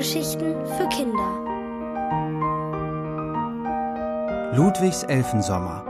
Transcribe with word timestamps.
Hörgeschichten 0.00 0.54
für 0.64 0.88
Kinder. 0.88 1.28
Ludwigs 4.56 5.02
Elfensommer 5.02 5.84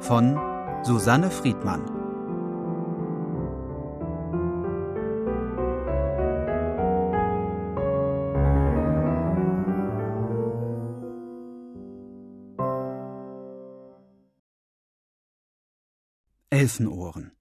von 0.00 0.38
Susanne 0.84 1.30
Friedmann. 1.30 1.80
Elfenohren. 16.50 17.32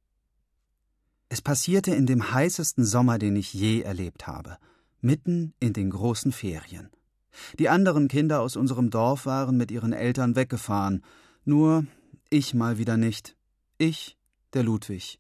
Es 1.28 1.42
passierte 1.42 1.94
in 1.94 2.06
dem 2.06 2.32
heißesten 2.32 2.86
Sommer, 2.86 3.18
den 3.20 3.36
ich 3.36 3.54
je 3.54 3.82
erlebt 3.82 4.28
habe, 4.28 4.58
mitten 5.02 5.54
in 5.60 5.74
den 5.74 5.90
großen 5.90 6.32
Ferien. 6.32 6.90
Die 7.60 7.70
anderen 7.70 8.08
Kinder 8.08 8.42
aus 8.42 8.56
unserem 8.56 8.90
Dorf 8.90 9.26
waren 9.26 9.58
mit 9.58 9.72
ihren 9.72 9.94
Eltern 9.94 10.36
weggefahren, 10.36 11.04
nur 11.44 11.86
ich 12.30 12.54
mal 12.54 12.78
wieder 12.78 12.98
nicht. 12.98 13.36
Ich, 13.78 14.18
der 14.54 14.64
Ludwig. 14.64 15.20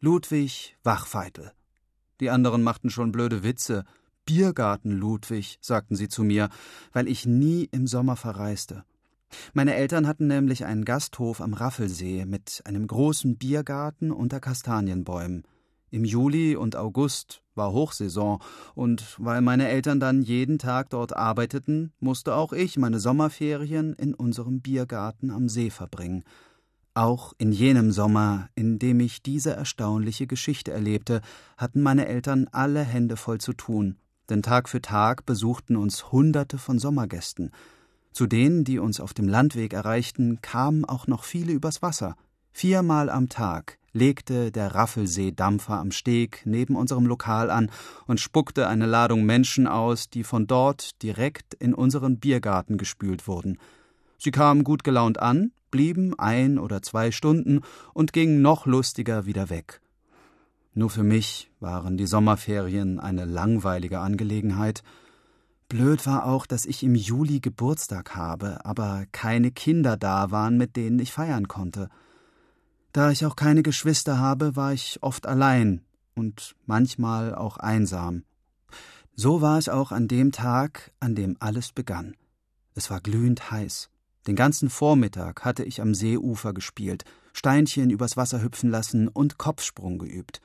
Ludwig 0.00 0.76
Wachfeitel. 0.84 1.52
Die 2.20 2.30
anderen 2.30 2.62
machten 2.62 2.90
schon 2.90 3.12
blöde 3.12 3.42
Witze. 3.42 3.84
Biergarten 4.24 4.90
Ludwig, 4.90 5.58
sagten 5.60 5.96
sie 5.96 6.08
zu 6.08 6.24
mir, 6.24 6.48
weil 6.92 7.08
ich 7.08 7.26
nie 7.26 7.68
im 7.70 7.86
Sommer 7.86 8.16
verreiste. 8.16 8.84
Meine 9.52 9.74
Eltern 9.74 10.06
hatten 10.06 10.26
nämlich 10.26 10.64
einen 10.64 10.84
Gasthof 10.84 11.40
am 11.40 11.54
Raffelsee 11.54 12.24
mit 12.26 12.62
einem 12.64 12.86
großen 12.86 13.36
Biergarten 13.36 14.10
unter 14.10 14.40
Kastanienbäumen. 14.40 15.44
Im 15.90 16.04
Juli 16.04 16.56
und 16.56 16.76
August 16.76 17.42
war 17.54 17.72
Hochsaison, 17.72 18.40
und 18.74 19.16
weil 19.18 19.40
meine 19.40 19.68
Eltern 19.68 20.00
dann 20.00 20.22
jeden 20.22 20.58
Tag 20.58 20.90
dort 20.90 21.16
arbeiteten, 21.16 21.92
musste 22.00 22.34
auch 22.34 22.52
ich 22.52 22.76
meine 22.76 22.98
Sommerferien 22.98 23.92
in 23.94 24.14
unserem 24.14 24.60
Biergarten 24.60 25.30
am 25.30 25.48
See 25.48 25.70
verbringen. 25.70 26.24
Auch 26.94 27.34
in 27.38 27.52
jenem 27.52 27.92
Sommer, 27.92 28.48
in 28.54 28.78
dem 28.78 29.00
ich 29.00 29.22
diese 29.22 29.52
erstaunliche 29.52 30.26
Geschichte 30.26 30.72
erlebte, 30.72 31.20
hatten 31.56 31.82
meine 31.82 32.06
Eltern 32.06 32.48
alle 32.52 32.82
Hände 32.82 33.16
voll 33.16 33.38
zu 33.38 33.52
tun, 33.52 33.96
denn 34.28 34.42
Tag 34.42 34.68
für 34.68 34.80
Tag 34.80 35.26
besuchten 35.26 35.76
uns 35.76 36.10
Hunderte 36.10 36.58
von 36.58 36.78
Sommergästen. 36.78 37.52
Zu 38.12 38.26
denen, 38.26 38.64
die 38.64 38.78
uns 38.78 38.98
auf 38.98 39.12
dem 39.12 39.28
Landweg 39.28 39.74
erreichten, 39.74 40.40
kamen 40.40 40.86
auch 40.86 41.06
noch 41.06 41.24
viele 41.24 41.52
übers 41.52 41.82
Wasser. 41.82 42.16
Viermal 42.50 43.10
am 43.10 43.28
Tag 43.28 43.78
legte 43.96 44.52
der 44.52 44.74
Raffelseedampfer 44.74 45.74
am 45.74 45.90
Steg 45.90 46.42
neben 46.44 46.76
unserem 46.76 47.06
Lokal 47.06 47.50
an 47.50 47.70
und 48.06 48.20
spuckte 48.20 48.68
eine 48.68 48.86
Ladung 48.86 49.24
Menschen 49.24 49.66
aus, 49.66 50.10
die 50.10 50.22
von 50.22 50.46
dort 50.46 51.02
direkt 51.02 51.54
in 51.54 51.74
unseren 51.74 52.20
Biergarten 52.20 52.76
gespült 52.76 53.26
wurden. 53.26 53.58
Sie 54.18 54.30
kamen 54.30 54.64
gut 54.64 54.84
gelaunt 54.84 55.18
an, 55.18 55.52
blieben 55.70 56.18
ein 56.18 56.58
oder 56.58 56.82
zwei 56.82 57.10
Stunden 57.10 57.62
und 57.94 58.12
gingen 58.12 58.42
noch 58.42 58.66
lustiger 58.66 59.26
wieder 59.26 59.50
weg. 59.50 59.80
Nur 60.74 60.90
für 60.90 61.02
mich 61.02 61.50
waren 61.58 61.96
die 61.96 62.06
Sommerferien 62.06 63.00
eine 63.00 63.24
langweilige 63.24 64.00
Angelegenheit. 64.00 64.82
Blöd 65.68 66.06
war 66.06 66.26
auch, 66.26 66.44
dass 66.44 66.66
ich 66.66 66.82
im 66.82 66.94
Juli 66.94 67.40
Geburtstag 67.40 68.14
habe, 68.14 68.64
aber 68.64 69.06
keine 69.10 69.50
Kinder 69.50 69.96
da 69.96 70.30
waren, 70.30 70.58
mit 70.58 70.76
denen 70.76 70.98
ich 70.98 71.12
feiern 71.12 71.48
konnte. 71.48 71.88
Da 72.96 73.10
ich 73.10 73.26
auch 73.26 73.36
keine 73.36 73.62
Geschwister 73.62 74.18
habe, 74.18 74.56
war 74.56 74.72
ich 74.72 75.02
oft 75.02 75.26
allein 75.26 75.82
und 76.14 76.56
manchmal 76.64 77.34
auch 77.34 77.58
einsam. 77.58 78.22
So 79.14 79.42
war 79.42 79.58
es 79.58 79.68
auch 79.68 79.92
an 79.92 80.08
dem 80.08 80.32
Tag, 80.32 80.92
an 80.98 81.14
dem 81.14 81.36
alles 81.38 81.72
begann. 81.72 82.16
Es 82.74 82.88
war 82.88 83.02
glühend 83.02 83.50
heiß. 83.50 83.90
Den 84.26 84.34
ganzen 84.34 84.70
Vormittag 84.70 85.44
hatte 85.44 85.62
ich 85.62 85.82
am 85.82 85.94
Seeufer 85.94 86.54
gespielt, 86.54 87.04
Steinchen 87.34 87.90
übers 87.90 88.16
Wasser 88.16 88.40
hüpfen 88.40 88.70
lassen 88.70 89.08
und 89.08 89.36
Kopfsprung 89.36 89.98
geübt. 89.98 90.40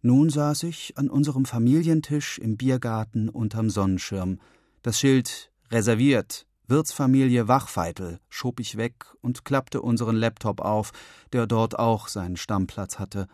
Nun 0.00 0.30
saß 0.30 0.62
ich 0.62 0.96
an 0.96 1.10
unserem 1.10 1.44
Familientisch 1.44 2.38
im 2.38 2.56
Biergarten 2.56 3.28
unterm 3.28 3.68
Sonnenschirm. 3.68 4.40
Das 4.80 4.98
Schild 4.98 5.52
reserviert 5.70 6.46
Wirtsfamilie 6.68 7.48
Wachfeitel 7.48 8.20
schob 8.28 8.60
ich 8.60 8.76
weg 8.76 9.06
und 9.20 9.44
klappte 9.44 9.82
unseren 9.82 10.16
Laptop 10.16 10.60
auf, 10.60 10.92
der 11.32 11.46
dort 11.46 11.78
auch 11.78 12.08
seinen 12.08 12.36
Stammplatz 12.36 12.98
hatte. 12.98 13.28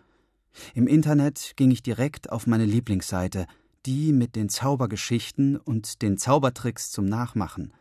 Im 0.74 0.86
Internet 0.86 1.52
ging 1.56 1.70
ich 1.70 1.82
direkt 1.82 2.30
auf 2.30 2.46
meine 2.46 2.66
Lieblingsseite, 2.66 3.46
die 3.86 4.12
mit 4.12 4.36
den 4.36 4.48
Zaubergeschichten 4.48 5.56
und 5.56 6.02
den 6.02 6.18
Zaubertricks 6.18 6.90
zum 6.90 7.06
Nachmachen. 7.06 7.72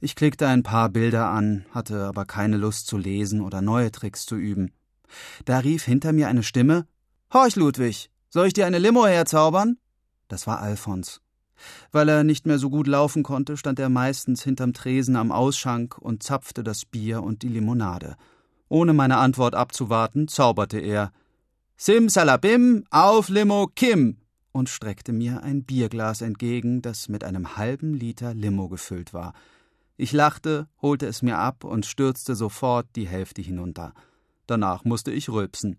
Ich 0.00 0.14
klickte 0.14 0.46
ein 0.48 0.62
paar 0.62 0.88
Bilder 0.88 1.28
an, 1.28 1.66
hatte 1.70 2.04
aber 2.04 2.24
keine 2.24 2.56
Lust 2.56 2.86
zu 2.86 2.98
lesen 2.98 3.40
oder 3.40 3.62
neue 3.62 3.92
Tricks 3.92 4.26
zu 4.26 4.36
üben. 4.36 4.72
Da 5.44 5.58
rief 5.58 5.84
hinter 5.84 6.12
mir 6.12 6.28
eine 6.28 6.42
Stimme 6.42 6.86
Horch, 7.32 7.56
Ludwig, 7.56 8.10
soll 8.30 8.46
ich 8.46 8.52
dir 8.52 8.66
eine 8.66 8.78
Limo 8.78 9.06
herzaubern? 9.06 9.78
Das 10.28 10.46
war 10.46 10.60
Alfons. 10.60 11.20
Weil 11.92 12.08
er 12.08 12.24
nicht 12.24 12.46
mehr 12.46 12.58
so 12.58 12.70
gut 12.70 12.86
laufen 12.86 13.22
konnte, 13.22 13.56
stand 13.56 13.78
er 13.78 13.88
meistens 13.88 14.42
hinterm 14.42 14.72
Tresen 14.72 15.16
am 15.16 15.32
Ausschank 15.32 15.98
und 15.98 16.22
zapfte 16.22 16.62
das 16.62 16.84
Bier 16.84 17.22
und 17.22 17.42
die 17.42 17.48
Limonade. 17.48 18.16
Ohne 18.68 18.92
meine 18.92 19.18
Antwort 19.18 19.54
abzuwarten, 19.54 20.28
zauberte 20.28 20.78
er 20.78 21.12
Simsalabim, 21.76 22.84
auf 22.90 23.28
Limo 23.28 23.68
Kim 23.74 24.16
und 24.52 24.68
streckte 24.68 25.12
mir 25.12 25.42
ein 25.42 25.64
Bierglas 25.64 26.22
entgegen, 26.22 26.80
das 26.80 27.08
mit 27.08 27.22
einem 27.22 27.56
halben 27.56 27.92
Liter 27.92 28.32
Limo 28.32 28.68
gefüllt 28.68 29.12
war. 29.12 29.34
Ich 29.98 30.12
lachte, 30.12 30.68
holte 30.82 31.06
es 31.06 31.22
mir 31.22 31.38
ab 31.38 31.64
und 31.64 31.86
stürzte 31.86 32.34
sofort 32.34 32.86
die 32.96 33.06
Hälfte 33.06 33.42
hinunter. 33.42 33.92
Danach 34.46 34.84
musste 34.84 35.10
ich 35.10 35.28
rülpsen. 35.28 35.78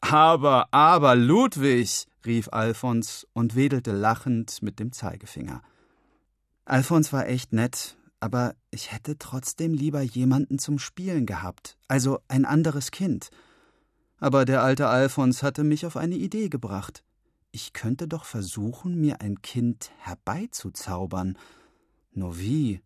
Aber, 0.00 0.72
aber, 0.72 1.16
Ludwig, 1.16 2.06
rief 2.24 2.48
Alfons 2.52 3.26
und 3.32 3.56
wedelte 3.56 3.92
lachend 3.92 4.62
mit 4.62 4.78
dem 4.78 4.92
Zeigefinger. 4.92 5.62
Alfons 6.64 7.12
war 7.12 7.26
echt 7.26 7.52
nett, 7.52 7.96
aber 8.20 8.54
ich 8.70 8.92
hätte 8.92 9.18
trotzdem 9.18 9.72
lieber 9.72 10.02
jemanden 10.02 10.58
zum 10.58 10.78
Spielen 10.78 11.26
gehabt, 11.26 11.78
also 11.88 12.20
ein 12.28 12.44
anderes 12.44 12.90
Kind. 12.90 13.30
Aber 14.18 14.44
der 14.44 14.62
alte 14.62 14.88
Alfons 14.88 15.42
hatte 15.42 15.62
mich 15.62 15.86
auf 15.86 15.96
eine 15.96 16.16
Idee 16.16 16.48
gebracht. 16.48 17.04
Ich 17.52 17.72
könnte 17.72 18.08
doch 18.08 18.24
versuchen, 18.24 19.00
mir 19.00 19.20
ein 19.20 19.42
Kind 19.42 19.90
herbeizuzaubern. 19.98 21.38
Nur 22.12 22.38
wie? 22.38 22.80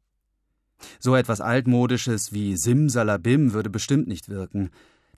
So 0.98 1.14
etwas 1.14 1.40
Altmodisches 1.40 2.32
wie 2.32 2.56
Simsalabim 2.56 3.52
würde 3.52 3.70
bestimmt 3.70 4.08
nicht 4.08 4.28
wirken. 4.28 4.70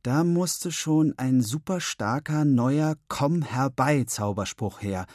Da 0.03 0.25
musste 0.25 0.73
schon 0.73 1.15
ein 1.17 1.43
super 1.43 1.81
starker 1.81 2.45
neuer 2.45 2.97
Komm 3.07 3.43
herbei 3.43 4.03
Zauberspruch 4.03 4.83
her. 4.83 5.07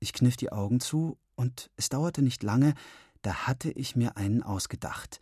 Ich 0.00 0.12
kniff 0.12 0.36
die 0.36 0.50
Augen 0.50 0.80
zu, 0.80 1.16
und 1.36 1.70
es 1.76 1.90
dauerte 1.90 2.20
nicht 2.20 2.42
lange, 2.42 2.74
da 3.22 3.46
hatte 3.46 3.70
ich 3.70 3.94
mir 3.94 4.16
einen 4.16 4.42
ausgedacht. 4.42 5.20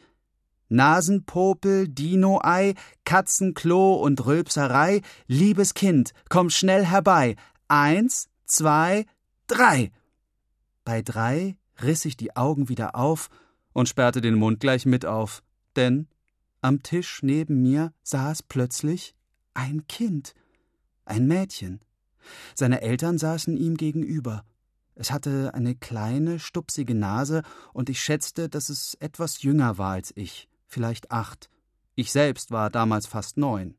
Nasenpopel, 0.71 1.89
Dino-Ei, 1.89 2.75
Katzenklo 3.05 3.95
und 3.95 4.25
Rülpserei, 4.25 5.03
liebes 5.27 5.75
Kind, 5.75 6.13
komm 6.31 6.49
schnell 6.49 6.85
herbei. 6.87 7.37
Eins, 7.69 8.31
zwei, 8.47 9.05
drei. 9.49 9.93
Bei 10.85 11.03
drei 11.03 11.59
riss 11.83 12.07
ich 12.07 12.17
die 12.17 12.37
Augen 12.37 12.71
wieder 12.71 12.97
auf 12.97 13.29
und 13.75 13.89
sperrte 13.89 14.23
den 14.23 14.35
Mund 14.35 14.61
gleich 14.61 14.87
mit 14.87 15.05
auf, 15.05 15.43
denn 15.77 16.09
am 16.61 16.83
Tisch 16.83 17.23
neben 17.23 17.63
mir 17.63 17.93
saß 18.03 18.43
plötzlich 18.43 19.15
ein 19.55 19.87
Kind, 19.89 20.35
ein 21.05 21.27
Mädchen. 21.27 21.81
Seine 22.55 22.81
Eltern 22.83 23.19
saßen 23.19 23.57
ihm 23.57 23.77
gegenüber. 23.77 24.45
Es 24.95 25.11
hatte 25.11 25.55
eine 25.55 25.75
kleine, 25.75 26.39
stupsige 26.39 26.95
Nase, 26.95 27.43
und 27.73 27.89
ich 27.89 28.01
schätzte, 28.01 28.49
dass 28.49 28.69
es 28.69 28.95
etwas 29.01 29.43
jünger 29.43 29.79
war 29.79 29.93
als 29.93 30.13
ich, 30.17 30.49
vielleicht 30.67 31.11
acht. 31.11 31.49
Ich 31.95 32.13
selbst 32.13 32.51
war 32.51 32.71
damals 32.71 33.07
fast 33.07 33.37
neun. 33.37 33.77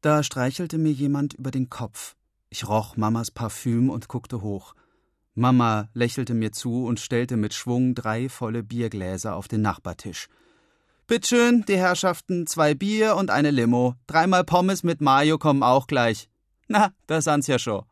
Da 0.00 0.22
streichelte 0.22 0.78
mir 0.78 0.92
jemand 0.92 1.34
über 1.34 1.50
den 1.50 1.70
Kopf. 1.70 2.16
Ich 2.50 2.68
roch 2.68 2.96
Mamas 2.96 3.30
Parfüm 3.30 3.88
und 3.88 4.08
guckte 4.08 4.42
hoch. 4.42 4.74
Mama 5.34 5.88
lächelte 5.94 6.34
mir 6.34 6.52
zu 6.52 6.84
und 6.84 7.00
stellte 7.00 7.38
mit 7.38 7.54
Schwung 7.54 7.94
drei 7.94 8.28
volle 8.28 8.62
Biergläser 8.62 9.34
auf 9.34 9.48
den 9.48 9.62
Nachbartisch. 9.62 10.28
Bitteschön, 11.12 11.62
die 11.68 11.76
Herrschaften, 11.76 12.46
zwei 12.46 12.74
Bier 12.74 13.16
und 13.16 13.28
eine 13.28 13.50
Limo. 13.50 13.96
Dreimal 14.06 14.44
Pommes 14.44 14.82
mit 14.82 15.02
Mayo 15.02 15.36
kommen 15.36 15.62
auch 15.62 15.86
gleich. 15.86 16.30
Na, 16.68 16.94
da 17.06 17.20
san's 17.20 17.48
ja 17.48 17.58
schon. 17.58 17.84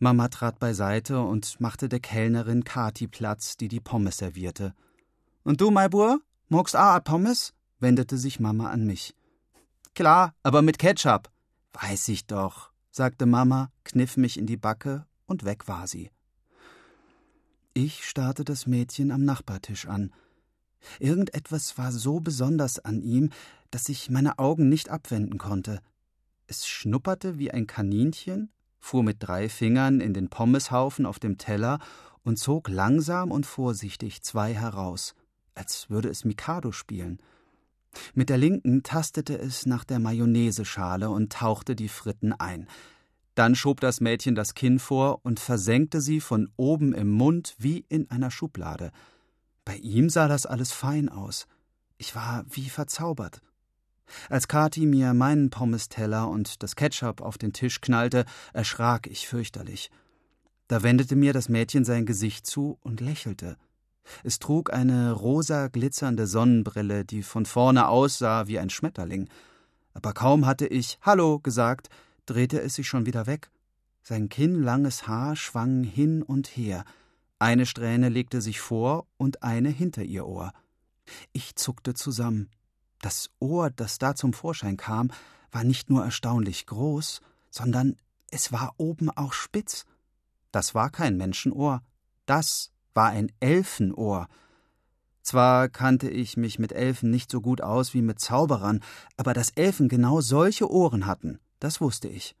Mama 0.00 0.26
trat 0.26 0.58
beiseite 0.58 1.20
und 1.20 1.60
machte 1.60 1.88
der 1.88 2.00
Kellnerin 2.00 2.64
Kati 2.64 3.06
Platz, 3.06 3.56
die 3.56 3.68
die 3.68 3.78
Pommes 3.78 4.16
servierte. 4.16 4.74
Und 5.44 5.60
du, 5.60 5.70
mein 5.70 5.90
Bur, 5.90 6.18
magst 6.48 6.74
auch 6.74 7.04
Pommes? 7.04 7.54
wendete 7.78 8.18
sich 8.18 8.40
Mama 8.40 8.68
an 8.68 8.84
mich. 8.84 9.14
Klar, 9.94 10.34
aber 10.42 10.60
mit 10.60 10.80
Ketchup. 10.80 11.30
Weiß 11.72 12.08
ich 12.08 12.26
doch, 12.26 12.70
sagte 12.90 13.26
Mama, 13.26 13.70
kniff 13.84 14.16
mich 14.16 14.38
in 14.38 14.46
die 14.46 14.56
Backe 14.56 15.06
und 15.26 15.44
weg 15.44 15.68
war 15.68 15.86
sie. 15.86 16.10
Ich 17.74 18.04
starrte 18.04 18.42
das 18.42 18.66
Mädchen 18.66 19.12
am 19.12 19.24
Nachbartisch 19.24 19.86
an. 19.86 20.12
Irgendetwas 20.98 21.76
war 21.78 21.92
so 21.92 22.20
besonders 22.20 22.78
an 22.78 23.02
ihm, 23.02 23.30
dass 23.70 23.88
ich 23.88 24.10
meine 24.10 24.38
Augen 24.38 24.68
nicht 24.68 24.90
abwenden 24.90 25.38
konnte. 25.38 25.80
Es 26.46 26.66
schnupperte 26.66 27.38
wie 27.38 27.50
ein 27.50 27.66
Kaninchen, 27.66 28.50
fuhr 28.78 29.02
mit 29.02 29.16
drei 29.20 29.48
Fingern 29.48 30.00
in 30.00 30.12
den 30.12 30.28
Pommeshaufen 30.28 31.06
auf 31.06 31.18
dem 31.18 31.38
Teller 31.38 31.78
und 32.22 32.38
zog 32.38 32.68
langsam 32.68 33.30
und 33.30 33.46
vorsichtig 33.46 34.22
zwei 34.22 34.54
heraus, 34.54 35.14
als 35.54 35.88
würde 35.90 36.08
es 36.08 36.24
Mikado 36.24 36.72
spielen. 36.72 37.18
Mit 38.14 38.28
der 38.28 38.38
linken 38.38 38.82
tastete 38.82 39.38
es 39.38 39.66
nach 39.66 39.84
der 39.84 40.00
Mayonnaiseschale 40.00 41.10
und 41.10 41.32
tauchte 41.32 41.76
die 41.76 41.88
Fritten 41.88 42.32
ein. 42.32 42.68
Dann 43.34 43.54
schob 43.54 43.80
das 43.80 44.00
Mädchen 44.00 44.34
das 44.34 44.54
Kinn 44.54 44.78
vor 44.78 45.20
und 45.24 45.40
versenkte 45.40 46.00
sie 46.00 46.20
von 46.20 46.50
oben 46.56 46.92
im 46.92 47.10
Mund 47.10 47.54
wie 47.58 47.84
in 47.88 48.10
einer 48.10 48.30
Schublade. 48.30 48.90
Bei 49.64 49.76
ihm 49.76 50.10
sah 50.10 50.28
das 50.28 50.46
alles 50.46 50.72
fein 50.72 51.08
aus. 51.08 51.46
Ich 51.96 52.14
war 52.14 52.44
wie 52.50 52.68
verzaubert. 52.68 53.40
Als 54.28 54.48
Kathi 54.48 54.86
mir 54.86 55.14
meinen 55.14 55.50
Pommesteller 55.50 56.28
und 56.28 56.62
das 56.62 56.76
Ketchup 56.76 57.20
auf 57.20 57.38
den 57.38 57.52
Tisch 57.52 57.80
knallte, 57.80 58.24
erschrak 58.52 59.06
ich 59.06 59.26
fürchterlich. 59.26 59.90
Da 60.68 60.82
wendete 60.82 61.16
mir 61.16 61.32
das 61.32 61.48
Mädchen 61.48 61.84
sein 61.84 62.06
Gesicht 62.06 62.46
zu 62.46 62.78
und 62.82 63.00
lächelte. 63.00 63.56
Es 64.22 64.38
trug 64.38 64.72
eine 64.72 65.12
rosa 65.12 65.68
glitzernde 65.68 66.26
Sonnenbrille, 66.26 67.04
die 67.04 67.22
von 67.22 67.46
vorne 67.46 67.88
aussah 67.88 68.46
wie 68.46 68.58
ein 68.58 68.70
Schmetterling. 68.70 69.28
Aber 69.94 70.12
kaum 70.12 70.46
hatte 70.46 70.66
ich 70.66 70.98
Hallo 71.00 71.38
gesagt, 71.38 71.88
drehte 72.26 72.60
es 72.60 72.74
sich 72.74 72.86
schon 72.86 73.06
wieder 73.06 73.26
weg. 73.26 73.50
Sein 74.02 74.28
kinnlanges 74.28 75.06
Haar 75.06 75.36
schwang 75.36 75.84
hin 75.84 76.22
und 76.22 76.48
her. 76.48 76.84
Eine 77.44 77.66
Strähne 77.66 78.08
legte 78.08 78.40
sich 78.40 78.58
vor 78.58 79.06
und 79.18 79.42
eine 79.42 79.68
hinter 79.68 80.02
ihr 80.02 80.26
Ohr. 80.26 80.54
Ich 81.34 81.56
zuckte 81.56 81.92
zusammen. 81.92 82.48
Das 83.02 83.28
Ohr, 83.38 83.68
das 83.68 83.98
da 83.98 84.14
zum 84.14 84.32
Vorschein 84.32 84.78
kam, 84.78 85.10
war 85.52 85.62
nicht 85.62 85.90
nur 85.90 86.02
erstaunlich 86.02 86.64
groß, 86.64 87.20
sondern 87.50 87.96
es 88.30 88.50
war 88.50 88.72
oben 88.78 89.10
auch 89.10 89.34
spitz. 89.34 89.84
Das 90.52 90.74
war 90.74 90.88
kein 90.88 91.18
Menschenohr, 91.18 91.82
das 92.24 92.72
war 92.94 93.10
ein 93.10 93.30
Elfenohr. 93.40 94.26
Zwar 95.20 95.68
kannte 95.68 96.08
ich 96.08 96.38
mich 96.38 96.58
mit 96.58 96.72
Elfen 96.72 97.10
nicht 97.10 97.30
so 97.30 97.42
gut 97.42 97.60
aus 97.60 97.92
wie 97.92 98.00
mit 98.00 98.20
Zauberern, 98.20 98.80
aber 99.18 99.34
dass 99.34 99.50
Elfen 99.50 99.90
genau 99.90 100.22
solche 100.22 100.70
Ohren 100.70 101.04
hatten, 101.04 101.40
das 101.60 101.82
wusste 101.82 102.08
ich. 102.08 102.34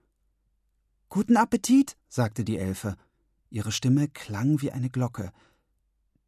Guten 1.10 1.36
Appetit, 1.36 1.94
sagte 2.08 2.42
die 2.42 2.56
Elfe. 2.56 2.96
Ihre 3.54 3.70
Stimme 3.70 4.08
klang 4.08 4.62
wie 4.62 4.72
eine 4.72 4.90
Glocke. 4.90 5.30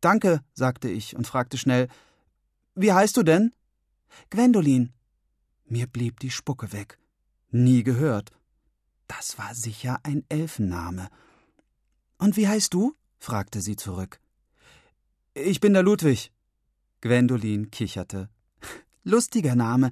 Danke, 0.01 0.45
sagte 0.55 0.89
ich 0.89 1.17
und 1.17 1.27
fragte 1.27 1.59
schnell 1.59 1.89
Wie 2.77 2.93
heißt 2.93 3.17
du 3.17 3.25
denn? 3.25 3.53
Gwendolin. 4.31 4.93
Mir 5.65 5.89
blieb 5.89 6.21
die 6.21 6.31
Spucke 6.31 6.73
weg. 6.73 7.01
Nie 7.51 7.83
gehört. 7.83 8.31
Das 9.09 9.39
war 9.39 9.57
sicher 9.57 9.99
ein 10.05 10.25
Elfenname. 10.29 11.09
Und 12.19 12.37
wie 12.37 12.47
heißt 12.47 12.73
du? 12.73 12.95
fragte 13.19 13.61
sie 13.61 13.75
zurück. 13.75 14.21
Ich 15.35 15.59
bin 15.59 15.73
der 15.73 15.83
Ludwig. 15.83 16.33
Gwendolin 17.01 17.73
kicherte. 17.73 18.29
Lustiger 19.03 19.57
Name. 19.57 19.91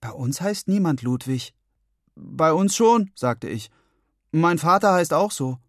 Bei 0.00 0.10
uns 0.10 0.40
heißt 0.40 0.66
niemand 0.66 1.02
Ludwig. 1.02 1.54
Bei 2.16 2.52
uns 2.52 2.74
schon, 2.74 3.12
sagte 3.14 3.48
ich. 3.48 3.70
Mein 4.32 4.58
Vater 4.58 4.94
heißt 4.94 5.14
auch 5.14 5.30
so. 5.30 5.60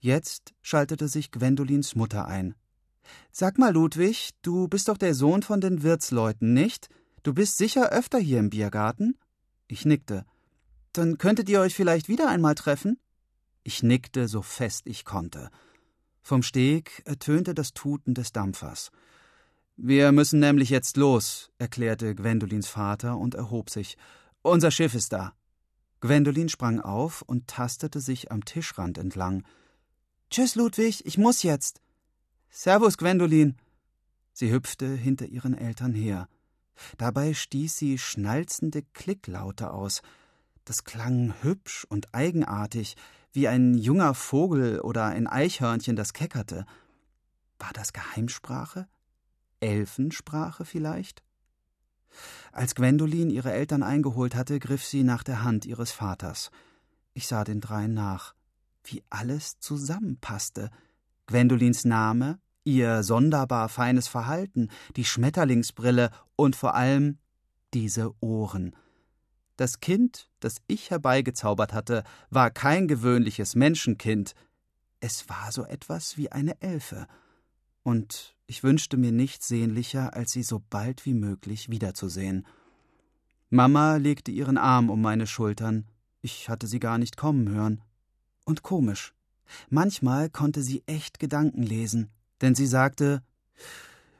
Jetzt 0.00 0.54
schaltete 0.62 1.08
sich 1.08 1.30
Gwendolins 1.30 1.94
Mutter 1.94 2.26
ein. 2.26 2.54
Sag 3.32 3.58
mal, 3.58 3.72
Ludwig, 3.72 4.30
du 4.42 4.68
bist 4.68 4.88
doch 4.88 4.98
der 4.98 5.14
Sohn 5.14 5.42
von 5.42 5.60
den 5.60 5.82
Wirtsleuten, 5.82 6.52
nicht? 6.52 6.88
Du 7.22 7.34
bist 7.34 7.56
sicher 7.56 7.90
öfter 7.90 8.18
hier 8.18 8.38
im 8.38 8.50
Biergarten? 8.50 9.16
Ich 9.66 9.84
nickte. 9.84 10.24
Dann 10.92 11.18
könntet 11.18 11.48
ihr 11.48 11.60
euch 11.60 11.74
vielleicht 11.74 12.08
wieder 12.08 12.28
einmal 12.28 12.54
treffen? 12.54 12.98
Ich 13.64 13.82
nickte 13.82 14.28
so 14.28 14.42
fest 14.42 14.82
ich 14.86 15.04
konnte. 15.04 15.50
Vom 16.22 16.42
Steg 16.42 17.02
ertönte 17.04 17.54
das 17.54 17.72
Tuten 17.72 18.14
des 18.14 18.32
Dampfers. 18.32 18.90
Wir 19.76 20.12
müssen 20.12 20.40
nämlich 20.40 20.70
jetzt 20.70 20.96
los, 20.96 21.50
erklärte 21.58 22.14
Gwendolins 22.14 22.68
Vater 22.68 23.16
und 23.16 23.34
erhob 23.34 23.70
sich. 23.70 23.96
Unser 24.42 24.70
Schiff 24.70 24.94
ist 24.94 25.12
da. 25.12 25.34
Gwendolin 26.00 26.48
sprang 26.48 26.80
auf 26.80 27.22
und 27.22 27.46
tastete 27.48 28.00
sich 28.00 28.30
am 28.30 28.44
Tischrand 28.44 28.98
entlang. 28.98 29.44
Tschüss, 30.30 30.56
Ludwig, 30.56 31.06
ich 31.06 31.16
muss 31.16 31.42
jetzt. 31.42 31.80
Servus, 32.50 32.98
Gwendolin. 32.98 33.56
Sie 34.34 34.52
hüpfte 34.52 34.86
hinter 34.86 35.26
ihren 35.26 35.56
Eltern 35.56 35.94
her. 35.94 36.28
Dabei 36.98 37.32
stieß 37.32 37.76
sie 37.76 37.96
schnalzende 37.96 38.82
Klicklaute 38.82 39.72
aus. 39.72 40.02
Das 40.66 40.84
klang 40.84 41.34
hübsch 41.40 41.86
und 41.88 42.14
eigenartig, 42.14 42.96
wie 43.32 43.48
ein 43.48 43.74
junger 43.74 44.14
Vogel 44.14 44.80
oder 44.80 45.06
ein 45.06 45.26
Eichhörnchen, 45.26 45.96
das 45.96 46.12
keckerte. 46.12 46.66
War 47.58 47.72
das 47.72 47.94
Geheimsprache? 47.94 48.86
Elfensprache 49.60 50.66
vielleicht? 50.66 51.22
Als 52.52 52.74
Gwendolin 52.74 53.30
ihre 53.30 53.52
Eltern 53.52 53.82
eingeholt 53.82 54.34
hatte, 54.34 54.58
griff 54.58 54.84
sie 54.84 55.04
nach 55.04 55.22
der 55.22 55.42
Hand 55.42 55.64
ihres 55.64 55.90
Vaters. 55.90 56.50
Ich 57.14 57.26
sah 57.26 57.44
den 57.44 57.60
dreien 57.60 57.94
nach. 57.94 58.34
Wie 58.90 59.02
alles 59.10 59.58
zusammenpasste. 59.60 60.70
Gwendolins 61.26 61.84
Name, 61.84 62.38
ihr 62.64 63.02
sonderbar 63.02 63.68
feines 63.68 64.08
Verhalten, 64.08 64.68
die 64.96 65.04
Schmetterlingsbrille 65.04 66.10
und 66.36 66.56
vor 66.56 66.74
allem 66.74 67.18
diese 67.74 68.12
Ohren. 68.20 68.74
Das 69.56 69.80
Kind, 69.80 70.30
das 70.40 70.56
ich 70.68 70.90
herbeigezaubert 70.90 71.74
hatte, 71.74 72.02
war 72.30 72.50
kein 72.50 72.88
gewöhnliches 72.88 73.54
Menschenkind, 73.56 74.34
es 75.00 75.28
war 75.28 75.52
so 75.52 75.64
etwas 75.64 76.16
wie 76.16 76.32
eine 76.32 76.60
Elfe, 76.62 77.06
und 77.82 78.36
ich 78.46 78.62
wünschte 78.62 78.96
mir 78.96 79.12
nichts 79.12 79.48
sehnlicher, 79.48 80.14
als 80.14 80.32
sie 80.32 80.42
so 80.42 80.62
bald 80.70 81.04
wie 81.04 81.14
möglich 81.14 81.70
wiederzusehen. 81.70 82.46
Mama 83.50 83.96
legte 83.96 84.30
ihren 84.30 84.58
Arm 84.58 84.90
um 84.90 85.02
meine 85.02 85.26
Schultern, 85.26 85.86
ich 86.20 86.48
hatte 86.48 86.66
sie 86.66 86.80
gar 86.80 86.98
nicht 86.98 87.16
kommen 87.16 87.48
hören. 87.48 87.82
Und 88.48 88.62
komisch, 88.62 89.12
manchmal 89.68 90.30
konnte 90.30 90.62
sie 90.62 90.82
echt 90.86 91.18
Gedanken 91.18 91.62
lesen, 91.62 92.08
denn 92.40 92.54
sie 92.54 92.66
sagte 92.66 93.22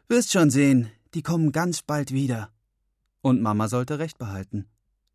Wirst 0.06 0.32
schon 0.32 0.50
sehen, 0.50 0.90
die 1.14 1.22
kommen 1.22 1.50
ganz 1.50 1.80
bald 1.80 2.12
wieder. 2.12 2.50
Und 3.22 3.40
Mama 3.40 3.68
sollte 3.68 3.98
recht 3.98 4.18
behalten. 4.18 4.66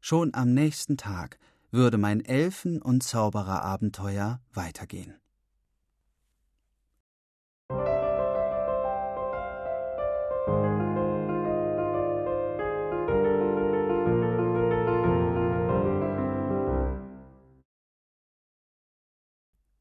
Schon 0.02 0.34
am 0.34 0.56
nächsten 0.56 0.98
Tag 0.98 1.38
würde 1.70 2.00
mein 2.00 2.26
Elfen- 2.26 2.82
und 2.82 3.04
Zaubererabenteuer 3.04 4.42
weitergehen. 4.52 5.14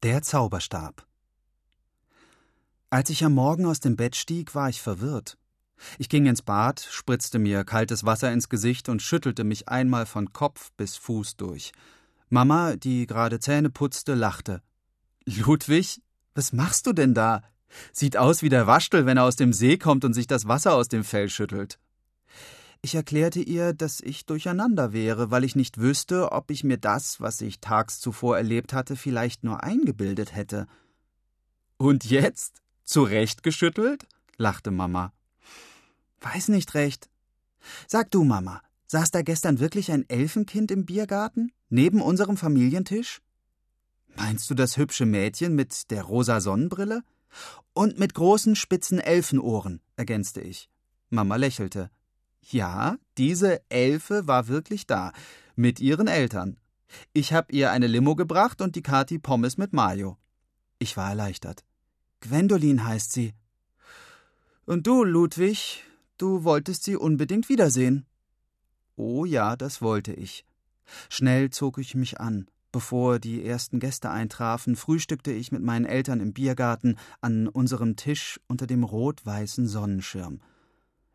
Der 0.03 0.21
Zauberstab 0.21 1.07
Als 2.89 3.09
ich 3.09 3.23
am 3.23 3.35
Morgen 3.35 3.65
aus 3.65 3.79
dem 3.79 3.95
Bett 3.95 4.17
stieg, 4.17 4.53
war 4.53 4.67
ich 4.67 4.81
verwirrt. 4.81 5.37
Ich 5.97 6.09
ging 6.09 6.25
ins 6.25 6.41
Bad, 6.41 6.81
spritzte 6.81 7.39
mir 7.39 7.63
kaltes 7.63 8.03
Wasser 8.03 8.29
ins 8.33 8.49
Gesicht 8.49 8.89
und 8.89 9.01
schüttelte 9.01 9.45
mich 9.45 9.69
einmal 9.69 10.05
von 10.05 10.33
Kopf 10.33 10.73
bis 10.75 10.97
Fuß 10.97 11.37
durch. 11.37 11.71
Mama, 12.27 12.75
die 12.75 13.07
gerade 13.07 13.39
Zähne 13.39 13.69
putzte, 13.69 14.13
lachte. 14.13 14.61
Ludwig, 15.23 16.01
was 16.35 16.51
machst 16.51 16.85
du 16.85 16.91
denn 16.91 17.13
da? 17.13 17.41
Sieht 17.93 18.17
aus 18.17 18.41
wie 18.41 18.49
der 18.49 18.67
Waschtel, 18.67 19.05
wenn 19.05 19.15
er 19.15 19.23
aus 19.23 19.37
dem 19.37 19.53
See 19.53 19.77
kommt 19.77 20.03
und 20.03 20.13
sich 20.13 20.27
das 20.27 20.49
Wasser 20.49 20.73
aus 20.73 20.89
dem 20.89 21.05
Fell 21.05 21.29
schüttelt. 21.29 21.79
Ich 22.85 22.95
erklärte 22.95 23.39
ihr, 23.39 23.71
dass 23.71 24.01
ich 24.01 24.25
durcheinander 24.25 24.91
wäre, 24.91 25.31
weil 25.31 25.45
ich 25.45 25.55
nicht 25.55 25.77
wüsste, 25.77 26.33
ob 26.33 26.51
ich 26.51 26.65
mir 26.65 26.77
das, 26.77 27.21
was 27.21 27.39
ich 27.39 27.61
tags 27.61 28.01
zuvor 28.01 28.35
erlebt 28.35 28.73
hatte, 28.73 28.97
vielleicht 28.97 29.45
nur 29.45 29.63
eingebildet 29.63 30.35
hätte. 30.35 30.67
Und 31.77 32.03
jetzt? 32.03 32.61
Zurechtgeschüttelt? 32.83 34.05
lachte 34.35 34.69
Mama. 34.69 35.13
Weiß 36.19 36.49
nicht 36.49 36.73
recht. 36.73 37.09
Sag 37.87 38.11
du, 38.11 38.25
Mama, 38.25 38.61
saß 38.87 39.11
da 39.11 39.21
gestern 39.21 39.61
wirklich 39.61 39.89
ein 39.89 40.03
Elfenkind 40.09 40.69
im 40.69 40.85
Biergarten? 40.85 41.53
Neben 41.69 42.01
unserem 42.01 42.35
Familientisch? 42.35 43.21
Meinst 44.17 44.49
du 44.49 44.55
das 44.55 44.75
hübsche 44.75 45.05
Mädchen 45.05 45.55
mit 45.55 45.89
der 45.89 46.03
rosa 46.03 46.41
Sonnenbrille? 46.41 47.01
Und 47.71 47.97
mit 47.97 48.13
großen 48.13 48.57
spitzen 48.57 48.99
Elfenohren, 48.99 49.79
ergänzte 49.95 50.41
ich. 50.41 50.69
Mama 51.09 51.37
lächelte. 51.37 51.89
Ja, 52.49 52.97
diese 53.17 53.61
Elfe 53.69 54.27
war 54.27 54.47
wirklich 54.47 54.85
da, 54.85 55.13
mit 55.55 55.79
ihren 55.79 56.07
Eltern. 56.07 56.57
Ich 57.13 57.33
hab 57.33 57.51
ihr 57.51 57.71
eine 57.71 57.87
Limo 57.87 58.15
gebracht 58.15 58.61
und 58.61 58.75
die 58.75 58.81
Kati 58.81 59.17
Pommes 59.17 59.57
mit 59.57 59.73
Mayo. 59.73 60.17
Ich 60.77 60.97
war 60.97 61.09
erleichtert. 61.09 61.63
Gwendolin 62.19 62.83
heißt 62.83 63.11
sie. 63.13 63.33
Und 64.65 64.87
du, 64.87 65.03
Ludwig, 65.03 65.83
du 66.17 66.43
wolltest 66.43 66.83
sie 66.83 66.95
unbedingt 66.95 67.49
wiedersehen. 67.49 68.05
Oh 68.95 69.25
ja, 69.25 69.55
das 69.55 69.81
wollte 69.81 70.13
ich. 70.13 70.45
Schnell 71.09 71.49
zog 71.49 71.77
ich 71.77 71.95
mich 71.95 72.19
an. 72.19 72.47
Bevor 72.71 73.19
die 73.19 73.45
ersten 73.45 73.79
Gäste 73.79 74.09
eintrafen, 74.09 74.75
frühstückte 74.75 75.31
ich 75.31 75.51
mit 75.51 75.61
meinen 75.61 75.85
Eltern 75.85 76.19
im 76.19 76.33
Biergarten 76.33 76.97
an 77.21 77.47
unserem 77.47 77.95
Tisch 77.95 78.39
unter 78.47 78.67
dem 78.67 78.83
rot-weißen 78.83 79.67
Sonnenschirm. 79.67 80.41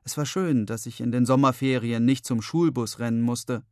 Es 0.09 0.17
war 0.17 0.25
schön, 0.25 0.65
dass 0.65 0.87
ich 0.87 1.03
in 1.03 1.12
den 1.12 1.27
Sommerferien 1.27 2.03
nicht 2.03 2.25
zum 2.25 2.41
Schulbus 2.41 2.99
rennen 2.99 3.21
musste. 3.21 3.62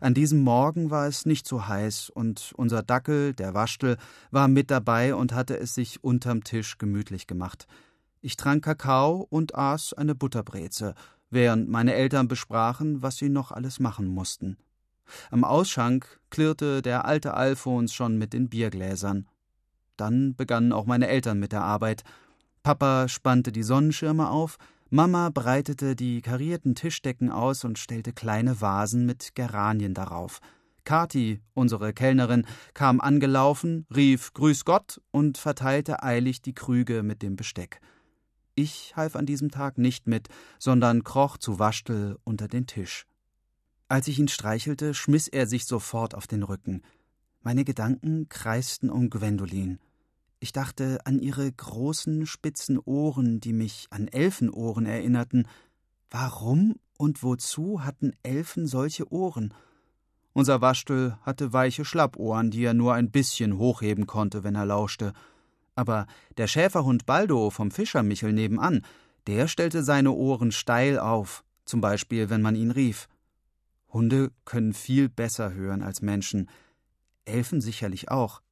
An 0.00 0.14
diesem 0.14 0.40
Morgen 0.40 0.90
war 0.90 1.08
es 1.08 1.26
nicht 1.26 1.48
so 1.48 1.66
heiß, 1.66 2.10
und 2.10 2.52
unser 2.56 2.84
Dackel, 2.84 3.34
der 3.34 3.54
Waschtel, 3.54 3.96
war 4.30 4.46
mit 4.46 4.70
dabei 4.70 5.16
und 5.16 5.32
hatte 5.32 5.58
es 5.58 5.74
sich 5.74 6.04
unterm 6.04 6.44
Tisch 6.44 6.78
gemütlich 6.78 7.26
gemacht. 7.26 7.66
Ich 8.20 8.36
trank 8.36 8.62
Kakao 8.62 9.26
und 9.28 9.56
aß 9.56 9.94
eine 9.94 10.14
Butterbreze, 10.14 10.94
während 11.30 11.68
meine 11.68 11.94
Eltern 11.94 12.28
besprachen, 12.28 13.02
was 13.02 13.16
sie 13.16 13.28
noch 13.28 13.50
alles 13.50 13.80
machen 13.80 14.06
mussten. 14.06 14.58
Am 15.32 15.42
Ausschank 15.42 16.20
klirrte 16.30 16.82
der 16.82 17.04
alte 17.04 17.34
Alfons 17.34 17.92
schon 17.92 18.16
mit 18.16 18.32
den 18.32 18.48
Biergläsern. 18.48 19.26
Dann 19.96 20.36
begannen 20.36 20.72
auch 20.72 20.86
meine 20.86 21.08
Eltern 21.08 21.40
mit 21.40 21.50
der 21.50 21.62
Arbeit. 21.62 22.04
Papa 22.62 23.08
spannte 23.08 23.50
die 23.50 23.64
Sonnenschirme 23.64 24.30
auf, 24.30 24.56
Mama 24.94 25.28
breitete 25.30 25.96
die 25.96 26.22
karierten 26.22 26.76
Tischdecken 26.76 27.28
aus 27.28 27.64
und 27.64 27.80
stellte 27.80 28.12
kleine 28.12 28.60
Vasen 28.60 29.06
mit 29.06 29.34
Geranien 29.34 29.92
darauf. 29.92 30.38
Kathi, 30.84 31.40
unsere 31.52 31.92
Kellnerin, 31.92 32.46
kam 32.74 33.00
angelaufen, 33.00 33.86
rief 33.92 34.32
Grüß 34.34 34.64
Gott 34.64 35.00
und 35.10 35.36
verteilte 35.36 36.04
eilig 36.04 36.42
die 36.42 36.54
Krüge 36.54 37.02
mit 37.02 37.22
dem 37.22 37.34
Besteck. 37.34 37.80
Ich 38.54 38.94
half 38.94 39.16
an 39.16 39.26
diesem 39.26 39.50
Tag 39.50 39.78
nicht 39.78 40.06
mit, 40.06 40.28
sondern 40.60 41.02
kroch 41.02 41.38
zu 41.38 41.58
Waschtel 41.58 42.16
unter 42.22 42.46
den 42.46 42.68
Tisch. 42.68 43.08
Als 43.88 44.06
ich 44.06 44.20
ihn 44.20 44.28
streichelte, 44.28 44.94
schmiss 44.94 45.26
er 45.26 45.48
sich 45.48 45.64
sofort 45.64 46.14
auf 46.14 46.28
den 46.28 46.44
Rücken. 46.44 46.82
Meine 47.42 47.64
Gedanken 47.64 48.28
kreisten 48.28 48.90
um 48.90 49.10
Gwendolin. 49.10 49.80
Ich 50.44 50.52
dachte 50.52 50.98
an 51.06 51.20
ihre 51.20 51.50
großen, 51.50 52.26
spitzen 52.26 52.78
Ohren, 52.78 53.40
die 53.40 53.54
mich 53.54 53.86
an 53.88 54.08
Elfenohren 54.08 54.84
erinnerten. 54.84 55.48
Warum 56.10 56.74
und 56.98 57.22
wozu 57.22 57.82
hatten 57.82 58.12
Elfen 58.22 58.66
solche 58.66 59.10
Ohren? 59.10 59.54
Unser 60.34 60.60
Waschtel 60.60 61.16
hatte 61.22 61.54
weiche 61.54 61.86
Schlappohren, 61.86 62.50
die 62.50 62.62
er 62.62 62.74
nur 62.74 62.92
ein 62.92 63.10
bisschen 63.10 63.56
hochheben 63.56 64.06
konnte, 64.06 64.44
wenn 64.44 64.54
er 64.54 64.66
lauschte. 64.66 65.14
Aber 65.76 66.06
der 66.36 66.46
Schäferhund 66.46 67.06
Baldo 67.06 67.48
vom 67.48 67.70
Fischermichel 67.70 68.34
nebenan, 68.34 68.84
der 69.26 69.48
stellte 69.48 69.82
seine 69.82 70.10
Ohren 70.10 70.52
steil 70.52 70.98
auf, 70.98 71.42
zum 71.64 71.80
Beispiel, 71.80 72.28
wenn 72.28 72.42
man 72.42 72.54
ihn 72.54 72.70
rief. 72.70 73.08
Hunde 73.88 74.30
können 74.44 74.74
viel 74.74 75.08
besser 75.08 75.54
hören 75.54 75.82
als 75.82 76.02
Menschen, 76.02 76.50
Elfen 77.24 77.62
sicherlich 77.62 78.10
auch. 78.10 78.42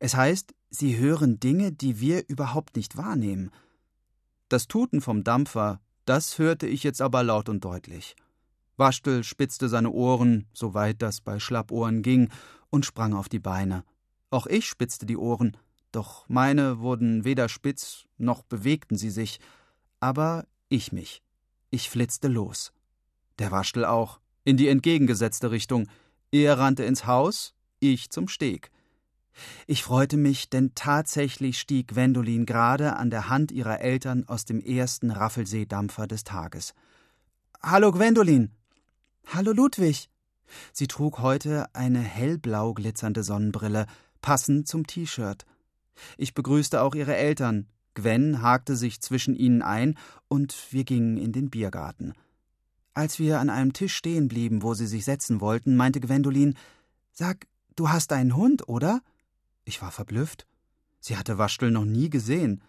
Es 0.00 0.16
heißt, 0.16 0.54
sie 0.70 0.98
hören 0.98 1.40
Dinge, 1.40 1.72
die 1.72 2.00
wir 2.00 2.28
überhaupt 2.28 2.76
nicht 2.76 2.96
wahrnehmen. 2.96 3.50
Das 4.48 4.66
Tuten 4.66 5.00
vom 5.00 5.24
Dampfer, 5.24 5.80
das 6.04 6.38
hörte 6.38 6.66
ich 6.66 6.82
jetzt 6.82 7.02
aber 7.02 7.22
laut 7.22 7.48
und 7.48 7.64
deutlich. 7.64 8.16
Waschtel 8.76 9.24
spitzte 9.24 9.68
seine 9.68 9.90
Ohren, 9.90 10.46
soweit 10.52 11.02
das 11.02 11.20
bei 11.20 11.38
Schlappohren 11.38 12.02
ging, 12.02 12.30
und 12.70 12.86
sprang 12.86 13.14
auf 13.14 13.28
die 13.28 13.40
Beine. 13.40 13.84
Auch 14.30 14.46
ich 14.46 14.66
spitzte 14.66 15.06
die 15.06 15.16
Ohren, 15.16 15.56
doch 15.90 16.28
meine 16.28 16.80
wurden 16.80 17.24
weder 17.24 17.48
spitz 17.48 18.04
noch 18.18 18.42
bewegten 18.42 18.96
sie 18.96 19.10
sich, 19.10 19.40
aber 20.00 20.46
ich 20.68 20.92
mich. 20.92 21.22
Ich 21.70 21.90
flitzte 21.90 22.28
los. 22.28 22.72
Der 23.38 23.50
Waschtel 23.50 23.84
auch 23.84 24.20
in 24.44 24.56
die 24.56 24.68
entgegengesetzte 24.68 25.50
Richtung. 25.50 25.88
Er 26.30 26.58
rannte 26.58 26.84
ins 26.84 27.06
Haus, 27.06 27.54
ich 27.80 28.10
zum 28.10 28.28
Steg. 28.28 28.70
Ich 29.66 29.82
freute 29.82 30.16
mich, 30.16 30.50
denn 30.50 30.72
tatsächlich 30.74 31.58
stieg 31.58 31.88
Gwendolin 31.88 32.46
gerade 32.46 32.96
an 32.96 33.10
der 33.10 33.28
Hand 33.28 33.52
ihrer 33.52 33.80
Eltern 33.80 34.24
aus 34.26 34.44
dem 34.44 34.60
ersten 34.60 35.10
Raffelseedampfer 35.10 36.06
des 36.06 36.24
Tages. 36.24 36.74
Hallo 37.62 37.92
Gwendolin. 37.92 38.52
Hallo 39.26 39.52
Ludwig. 39.52 40.08
Sie 40.72 40.86
trug 40.86 41.18
heute 41.18 41.66
eine 41.74 42.00
hellblau 42.00 42.72
glitzernde 42.72 43.22
Sonnenbrille, 43.22 43.86
passend 44.22 44.66
zum 44.68 44.86
T-Shirt. 44.86 45.44
Ich 46.16 46.34
begrüßte 46.34 46.80
auch 46.82 46.94
ihre 46.94 47.16
Eltern. 47.16 47.66
Gwen 47.94 48.42
hakte 48.42 48.76
sich 48.76 49.00
zwischen 49.00 49.34
ihnen 49.34 49.60
ein 49.62 49.98
und 50.28 50.56
wir 50.70 50.84
gingen 50.84 51.16
in 51.16 51.32
den 51.32 51.50
Biergarten. 51.50 52.14
Als 52.94 53.18
wir 53.18 53.40
an 53.40 53.50
einem 53.50 53.72
Tisch 53.72 53.94
stehen 53.94 54.28
blieben, 54.28 54.62
wo 54.62 54.74
sie 54.74 54.86
sich 54.86 55.04
setzen 55.04 55.40
wollten, 55.40 55.76
meinte 55.76 56.00
Gwendolin: 56.00 56.54
Sag, 57.12 57.46
du 57.76 57.90
hast 57.90 58.12
einen 58.12 58.36
Hund, 58.36 58.68
oder? 58.68 59.02
Ich 59.68 59.82
war 59.82 59.92
verblüfft. 59.92 60.46
Sie 60.98 61.18
hatte 61.18 61.36
Waschtel 61.36 61.70
noch 61.70 61.84
nie 61.84 62.08
gesehen. 62.08 62.62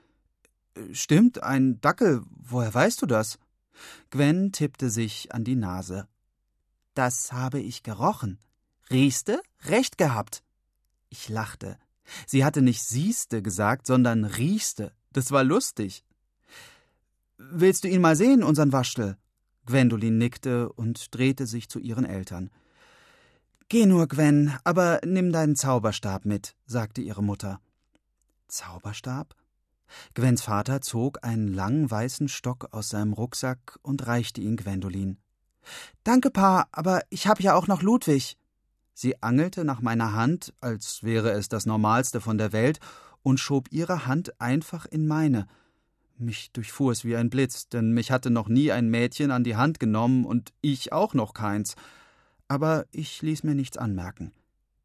Stimmt, 0.92 1.42
ein 1.42 1.80
Dackel. 1.80 2.24
Woher 2.30 2.74
weißt 2.74 3.02
du 3.02 3.06
das? 3.06 3.40
Gwen 4.10 4.52
tippte 4.52 4.90
sich 4.90 5.34
an 5.34 5.46
die 5.46 5.56
Nase. 5.56 6.10
Das 6.96 7.32
habe 7.32 7.62
ich 7.62 7.84
gerochen. 7.84 8.38
Riechste? 8.92 9.42
Recht 9.64 9.98
gehabt. 9.98 10.44
Ich 11.08 11.30
lachte. 11.30 11.78
Sie 12.28 12.44
hatte 12.44 12.62
nicht 12.62 12.84
siehste 12.84 13.42
gesagt, 13.42 13.88
sondern 13.88 14.26
riechste. 14.26 14.92
Das 15.14 15.32
war 15.32 15.46
lustig. 15.46 16.04
Willst 17.38 17.86
du 17.86 17.88
ihn 17.88 18.02
mal 18.02 18.18
sehen, 18.18 18.44
unseren 18.44 18.74
Waschtel? 18.74 19.16
Gwendolin 19.66 20.18
nickte 20.18 20.70
und 20.74 21.16
drehte 21.16 21.48
sich 21.48 21.70
zu 21.70 21.80
ihren 21.80 22.04
Eltern. 22.04 22.50
Geh 23.72 23.86
nur, 23.86 24.08
Gwen, 24.08 24.58
aber 24.64 25.00
nimm 25.06 25.32
deinen 25.32 25.56
Zauberstab 25.56 26.26
mit, 26.26 26.56
sagte 26.66 27.02
ihre 27.02 27.24
Mutter. 27.24 27.62
Zauberstab? 28.48 29.36
Gwens 30.16 30.42
Vater 30.42 30.82
zog 30.82 31.24
einen 31.24 31.54
langen 31.54 31.92
weißen 31.92 32.30
Stock 32.30 32.70
aus 32.72 32.90
seinem 32.90 33.14
Rucksack 33.14 33.78
und 33.84 34.08
reichte 34.08 34.42
ihn 34.42 34.58
Gwendolin. 34.58 35.18
Danke, 36.04 36.32
Pa, 36.32 36.66
aber 36.72 37.04
ich 37.12 37.28
hab 37.28 37.42
ja 37.42 37.54
auch 37.54 37.68
noch 37.68 37.84
Ludwig. 37.84 38.38
Sie 38.96 39.22
angelte 39.22 39.64
nach 39.64 39.82
meiner 39.82 40.14
Hand, 40.14 40.52
als 40.62 41.04
wäre 41.04 41.30
es 41.30 41.48
das 41.48 41.68
Normalste 41.68 42.22
von 42.22 42.40
der 42.40 42.52
Welt, 42.52 42.80
und 43.22 43.40
schob 43.40 43.68
ihre 43.70 44.08
Hand 44.08 44.42
einfach 44.42 44.88
in 44.88 45.06
meine. 45.06 45.46
Mich 46.18 46.52
durchfuhr 46.54 46.92
es 46.92 47.06
wie 47.06 47.16
ein 47.16 47.30
Blitz, 47.30 47.70
denn 47.70 47.92
mich 47.92 48.10
hatte 48.10 48.32
noch 48.32 48.50
nie 48.50 48.72
ein 48.72 48.90
Mädchen 48.90 49.30
an 49.30 49.44
die 49.44 49.58
Hand 49.58 49.80
genommen 49.80 50.26
und 50.26 50.54
ich 50.62 50.92
auch 50.92 51.14
noch 51.14 51.36
keins. 51.36 51.76
Aber 52.50 52.86
ich 52.92 53.22
ließ 53.22 53.44
mir 53.44 53.56
nichts 53.56 53.78
anmerken. 53.78 54.34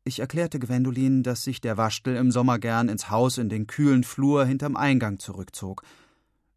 Ich 0.04 0.20
erklärte 0.20 0.58
Gwendolin, 0.58 1.22
dass 1.22 1.42
sich 1.42 1.62
der 1.62 1.78
Waschtel 1.78 2.14
im 2.14 2.30
Sommer 2.30 2.58
gern 2.58 2.90
ins 2.90 3.10
Haus 3.10 3.38
in 3.38 3.48
den 3.48 3.66
kühlen 3.66 4.04
Flur 4.04 4.44
hinterm 4.44 4.76
Eingang 4.76 5.18
zurückzog. 5.18 5.82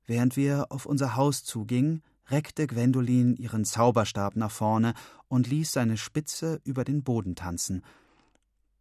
Während 0.05 0.35
wir 0.35 0.67
auf 0.69 0.85
unser 0.85 1.15
Haus 1.15 1.45
zugingen, 1.45 2.03
reckte 2.29 2.67
Gwendolin 2.67 3.37
ihren 3.37 3.63
Zauberstab 3.63 4.35
nach 4.35 4.51
vorne 4.51 4.93
und 5.29 5.47
ließ 5.47 5.71
seine 5.71 5.95
Spitze 5.95 6.59
über 6.65 6.83
den 6.83 7.03
Boden 7.03 7.35
tanzen. 7.35 7.83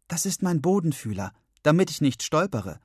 Das 0.09 0.25
ist 0.25 0.43
mein 0.43 0.61
Bodenfühler, 0.61 1.31
damit 1.63 1.89
ich 1.89 2.01
nicht 2.01 2.23
stolpere. 2.23 2.81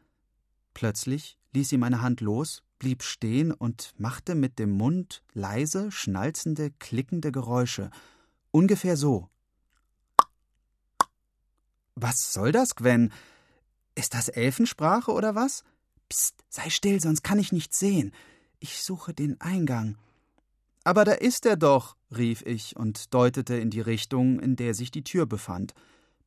Plötzlich 0.75 1.37
ließ 1.52 1.68
sie 1.68 1.78
meine 1.78 2.00
Hand 2.00 2.20
los, 2.20 2.62
blieb 2.78 3.02
stehen 3.02 3.50
und 3.50 3.92
machte 3.99 4.37
mit 4.37 4.61
dem 4.61 4.70
Mund 4.70 5.25
leise, 5.32 5.90
schnalzende, 5.90 6.70
klickende 6.78 7.32
Geräusche. 7.32 7.90
Ungefähr 8.52 8.96
so. 8.96 9.28
Was 11.94 12.32
soll 12.32 12.52
das, 12.52 12.75
Gwen? 12.75 13.12
Ist 13.94 14.14
das 14.14 14.28
Elfensprache 14.28 15.12
oder 15.12 15.34
was? 15.34 15.64
Psst, 16.08 16.44
sei 16.49 16.70
still, 16.70 17.00
sonst 17.00 17.22
kann 17.22 17.38
ich 17.38 17.52
nichts 17.52 17.78
sehen. 17.78 18.12
Ich 18.58 18.82
suche 18.82 19.12
den 19.12 19.40
Eingang. 19.40 19.96
Aber 20.84 21.04
da 21.04 21.12
ist 21.12 21.46
er 21.46 21.56
doch, 21.56 21.96
rief 22.11 22.42
ich 22.42 22.76
und 22.76 23.14
deutete 23.14 23.56
in 23.56 23.70
die 23.70 23.80
Richtung, 23.80 24.40
in 24.40 24.56
der 24.56 24.75
sich 24.75 24.90
die 24.90 25.04
Tür 25.04 25.26
befand. 25.26 25.75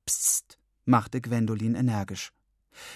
Psst, 0.06 0.58
machte 0.86 1.22
Gwendolin 1.22 1.76
energisch. 1.76 2.32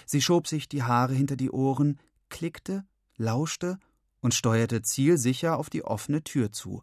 Sie 0.05 0.21
schob 0.21 0.47
sich 0.47 0.69
die 0.69 0.83
Haare 0.83 1.13
hinter 1.13 1.35
die 1.35 1.51
Ohren, 1.51 1.99
klickte, 2.29 2.85
lauschte 3.17 3.79
und 4.21 4.33
steuerte 4.33 4.81
zielsicher 4.81 5.57
auf 5.57 5.69
die 5.69 5.83
offene 5.83 6.23
Tür 6.23 6.51
zu. 6.51 6.81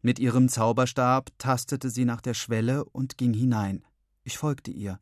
Mit 0.00 0.18
ihrem 0.18 0.48
Zauberstab 0.48 1.30
tastete 1.38 1.90
sie 1.90 2.04
nach 2.04 2.20
der 2.20 2.34
Schwelle 2.34 2.84
und 2.84 3.18
ging 3.18 3.34
hinein. 3.34 3.84
Ich 4.24 4.38
folgte 4.38 4.70
ihr. 4.70 5.00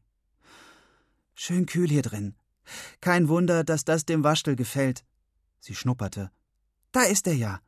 Schön 1.34 1.66
kühl 1.66 1.88
hier 1.88 2.02
drin. 2.02 2.34
Kein 3.00 3.28
Wunder, 3.28 3.64
dass 3.64 3.84
das 3.84 4.04
dem 4.04 4.24
Waschtel 4.24 4.56
gefällt. 4.56 5.04
Sie 5.60 5.74
schnupperte. 5.74 6.30
Da 6.92 7.02
ist 7.02 7.26
er 7.26 7.34
ja. 7.34 7.60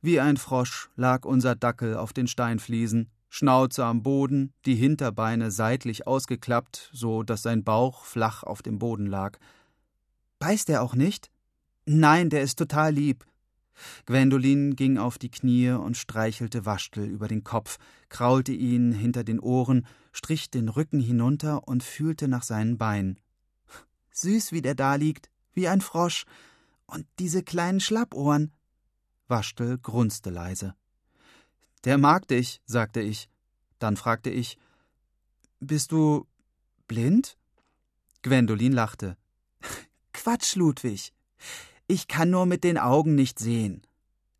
Wie 0.00 0.20
ein 0.20 0.36
Frosch 0.36 0.90
lag 0.96 1.24
unser 1.24 1.54
Dackel 1.54 1.96
auf 1.96 2.12
den 2.12 2.26
Steinfliesen, 2.26 3.10
Schnauze 3.28 3.84
am 3.84 4.02
Boden, 4.02 4.52
die 4.66 4.74
Hinterbeine 4.74 5.50
seitlich 5.50 6.06
ausgeklappt, 6.06 6.90
so 6.92 7.22
dass 7.22 7.42
sein 7.42 7.64
Bauch 7.64 8.04
flach 8.04 8.42
auf 8.42 8.62
dem 8.62 8.78
Boden 8.78 9.06
lag. 9.06 9.38
Beißt 10.38 10.68
er 10.70 10.82
auch 10.82 10.94
nicht? 10.94 11.30
Nein, 11.86 12.30
der 12.30 12.42
ist 12.42 12.58
total 12.58 12.92
lieb. 12.92 13.24
Gwendolin 14.06 14.76
ging 14.76 14.98
auf 14.98 15.18
die 15.18 15.30
Knie 15.30 15.70
und 15.70 15.96
streichelte 15.96 16.66
Waschtel 16.66 17.06
über 17.06 17.26
den 17.26 17.42
Kopf, 17.42 17.78
kraulte 18.08 18.52
ihn 18.52 18.92
hinter 18.92 19.24
den 19.24 19.40
Ohren, 19.40 19.86
strich 20.12 20.50
den 20.50 20.68
Rücken 20.68 21.00
hinunter 21.00 21.66
und 21.66 21.82
fühlte 21.82 22.28
nach 22.28 22.42
seinen 22.42 22.78
Beinen. 22.78 23.18
Süß, 24.12 24.52
wie 24.52 24.62
der 24.62 24.74
da 24.74 24.94
liegt, 24.94 25.30
wie 25.54 25.68
ein 25.68 25.80
Frosch. 25.80 26.24
Und 26.86 27.06
diese 27.18 27.42
kleinen 27.42 27.80
Schlappohren. 27.80 28.52
Waschtel 29.26 29.78
grunzte 29.78 30.30
leise. 30.30 30.74
Der 31.84 31.98
mag 31.98 32.28
dich, 32.28 32.60
sagte 32.66 33.00
ich. 33.00 33.28
Dann 33.78 33.96
fragte 33.96 34.30
ich: 34.30 34.58
Bist 35.58 35.90
du 35.90 36.26
blind? 36.86 37.36
Gwendolin 38.22 38.72
lachte. 38.72 39.16
Quatsch, 40.12 40.54
Ludwig. 40.54 41.12
Ich 41.88 42.06
kann 42.06 42.30
nur 42.30 42.46
mit 42.46 42.62
den 42.62 42.78
Augen 42.78 43.14
nicht 43.14 43.38
sehen. 43.38 43.82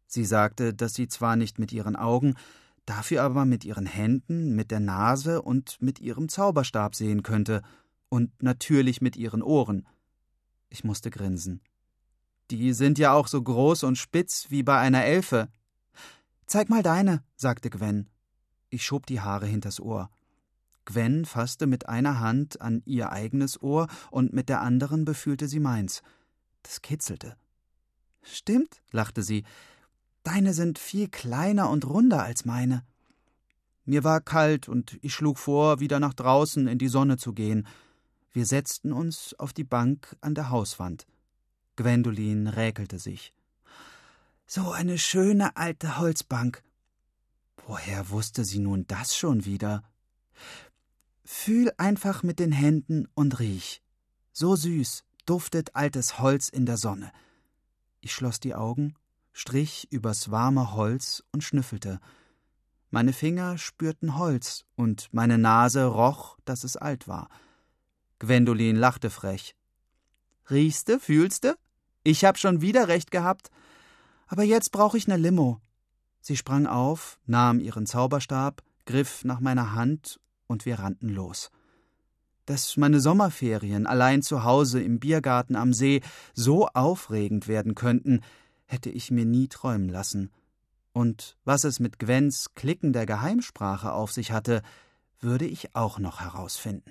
Sie 0.07 0.25
sagte, 0.25 0.75
dass 0.75 0.95
sie 0.95 1.09
zwar 1.09 1.37
nicht 1.37 1.59
mit 1.59 1.73
ihren 1.73 1.97
Augen, 1.97 2.37
dafür 2.87 3.23
aber 3.23 3.45
mit 3.45 3.65
ihren 3.65 3.87
Händen, 3.87 4.55
mit 4.55 4.71
der 4.71 4.81
Nase 4.81 5.43
und 5.43 5.81
mit 5.81 6.01
ihrem 6.01 6.29
Zauberstab 6.29 6.95
sehen 6.95 7.23
könnte, 7.23 7.63
und 8.09 8.43
natürlich 8.43 9.01
mit 9.01 9.17
ihren 9.17 9.43
Ohren. 9.43 9.87
Ich 10.69 10.85
musste 10.85 11.11
grinsen. 11.11 11.63
Die 12.51 12.75
sind 12.75 12.99
ja 12.99 13.15
auch 13.15 13.27
so 13.27 13.41
groß 13.41 13.85
und 13.85 13.97
spitz 13.97 14.51
wie 14.51 14.63
bei 14.63 14.79
einer 14.79 15.05
Elfe. 15.05 15.49
Zeig 16.45 16.69
mal 16.69 16.83
deine, 16.83 17.25
sagte 17.37 17.71
Gwen. 17.71 18.11
Ich 18.69 18.85
schob 18.85 19.07
die 19.07 19.21
Haare 19.23 19.47
hinters 19.47 19.81
Ohr. 19.81 20.11
Gwen 20.85 21.25
fasste 21.25 21.67
mit 21.67 21.89
einer 21.89 22.21
Hand 22.21 22.61
an 22.61 22.83
ihr 22.85 23.13
eigenes 23.13 23.63
Ohr 23.63 23.87
und 24.11 24.35
mit 24.35 24.51
der 24.51 24.61
anderen 24.61 25.07
befühlte 25.07 25.49
sie 25.49 25.61
meins. 25.61 26.03
Das 26.63 26.83
kitzelte. 26.83 27.37
Stimmt, 28.23 28.83
lachte 28.91 29.23
sie. 29.23 29.45
Deine 30.23 30.55
sind 30.55 30.79
viel 30.79 31.09
kleiner 31.09 31.69
und 31.71 31.87
runder 31.87 32.23
als 32.23 32.45
meine. 32.45 32.85
Mir 33.85 34.05
war 34.05 34.21
kalt 34.21 34.69
und 34.69 34.99
ich 35.03 35.15
schlug 35.15 35.39
vor, 35.39 35.81
wieder 35.81 35.99
nach 35.99 36.15
draußen 36.15 36.69
in 36.69 36.79
die 36.79 36.89
Sonne 36.89 37.17
zu 37.17 37.33
gehen. 37.33 37.67
Wir 38.31 38.47
setzten 38.47 38.93
uns 38.93 39.35
auf 39.39 39.53
die 39.53 39.65
Bank 39.65 40.17
an 40.21 40.35
der 40.35 40.51
Hauswand. 40.51 41.07
Gwendolin 41.77 42.47
räkelte 42.47 42.99
sich. 42.99 43.33
So 44.47 44.71
eine 44.71 44.99
schöne 44.99 45.57
alte 45.57 45.99
Holzbank. 45.99 46.63
Woher 47.67 48.11
wusste 48.11 48.45
sie 48.45 48.59
nun 48.59 48.87
das 48.87 49.17
schon 49.17 49.45
wieder? 49.45 49.83
Fühl 51.25 51.73
einfach 51.79 52.23
mit 52.23 52.39
den 52.39 52.53
Händen 52.53 53.09
und 53.15 53.41
riech. 53.41 53.83
So 54.33 54.55
süß 54.55 55.05
duftet 55.27 55.75
altes 55.75 56.19
Holz 56.19 56.49
in 56.49 56.67
der 56.67 56.77
Sonne. 56.77 57.13
Ich 58.01 58.13
schloss 58.13 58.41
die 58.41 58.55
Augen, 58.55 58.95
strich 59.33 59.89
übers 59.91 60.31
warme 60.31 60.75
Holz 60.75 61.23
und 61.33 61.43
schnüffelte. 61.43 62.01
Meine 62.91 63.13
Finger 63.13 63.59
spürten 63.59 64.19
Holz 64.19 64.65
und 64.77 65.09
meine 65.13 65.39
Nase 65.39 65.87
roch, 65.87 66.37
dass 66.45 66.65
es 66.65 66.77
alt 66.77 67.09
war. 67.09 67.29
Gwendolin 68.19 68.77
lachte 68.77 69.11
frech. 69.11 69.55
Riechste, 70.51 71.01
fühlste? 71.01 71.57
Ich 72.05 72.25
hab 72.25 72.39
schon 72.39 72.61
wieder 72.61 72.89
recht 72.89 73.11
gehabt. 73.11 73.51
Aber 74.27 74.43
jetzt 74.43 74.73
brauch 74.73 74.95
ich 74.95 75.09
ne 75.09 75.17
Limo. 75.17 75.61
Sie 76.21 76.37
sprang 76.37 76.67
auf, 76.67 77.19
nahm 77.27 77.61
ihren 77.61 77.87
Zauberstab, 77.87 78.63
griff 78.87 79.25
nach 79.25 79.41
meiner 79.41 79.75
Hand 79.75 80.21
und 80.47 80.67
wir 80.67 80.79
rannten 80.79 81.09
los 81.09 81.51
dass 82.47 82.77
meine 82.77 83.01
Sommerferien 83.01 83.87
allein 83.87 84.23
zu 84.23 84.45
Hause 84.45 84.83
im 84.83 84.99
Biergarten 84.99 85.57
am 85.57 85.73
See 85.73 86.01
so 86.35 86.67
aufregend 86.69 87.49
werden 87.49 87.75
könnten, 87.75 88.21
hätte 88.73 88.91
ich 88.91 89.11
mir 89.11 89.27
nie 89.27 89.49
träumen 89.49 89.89
lassen. 89.89 90.31
Und 90.93 91.37
was 91.45 91.65
es 91.65 91.79
mit 91.79 91.99
Gwens 91.99 92.55
klickender 92.55 93.07
Geheimsprache 93.07 93.93
auf 93.93 94.11
sich 94.13 94.33
hatte, 94.33 94.63
würde 95.21 95.47
ich 95.47 95.77
auch 95.77 95.99
noch 95.99 96.21
herausfinden. 96.21 96.91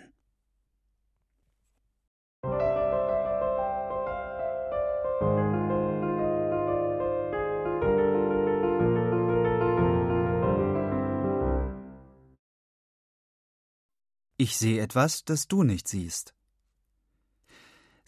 Ich 14.37 14.57
sehe 14.57 14.81
etwas, 14.81 15.23
das 15.23 15.47
du 15.47 15.61
nicht 15.61 15.87
siehst. 15.87 16.33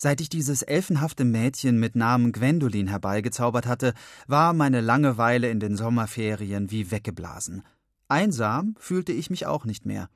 Seit 0.03 0.19
ich 0.19 0.27
dieses 0.27 0.63
elfenhafte 0.63 1.23
Mädchen 1.23 1.79
mit 1.79 1.95
Namen 1.95 2.33
Gwendolin 2.33 2.89
herbeigezaubert 2.89 3.65
hatte, 3.65 3.93
war 4.27 4.51
meine 4.51 4.81
Langeweile 4.81 5.49
in 5.49 5.61
den 5.61 5.77
Sommerferien 5.77 6.71
wie 6.71 6.91
weggeblasen. 6.91 7.63
Einsam 8.09 8.75
fühlte 8.77 9.13
ich 9.13 9.29
mich 9.29 9.45
auch 9.45 9.63
nicht 9.63 9.85
mehr. 9.85 10.09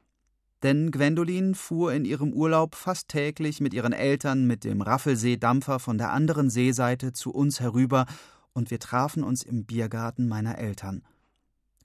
Denn 0.61 0.91
Gwendolin 0.91 1.55
fuhr 1.55 1.93
in 1.93 2.03
ihrem 2.03 2.33
Urlaub 2.33 2.75
fast 2.75 3.07
täglich 3.07 3.61
mit 3.61 3.73
ihren 3.73 3.93
Eltern 3.93 4.45
mit 4.45 4.65
dem 4.65 4.81
Raffelsee-Dampfer 4.81 5.79
von 5.79 5.97
der 5.97 6.11
anderen 6.11 6.49
Seeseite 6.49 7.13
zu 7.13 7.31
uns 7.31 7.61
herüber 7.61 8.07
und 8.51 8.71
wir 8.71 8.81
trafen 8.81 9.23
uns 9.23 9.41
im 9.41 9.63
Biergarten 9.63 10.27
meiner 10.27 10.57
Eltern. 10.57 11.01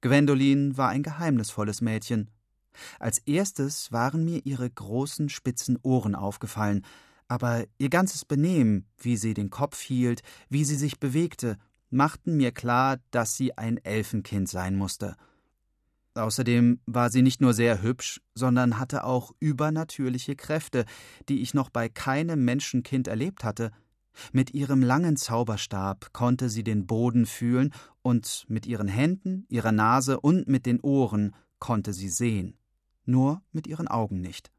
Gwendolin 0.01 0.77
war 0.77 0.88
ein 0.88 1.05
geheimnisvolles 1.05 1.81
Mädchen 1.81 2.31
als 2.99 3.19
erstes 3.19 3.93
waren 3.93 4.25
mir 4.25 4.45
ihre 4.45 4.69
großen 4.69 5.29
spitzen 5.29 5.79
Ohren 5.83 6.15
aufgefallen, 6.15 6.85
aber 7.33 7.64
ihr 7.79 7.88
ganzes 7.88 8.27
Benehmen, 8.27 8.85
wie 8.99 9.16
sie 9.16 9.33
den 9.33 9.49
Kopf 9.49 9.81
hielt, 9.81 10.21
wie 10.51 10.64
sie 10.64 10.77
sich 10.77 11.01
bewegte, 11.01 11.57
machten 11.88 12.37
mir 12.37 12.53
klar, 12.53 12.99
dass 13.11 13.38
sie 13.38 13.57
ein 13.57 13.79
Elfenkind 13.79 14.51
sein 14.51 14.77
musste. 14.77 15.16
Außerdem 16.14 16.81
war 16.85 17.09
sie 17.09 17.23
nicht 17.23 17.40
nur 17.40 17.55
sehr 17.55 17.81
hübsch, 17.81 18.21
sondern 18.35 18.79
hatte 18.79 19.05
auch 19.05 19.33
übernatürliche 19.40 20.37
Kräfte, 20.37 20.85
die 21.31 21.40
ich 21.40 21.55
noch 21.55 21.71
bei 21.71 21.88
keinem 21.88 22.45
Menschenkind 22.45 23.09
erlebt 23.09 23.45
hatte. 23.45 23.71
Mit 24.33 24.53
ihrem 24.53 24.83
langen 24.83 25.16
Zauberstab 25.16 26.12
konnte 26.12 26.51
sie 26.51 26.64
den 26.64 26.87
Boden 26.87 27.25
fühlen, 27.25 27.73
und 28.03 28.45
mit 28.49 28.66
ihren 28.66 28.88
Händen, 28.88 29.47
ihrer 29.49 29.73
Nase 29.73 30.21
und 30.21 30.49
mit 30.49 30.66
den 30.66 30.81
Ohren 30.81 31.35
konnte 31.59 31.95
sie 31.95 32.11
sehen 32.11 32.59
nur 33.05 33.42
mit 33.53 33.66
ihren 33.66 33.88
Augen 33.88 34.21
nicht. 34.21 34.51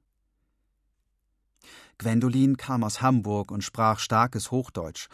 Gwendolin 1.97 2.57
kam 2.57 2.83
aus 2.83 3.01
Hamburg 3.01 3.51
und 3.51 3.63
sprach 3.63 3.99
starkes 3.99 4.51
Hochdeutsch, 4.51 5.07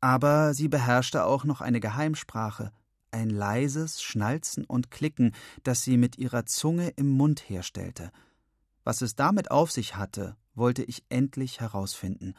aber 0.00 0.54
sie 0.54 0.68
beherrschte 0.68 1.24
auch 1.24 1.44
noch 1.44 1.60
eine 1.60 1.80
Geheimsprache, 1.80 2.72
ein 3.10 3.30
leises 3.30 4.02
Schnalzen 4.02 4.64
und 4.64 4.90
Klicken, 4.90 5.32
das 5.62 5.82
sie 5.82 5.96
mit 5.96 6.18
ihrer 6.18 6.46
Zunge 6.46 6.88
im 6.96 7.08
Mund 7.08 7.48
herstellte. 7.48 8.10
Was 8.82 9.00
es 9.00 9.14
damit 9.14 9.50
auf 9.50 9.70
sich 9.70 9.96
hatte, 9.96 10.36
wollte 10.54 10.82
ich 10.82 11.04
endlich 11.08 11.60
herausfinden. 11.60 12.34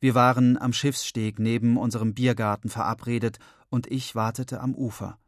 Wir 0.00 0.14
waren 0.14 0.58
am 0.58 0.72
Schiffssteg 0.72 1.38
neben 1.38 1.76
unserem 1.76 2.14
Biergarten 2.14 2.68
verabredet, 2.68 3.38
und 3.68 3.86
ich 3.90 4.14
wartete 4.14 4.60
am 4.60 4.74
Ufer. 4.74 5.18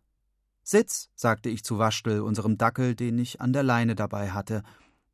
Sitz, 0.63 1.09
sagte 1.15 1.49
ich 1.49 1.65
zu 1.65 1.79
Waschtel, 1.79 2.21
unserem 2.21 2.59
Dackel, 2.59 2.95
den 2.95 3.19
ich 3.19 3.41
an 3.41 3.53
der 3.53 3.63
Leine 3.63 3.95
dabei 3.95 4.31
hatte. 4.31 4.63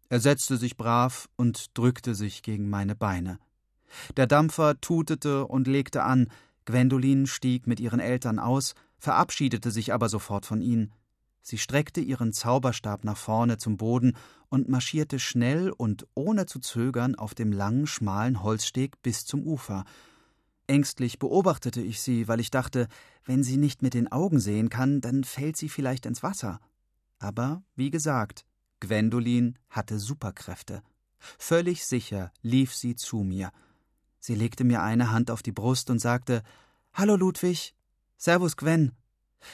Er 0.08 0.20
setzte 0.20 0.56
sich 0.56 0.76
brav 0.76 1.28
und 1.36 1.76
drückte 1.76 2.14
sich 2.14 2.42
gegen 2.42 2.68
meine 2.68 2.94
Beine. 2.94 3.38
Der 4.16 4.26
Dampfer 4.26 4.80
tutete 4.80 5.46
und 5.46 5.66
legte 5.66 6.02
an, 6.02 6.28
Gwendolin 6.64 7.26
stieg 7.26 7.66
mit 7.66 7.80
ihren 7.80 8.00
Eltern 8.00 8.38
aus, 8.38 8.74
verabschiedete 8.98 9.70
sich 9.70 9.92
aber 9.92 10.08
sofort 10.08 10.46
von 10.46 10.60
ihnen. 10.60 10.92
Sie 11.42 11.58
streckte 11.58 12.00
ihren 12.00 12.32
Zauberstab 12.32 13.04
nach 13.04 13.18
vorne 13.18 13.58
zum 13.58 13.76
Boden 13.76 14.16
und 14.48 14.68
marschierte 14.68 15.18
schnell 15.18 15.70
und 15.70 16.06
ohne 16.14 16.46
zu 16.46 16.58
zögern 16.58 17.14
auf 17.16 17.34
dem 17.34 17.52
langen, 17.52 17.86
schmalen 17.86 18.42
Holzsteg 18.42 19.02
bis 19.02 19.26
zum 19.26 19.42
Ufer. 19.42 19.84
Ängstlich 20.66 21.18
beobachtete 21.18 21.82
ich 21.82 22.00
sie, 22.00 22.28
weil 22.28 22.40
ich 22.40 22.50
dachte, 22.50 22.88
wenn 23.26 23.42
sie 23.42 23.58
nicht 23.58 23.82
mit 23.82 23.92
den 23.92 24.10
Augen 24.10 24.40
sehen 24.40 24.70
kann, 24.70 25.02
dann 25.02 25.22
fällt 25.22 25.58
sie 25.58 25.68
vielleicht 25.68 26.06
ins 26.06 26.22
Wasser. 26.22 26.60
Aber, 27.18 27.62
wie 27.76 27.90
gesagt, 27.90 28.46
Gwendolin 28.86 29.58
hatte 29.70 29.98
Superkräfte. 29.98 30.82
Völlig 31.38 31.86
sicher 31.86 32.32
lief 32.42 32.74
sie 32.74 32.96
zu 32.96 33.18
mir. 33.18 33.50
Sie 34.20 34.34
legte 34.34 34.64
mir 34.64 34.82
eine 34.82 35.10
Hand 35.10 35.30
auf 35.30 35.42
die 35.42 35.52
Brust 35.52 35.90
und 35.90 35.98
sagte 35.98 36.42
Hallo 36.92 37.16
Ludwig. 37.16 37.74
Servus 38.16 38.56
Gwen. 38.56 38.92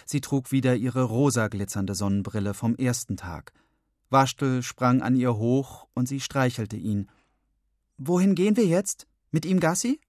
Sie 0.04 0.20
trug 0.20 0.52
wieder 0.52 0.76
ihre 0.76 1.04
rosa 1.04 1.48
glitzernde 1.48 1.94
Sonnenbrille 1.94 2.54
vom 2.54 2.74
ersten 2.76 3.16
Tag. 3.16 3.52
Waschtel 4.10 4.62
sprang 4.62 5.02
an 5.02 5.16
ihr 5.16 5.36
hoch 5.36 5.86
und 5.94 6.06
sie 6.06 6.20
streichelte 6.20 6.76
ihn. 6.76 7.08
Wohin 7.98 8.34
gehen 8.34 8.56
wir 8.56 8.66
jetzt? 8.66 9.06
Mit 9.30 9.44
ihm 9.44 9.60
Gassi? 9.60 10.00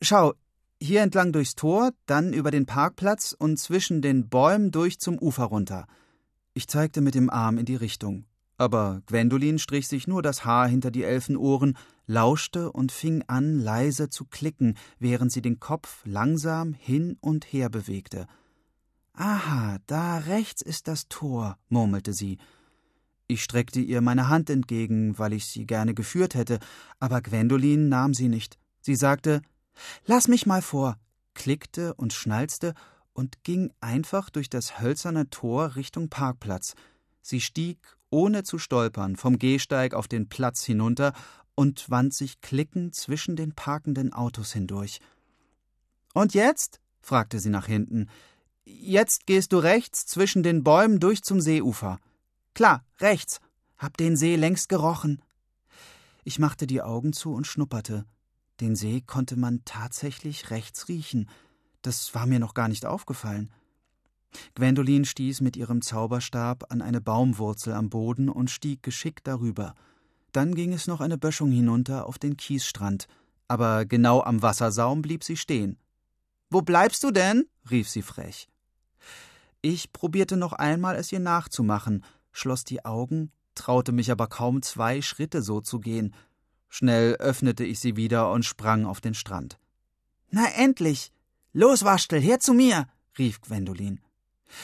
Schau, 0.00 0.34
hier 0.80 1.02
entlang 1.02 1.32
durchs 1.32 1.54
Tor, 1.54 1.92
dann 2.06 2.32
über 2.32 2.50
den 2.50 2.66
Parkplatz 2.66 3.34
und 3.38 3.58
zwischen 3.58 4.02
den 4.02 4.28
Bäumen 4.28 4.70
durch 4.70 4.98
zum 4.98 5.18
Ufer 5.18 5.44
runter. 5.44 5.86
Ich 6.54 6.68
zeigte 6.68 7.00
mit 7.00 7.14
dem 7.14 7.30
Arm 7.30 7.58
in 7.58 7.64
die 7.64 7.76
Richtung. 7.76 8.24
Aber 8.58 9.02
Gwendolin 9.06 9.58
strich 9.58 9.88
sich 9.88 10.06
nur 10.06 10.22
das 10.22 10.44
Haar 10.44 10.68
hinter 10.68 10.90
die 10.90 11.04
Elfenohren, 11.04 11.76
lauschte 12.06 12.70
und 12.70 12.92
fing 12.92 13.24
an, 13.26 13.58
leise 13.58 14.10
zu 14.10 14.24
klicken, 14.24 14.76
während 14.98 15.32
sie 15.32 15.42
den 15.42 15.58
Kopf 15.58 16.02
langsam 16.04 16.74
hin 16.74 17.16
und 17.20 17.52
her 17.52 17.70
bewegte. 17.70 18.26
Aha, 19.14 19.78
da 19.86 20.18
rechts 20.18 20.62
ist 20.62 20.88
das 20.88 21.08
Tor, 21.08 21.58
murmelte 21.68 22.12
sie. 22.12 22.38
Ich 23.26 23.42
streckte 23.42 23.80
ihr 23.80 24.00
meine 24.00 24.28
Hand 24.28 24.50
entgegen, 24.50 25.18
weil 25.18 25.32
ich 25.32 25.46
sie 25.46 25.66
gerne 25.66 25.94
geführt 25.94 26.34
hätte, 26.34 26.58
aber 26.98 27.22
Gwendolin 27.22 27.88
nahm 27.88 28.14
sie 28.14 28.28
nicht. 28.28 28.58
Sie 28.80 28.94
sagte 28.94 29.42
Lass 30.04 30.28
mich 30.28 30.44
mal 30.44 30.60
vor, 30.60 30.98
klickte 31.34 31.94
und 31.94 32.12
schnalzte 32.12 32.74
und 33.14 33.44
ging 33.44 33.72
einfach 33.80 34.30
durch 34.30 34.48
das 34.48 34.80
hölzerne 34.80 35.28
Tor 35.30 35.76
Richtung 35.76 36.08
Parkplatz. 36.08 36.74
Sie 37.20 37.40
stieg, 37.40 37.78
ohne 38.10 38.42
zu 38.42 38.58
stolpern, 38.58 39.16
vom 39.16 39.38
Gehsteig 39.38 39.94
auf 39.94 40.08
den 40.08 40.28
Platz 40.28 40.64
hinunter 40.64 41.12
und 41.54 41.90
wand 41.90 42.14
sich 42.14 42.40
klickend 42.40 42.94
zwischen 42.94 43.36
den 43.36 43.54
parkenden 43.54 44.12
Autos 44.12 44.52
hindurch. 44.52 45.00
Und 46.14 46.34
jetzt? 46.34 46.80
fragte 47.00 47.40
sie 47.40 47.50
nach 47.50 47.66
hinten. 47.66 48.08
Jetzt 48.64 49.26
gehst 49.26 49.52
du 49.52 49.58
rechts 49.58 50.06
zwischen 50.06 50.42
den 50.42 50.62
Bäumen 50.62 51.00
durch 51.00 51.22
zum 51.22 51.40
Seeufer. 51.40 51.98
Klar, 52.54 52.84
rechts. 53.00 53.40
Hab 53.76 53.96
den 53.96 54.16
See 54.16 54.36
längst 54.36 54.68
gerochen. 54.68 55.20
Ich 56.22 56.38
machte 56.38 56.66
die 56.66 56.82
Augen 56.82 57.12
zu 57.12 57.32
und 57.32 57.46
schnupperte. 57.46 58.04
Den 58.60 58.76
See 58.76 59.00
konnte 59.00 59.36
man 59.36 59.64
tatsächlich 59.64 60.50
rechts 60.50 60.88
riechen. 60.88 61.28
Das 61.82 62.14
war 62.14 62.26
mir 62.26 62.38
noch 62.38 62.54
gar 62.54 62.68
nicht 62.68 62.86
aufgefallen. 62.86 63.50
Gwendolin 64.54 65.04
stieß 65.04 65.40
mit 65.40 65.56
ihrem 65.56 65.82
Zauberstab 65.82 66.72
an 66.72 66.80
eine 66.80 67.00
Baumwurzel 67.00 67.74
am 67.74 67.90
Boden 67.90 68.28
und 68.28 68.50
stieg 68.50 68.82
geschickt 68.82 69.26
darüber. 69.26 69.74
Dann 70.32 70.54
ging 70.54 70.72
es 70.72 70.86
noch 70.86 71.00
eine 71.00 71.18
Böschung 71.18 71.50
hinunter 71.50 72.06
auf 72.06 72.18
den 72.18 72.36
Kiesstrand, 72.36 73.06
aber 73.48 73.84
genau 73.84 74.22
am 74.22 74.40
Wassersaum 74.40 75.02
blieb 75.02 75.24
sie 75.24 75.36
stehen. 75.36 75.76
Wo 76.48 76.62
bleibst 76.62 77.02
du 77.02 77.10
denn? 77.10 77.46
rief 77.70 77.88
sie 77.88 78.02
frech. 78.02 78.48
Ich 79.60 79.92
probierte 79.92 80.36
noch 80.36 80.52
einmal, 80.52 80.96
es 80.96 81.12
ihr 81.12 81.20
nachzumachen, 81.20 82.04
schloss 82.32 82.64
die 82.64 82.84
Augen, 82.84 83.30
traute 83.54 83.92
mich 83.92 84.10
aber 84.10 84.26
kaum 84.26 84.62
zwei 84.62 85.02
Schritte 85.02 85.42
so 85.42 85.60
zu 85.60 85.80
gehen. 85.80 86.14
Schnell 86.68 87.14
öffnete 87.16 87.64
ich 87.64 87.78
sie 87.78 87.96
wieder 87.96 88.30
und 88.32 88.44
sprang 88.44 88.86
auf 88.86 89.00
den 89.00 89.14
Strand. 89.14 89.58
Na 90.30 90.46
endlich! 90.56 91.12
Los, 91.54 91.84
Waschtel, 91.84 92.20
her 92.20 92.40
zu 92.40 92.54
mir! 92.54 92.86
rief 93.18 93.42
Gwendolin. 93.42 94.00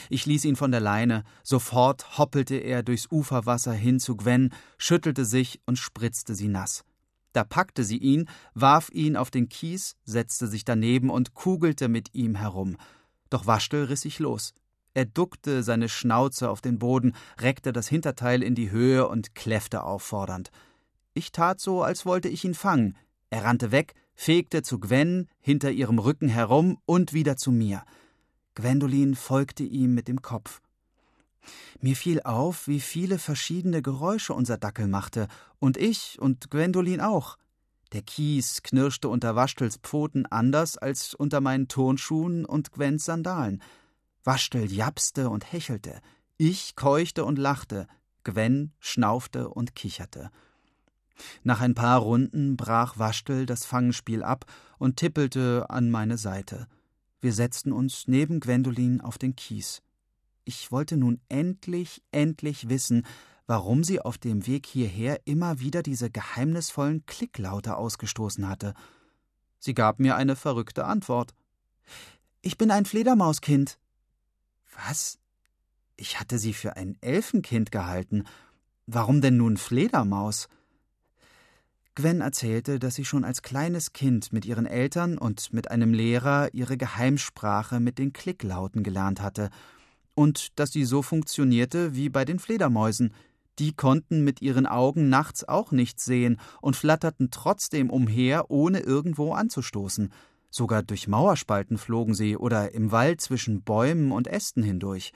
Ich 0.08 0.24
ließ 0.24 0.46
ihn 0.46 0.56
von 0.56 0.70
der 0.70 0.80
Leine, 0.80 1.24
sofort 1.42 2.16
hoppelte 2.16 2.56
er 2.56 2.82
durchs 2.82 3.10
Uferwasser 3.10 3.74
hin 3.74 4.00
zu 4.00 4.16
Gwen, 4.16 4.54
schüttelte 4.78 5.26
sich 5.26 5.60
und 5.66 5.78
spritzte 5.78 6.34
sie 6.34 6.48
nass. 6.48 6.84
Da 7.34 7.44
packte 7.44 7.84
sie 7.84 7.98
ihn, 7.98 8.28
warf 8.54 8.88
ihn 8.90 9.16
auf 9.16 9.30
den 9.30 9.50
Kies, 9.50 9.96
setzte 10.04 10.46
sich 10.46 10.64
daneben 10.64 11.10
und 11.10 11.34
kugelte 11.34 11.88
mit 11.88 12.14
ihm 12.14 12.34
herum. 12.34 12.78
Doch 13.28 13.46
Waschtel 13.46 13.84
riss 13.84 14.00
sich 14.00 14.18
los. 14.18 14.54
Er 14.94 15.04
duckte 15.04 15.62
seine 15.62 15.90
Schnauze 15.90 16.48
auf 16.48 16.62
den 16.62 16.78
Boden, 16.78 17.14
reckte 17.38 17.74
das 17.74 17.86
Hinterteil 17.88 18.42
in 18.42 18.54
die 18.54 18.70
Höhe 18.70 19.06
und 19.06 19.34
kläffte 19.34 19.84
auffordernd. 19.84 20.50
Ich 21.12 21.32
tat 21.32 21.60
so, 21.60 21.82
als 21.82 22.06
wollte 22.06 22.28
ich 22.28 22.44
ihn 22.44 22.54
fangen. 22.54 22.96
Er 23.28 23.44
rannte 23.44 23.72
weg, 23.72 23.94
fegte 24.18 24.62
zu 24.62 24.80
Gwen, 24.80 25.28
hinter 25.40 25.70
ihrem 25.70 26.00
Rücken 26.00 26.28
herum 26.28 26.78
und 26.86 27.12
wieder 27.12 27.36
zu 27.36 27.52
mir. 27.52 27.84
Gwendolin 28.56 29.14
folgte 29.14 29.62
ihm 29.62 29.94
mit 29.94 30.08
dem 30.08 30.22
Kopf. 30.22 30.60
Mir 31.80 31.94
fiel 31.94 32.20
auf, 32.22 32.66
wie 32.66 32.80
viele 32.80 33.18
verschiedene 33.18 33.80
Geräusche 33.80 34.34
unser 34.34 34.58
Dackel 34.58 34.88
machte, 34.88 35.28
und 35.60 35.76
ich 35.76 36.18
und 36.20 36.50
Gwendolin 36.50 37.00
auch. 37.00 37.38
Der 37.92 38.02
Kies 38.02 38.64
knirschte 38.64 39.08
unter 39.08 39.36
Waschtels 39.36 39.76
Pfoten 39.76 40.26
anders 40.26 40.76
als 40.76 41.14
unter 41.14 41.40
meinen 41.40 41.68
Turnschuhen 41.68 42.44
und 42.44 42.72
Gwens 42.72 43.04
Sandalen. 43.04 43.62
Waschtel 44.24 44.70
japste 44.70 45.30
und 45.30 45.52
hechelte, 45.52 46.00
ich 46.36 46.74
keuchte 46.74 47.24
und 47.24 47.38
lachte, 47.38 47.86
Gwen 48.24 48.72
schnaufte 48.80 49.48
und 49.48 49.76
kicherte. 49.76 50.32
Nach 51.42 51.60
ein 51.60 51.74
paar 51.74 52.00
Runden 52.00 52.56
brach 52.56 52.98
Waschtel 52.98 53.46
das 53.46 53.64
Fangspiel 53.64 54.22
ab 54.22 54.46
und 54.78 54.96
tippelte 54.96 55.66
an 55.68 55.90
meine 55.90 56.18
Seite. 56.18 56.66
Wir 57.20 57.32
setzten 57.32 57.72
uns 57.72 58.04
neben 58.06 58.40
Gwendolin 58.40 59.00
auf 59.00 59.18
den 59.18 59.34
Kies. 59.34 59.82
Ich 60.44 60.72
wollte 60.72 60.96
nun 60.96 61.20
endlich, 61.28 62.02
endlich 62.12 62.68
wissen, 62.68 63.04
warum 63.46 63.82
sie 63.82 64.00
auf 64.00 64.18
dem 64.18 64.46
Weg 64.46 64.66
hierher 64.66 65.20
immer 65.24 65.58
wieder 65.58 65.82
diese 65.82 66.10
geheimnisvollen 66.10 67.04
Klicklaute 67.06 67.76
ausgestoßen 67.76 68.48
hatte. 68.48 68.74
Sie 69.58 69.74
gab 69.74 69.98
mir 69.98 70.16
eine 70.16 70.36
verrückte 70.36 70.84
Antwort. 70.84 71.34
Ich 72.40 72.56
bin 72.56 72.70
ein 72.70 72.84
Fledermauskind. 72.84 73.78
Was? 74.84 75.18
Ich 75.96 76.20
hatte 76.20 76.38
sie 76.38 76.54
für 76.54 76.76
ein 76.76 76.96
Elfenkind 77.00 77.72
gehalten. 77.72 78.24
Warum 78.86 79.20
denn 79.20 79.36
nun 79.36 79.56
Fledermaus? 79.56 80.48
Gwen 81.98 82.20
erzählte, 82.20 82.78
dass 82.78 82.94
sie 82.94 83.04
schon 83.04 83.24
als 83.24 83.42
kleines 83.42 83.92
Kind 83.92 84.32
mit 84.32 84.46
ihren 84.46 84.66
Eltern 84.66 85.18
und 85.18 85.52
mit 85.52 85.72
einem 85.72 85.92
Lehrer 85.92 86.48
ihre 86.54 86.76
Geheimsprache 86.76 87.80
mit 87.80 87.98
den 87.98 88.12
Klicklauten 88.12 88.84
gelernt 88.84 89.20
hatte 89.20 89.50
und 90.14 90.60
dass 90.60 90.70
sie 90.70 90.84
so 90.84 91.02
funktionierte 91.02 91.96
wie 91.96 92.08
bei 92.08 92.24
den 92.24 92.38
Fledermäusen. 92.38 93.14
Die 93.58 93.72
konnten 93.72 94.22
mit 94.22 94.40
ihren 94.40 94.68
Augen 94.68 95.08
nachts 95.08 95.42
auch 95.48 95.72
nichts 95.72 96.04
sehen 96.04 96.38
und 96.60 96.76
flatterten 96.76 97.32
trotzdem 97.32 97.90
umher, 97.90 98.48
ohne 98.48 98.78
irgendwo 98.78 99.32
anzustoßen. 99.32 100.12
Sogar 100.50 100.84
durch 100.84 101.08
Mauerspalten 101.08 101.78
flogen 101.78 102.14
sie 102.14 102.36
oder 102.36 102.74
im 102.74 102.92
Wald 102.92 103.20
zwischen 103.20 103.62
Bäumen 103.62 104.12
und 104.12 104.28
Ästen 104.28 104.62
hindurch. 104.62 105.12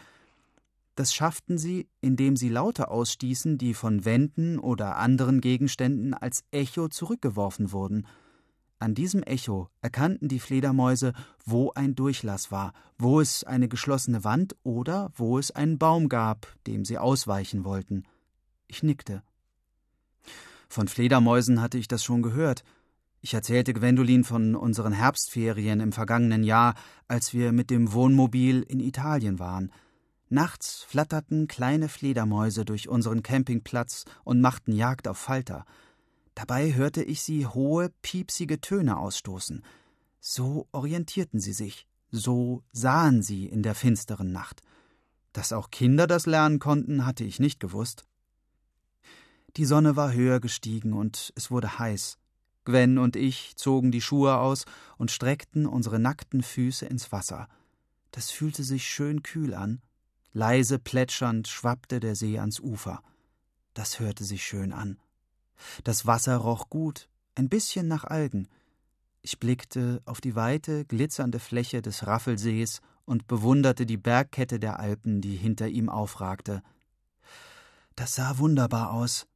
Das 0.95 1.15
schafften 1.15 1.57
sie, 1.57 1.89
indem 2.01 2.37
sie 2.37 2.51
Laute 2.51 2.91
ausstießen, 2.91 3.57
die 3.57 3.73
von 3.73 4.05
Wänden 4.05 4.59
oder 4.59 4.97
anderen 4.97 5.41
Gegenständen 5.41 6.13
als 6.13 6.45
Echo 6.51 6.89
zurückgeworfen 6.89 7.73
wurden. 7.73 8.07
An 8.79 8.95
diesem 8.95 9.23
Echo 9.23 9.69
erkannten 9.81 10.29
die 10.29 10.41
Fledermäuse, 10.41 11.13
wo 11.47 11.73
ein 11.73 11.95
Durchlass 11.95 12.51
war, 12.51 12.73
wo 12.99 13.21
es 13.21 13.45
eine 13.45 13.69
geschlossene 13.69 14.25
Wand 14.25 14.57
oder 14.65 15.13
wo 15.15 15.39
es 15.39 15.51
einen 15.51 15.79
Baum 15.79 16.09
gab, 16.09 16.49
dem 16.67 16.85
sie 16.85 16.99
ausweichen 16.99 17.65
wollten. 17.65 18.03
Ich 18.67 18.83
nickte. 18.83 19.23
Von 20.69 20.89
Fledermäusen 20.89 21.61
hatte 21.61 21.79
ich 21.79 21.87
das 21.87 22.03
schon 22.03 22.23
gehört. 22.23 22.65
Ich 23.21 23.35
erzählte 23.35 23.73
Gwendolin 23.73 24.25
von 24.25 24.57
unseren 24.57 24.93
Herbstferien 24.93 25.81
im 25.81 25.93
vergangenen 25.93 26.43
Jahr, 26.43 26.75
als 27.07 27.33
wir 27.33 27.53
mit 27.53 27.71
dem 27.71 27.93
Wohnmobil 27.93 28.63
in 28.63 28.81
Italien 28.81 29.39
waren. 29.39 29.71
Nachts 30.33 30.83
flatterten 30.85 31.47
kleine 31.47 31.91
Fledermäuse 31.91 32.65
durch 32.65 32.89
unseren 32.89 33.23
Campingplatz 33.23 34.07
und 34.25 34.41
machten 34.41 34.73
Jagd 34.73 35.07
auf 35.07 35.19
Falter. 35.19 35.67
Dabei 36.35 36.73
hörte 36.73 37.03
ich 37.03 37.23
sie 37.23 37.47
hohe, 37.47 37.91
piepsige 38.01 38.59
Töne 38.59 38.97
ausstoßen. 38.97 39.63
So 40.21 40.69
orientierten 40.73 41.39
sie 41.39 41.53
sich, 41.53 41.87
so 42.11 42.63
sahen 42.73 43.23
sie 43.23 43.45
in 43.45 43.63
der 43.63 43.75
finsteren 43.75 44.33
Nacht. 44.33 44.63
Dass 45.35 45.53
auch 45.53 45.71
Kinder 45.71 46.07
das 46.07 46.25
lernen 46.25 46.61
konnten, 46.61 47.05
hatte 47.05 47.25
ich 47.25 47.39
nicht 47.39 47.61
gewusst. 47.61 48.07
Die 49.59 49.67
Sonne 49.67 49.97
war 49.97 50.15
höher 50.15 50.41
gestiegen 50.41 50.95
und 50.95 51.35
es 51.37 51.51
wurde 51.51 51.79
heiß. 51.79 52.17
Gwen 52.65 52.97
und 52.97 53.17
ich 53.17 53.55
zogen 53.57 53.93
die 53.93 54.01
Schuhe 54.01 54.39
aus 54.39 54.65
und 54.97 55.11
streckten 55.11 55.67
unsere 55.67 55.99
nackten 55.99 56.43
Füße 56.43 56.87
ins 56.87 57.13
Wasser. 57.13 57.51
Das 58.13 58.31
fühlte 58.31 58.65
sich 58.65 58.89
schön 58.89 59.23
kühl 59.23 59.53
an 59.53 59.83
Leise 60.33 60.79
plätschernd 60.79 61.47
schwappte 61.47 62.01
der 62.01 62.15
See 62.15 62.39
ans 62.39 62.59
Ufer. 62.59 63.03
Das 63.75 64.01
hörte 64.01 64.25
sich 64.25 64.45
schön 64.45 64.73
an. 64.73 64.99
Das 65.85 66.07
Wasser 66.07 66.37
roch 66.37 66.71
gut, 66.71 67.09
ein 67.35 67.49
bisschen 67.49 67.87
nach 67.87 68.05
Algen. 68.05 68.49
Ich 69.21 69.39
blickte 69.39 70.03
auf 70.05 70.21
die 70.21 70.35
weite, 70.35 70.85
glitzernde 70.85 71.39
Fläche 71.39 71.83
des 71.83 72.07
Raffelsees 72.07 72.81
und 73.05 73.27
bewunderte 73.27 73.87
die 73.87 73.97
Bergkette 73.97 74.59
der 74.59 74.81
Alpen, 74.81 75.21
die 75.21 75.37
hinter 75.37 75.69
ihm 75.69 75.89
aufragte. 75.89 76.63
Das 77.95 78.15
sah 78.15 78.39
wunderbar 78.39 78.91
aus. 78.93 79.27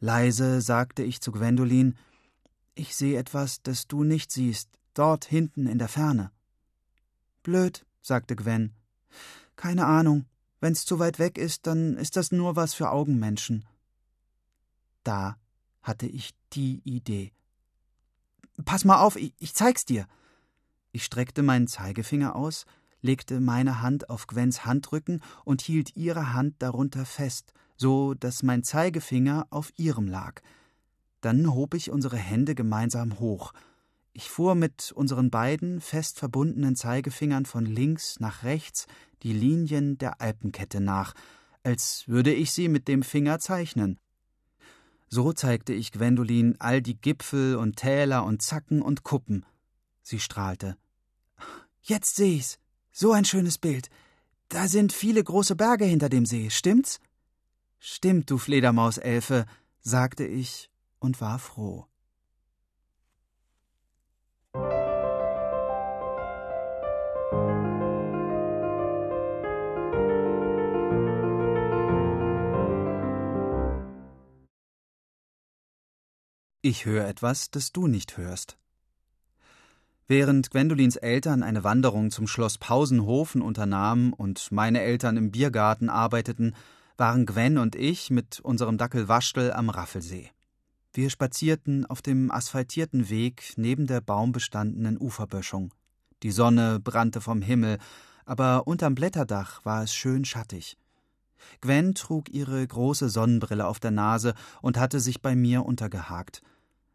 Leise 0.00 0.60
sagte 0.60 1.02
ich 1.02 1.20
zu 1.20 1.30
Gwendolin: 1.30 1.96
Ich 2.74 2.96
sehe 2.96 3.18
etwas, 3.18 3.62
das 3.62 3.86
du 3.86 4.02
nicht 4.02 4.32
siehst, 4.32 4.70
dort 4.94 5.24
hinten 5.24 5.66
in 5.66 5.78
der 5.78 5.88
Ferne. 5.88 6.30
Blöd, 7.42 7.84
sagte 8.00 8.34
Gwen. 8.34 8.74
Keine 9.56 9.86
Ahnung. 9.86 10.24
Wenn's 10.60 10.84
zu 10.84 10.98
weit 10.98 11.18
weg 11.18 11.38
ist, 11.38 11.66
dann 11.66 11.96
ist 11.96 12.16
das 12.16 12.32
nur 12.32 12.56
was 12.56 12.74
für 12.74 12.90
Augenmenschen. 12.90 13.64
Da 15.04 15.36
hatte 15.82 16.06
ich 16.06 16.34
die 16.52 16.80
Idee. 16.84 17.32
Pass 18.64 18.84
mal 18.84 19.00
auf, 19.00 19.16
ich, 19.16 19.32
ich 19.38 19.54
zeig's 19.54 19.84
dir. 19.84 20.06
Ich 20.90 21.04
streckte 21.04 21.42
meinen 21.42 21.68
Zeigefinger 21.68 22.34
aus, 22.34 22.66
legte 23.00 23.40
meine 23.40 23.82
Hand 23.82 24.10
auf 24.10 24.26
Gwens 24.26 24.64
Handrücken 24.64 25.22
und 25.44 25.60
hielt 25.60 25.96
ihre 25.96 26.32
Hand 26.32 26.56
darunter 26.58 27.04
fest, 27.06 27.52
so 27.76 28.14
dass 28.14 28.42
mein 28.42 28.64
Zeigefinger 28.64 29.46
auf 29.50 29.72
ihrem 29.76 30.08
lag. 30.08 30.42
Dann 31.20 31.52
hob 31.52 31.74
ich 31.74 31.90
unsere 31.90 32.16
Hände 32.16 32.54
gemeinsam 32.54 33.20
hoch. 33.20 33.52
Ich 34.18 34.30
fuhr 34.30 34.56
mit 34.56 34.90
unseren 34.90 35.30
beiden 35.30 35.80
fest 35.80 36.18
verbundenen 36.18 36.74
Zeigefingern 36.74 37.46
von 37.46 37.64
links 37.64 38.18
nach 38.18 38.42
rechts 38.42 38.88
die 39.22 39.32
Linien 39.32 39.96
der 39.96 40.20
Alpenkette 40.20 40.80
nach, 40.80 41.14
als 41.62 42.02
würde 42.08 42.34
ich 42.34 42.50
sie 42.50 42.66
mit 42.66 42.88
dem 42.88 43.04
Finger 43.04 43.38
zeichnen. 43.38 44.00
So 45.08 45.32
zeigte 45.32 45.72
ich 45.72 45.92
Gwendolin 45.92 46.56
all 46.58 46.82
die 46.82 47.00
Gipfel 47.00 47.54
und 47.54 47.76
Täler 47.76 48.24
und 48.24 48.42
Zacken 48.42 48.82
und 48.82 49.04
Kuppen. 49.04 49.46
Sie 50.02 50.18
strahlte. 50.18 50.76
Jetzt 51.80 52.16
seh 52.16 52.38
ich's. 52.38 52.58
So 52.90 53.12
ein 53.12 53.24
schönes 53.24 53.56
Bild. 53.56 53.88
Da 54.48 54.66
sind 54.66 54.92
viele 54.92 55.22
große 55.22 55.54
Berge 55.54 55.84
hinter 55.84 56.08
dem 56.08 56.26
See, 56.26 56.50
stimmt's? 56.50 56.98
Stimmt, 57.78 58.28
du 58.30 58.38
Fledermauselfe, 58.38 59.46
sagte 59.78 60.26
ich 60.26 60.72
und 60.98 61.20
war 61.20 61.38
froh. 61.38 61.86
Ich 76.60 76.86
höre 76.86 77.06
etwas, 77.06 77.52
das 77.52 77.70
du 77.70 77.86
nicht 77.86 78.16
hörst. 78.16 78.58
Während 80.08 80.50
Gwendolins 80.50 80.96
Eltern 80.96 81.44
eine 81.44 81.62
Wanderung 81.62 82.10
zum 82.10 82.26
Schloss 82.26 82.58
Pausenhofen 82.58 83.42
unternahmen 83.42 84.12
und 84.12 84.50
meine 84.50 84.80
Eltern 84.80 85.16
im 85.16 85.30
Biergarten 85.30 85.88
arbeiteten, 85.88 86.56
waren 86.96 87.26
Gwen 87.26 87.58
und 87.58 87.76
ich 87.76 88.10
mit 88.10 88.40
unserem 88.40 88.76
Dackel 88.76 89.06
Waschtel 89.06 89.52
am 89.52 89.70
Raffelsee. 89.70 90.30
Wir 90.92 91.10
spazierten 91.10 91.86
auf 91.86 92.02
dem 92.02 92.32
asphaltierten 92.32 93.08
Weg 93.08 93.52
neben 93.56 93.86
der 93.86 94.00
baumbestandenen 94.00 94.98
Uferböschung. 94.98 95.72
Die 96.24 96.32
Sonne 96.32 96.80
brannte 96.80 97.20
vom 97.20 97.40
Himmel, 97.40 97.78
aber 98.24 98.66
unterm 98.66 98.96
Blätterdach 98.96 99.64
war 99.64 99.84
es 99.84 99.94
schön 99.94 100.24
schattig. 100.24 100.76
Gwen 101.60 101.94
trug 101.94 102.30
ihre 102.30 102.66
große 102.66 103.08
Sonnenbrille 103.08 103.66
auf 103.66 103.80
der 103.80 103.90
Nase 103.90 104.34
und 104.62 104.78
hatte 104.78 105.00
sich 105.00 105.22
bei 105.22 105.34
mir 105.34 105.64
untergehakt. 105.64 106.42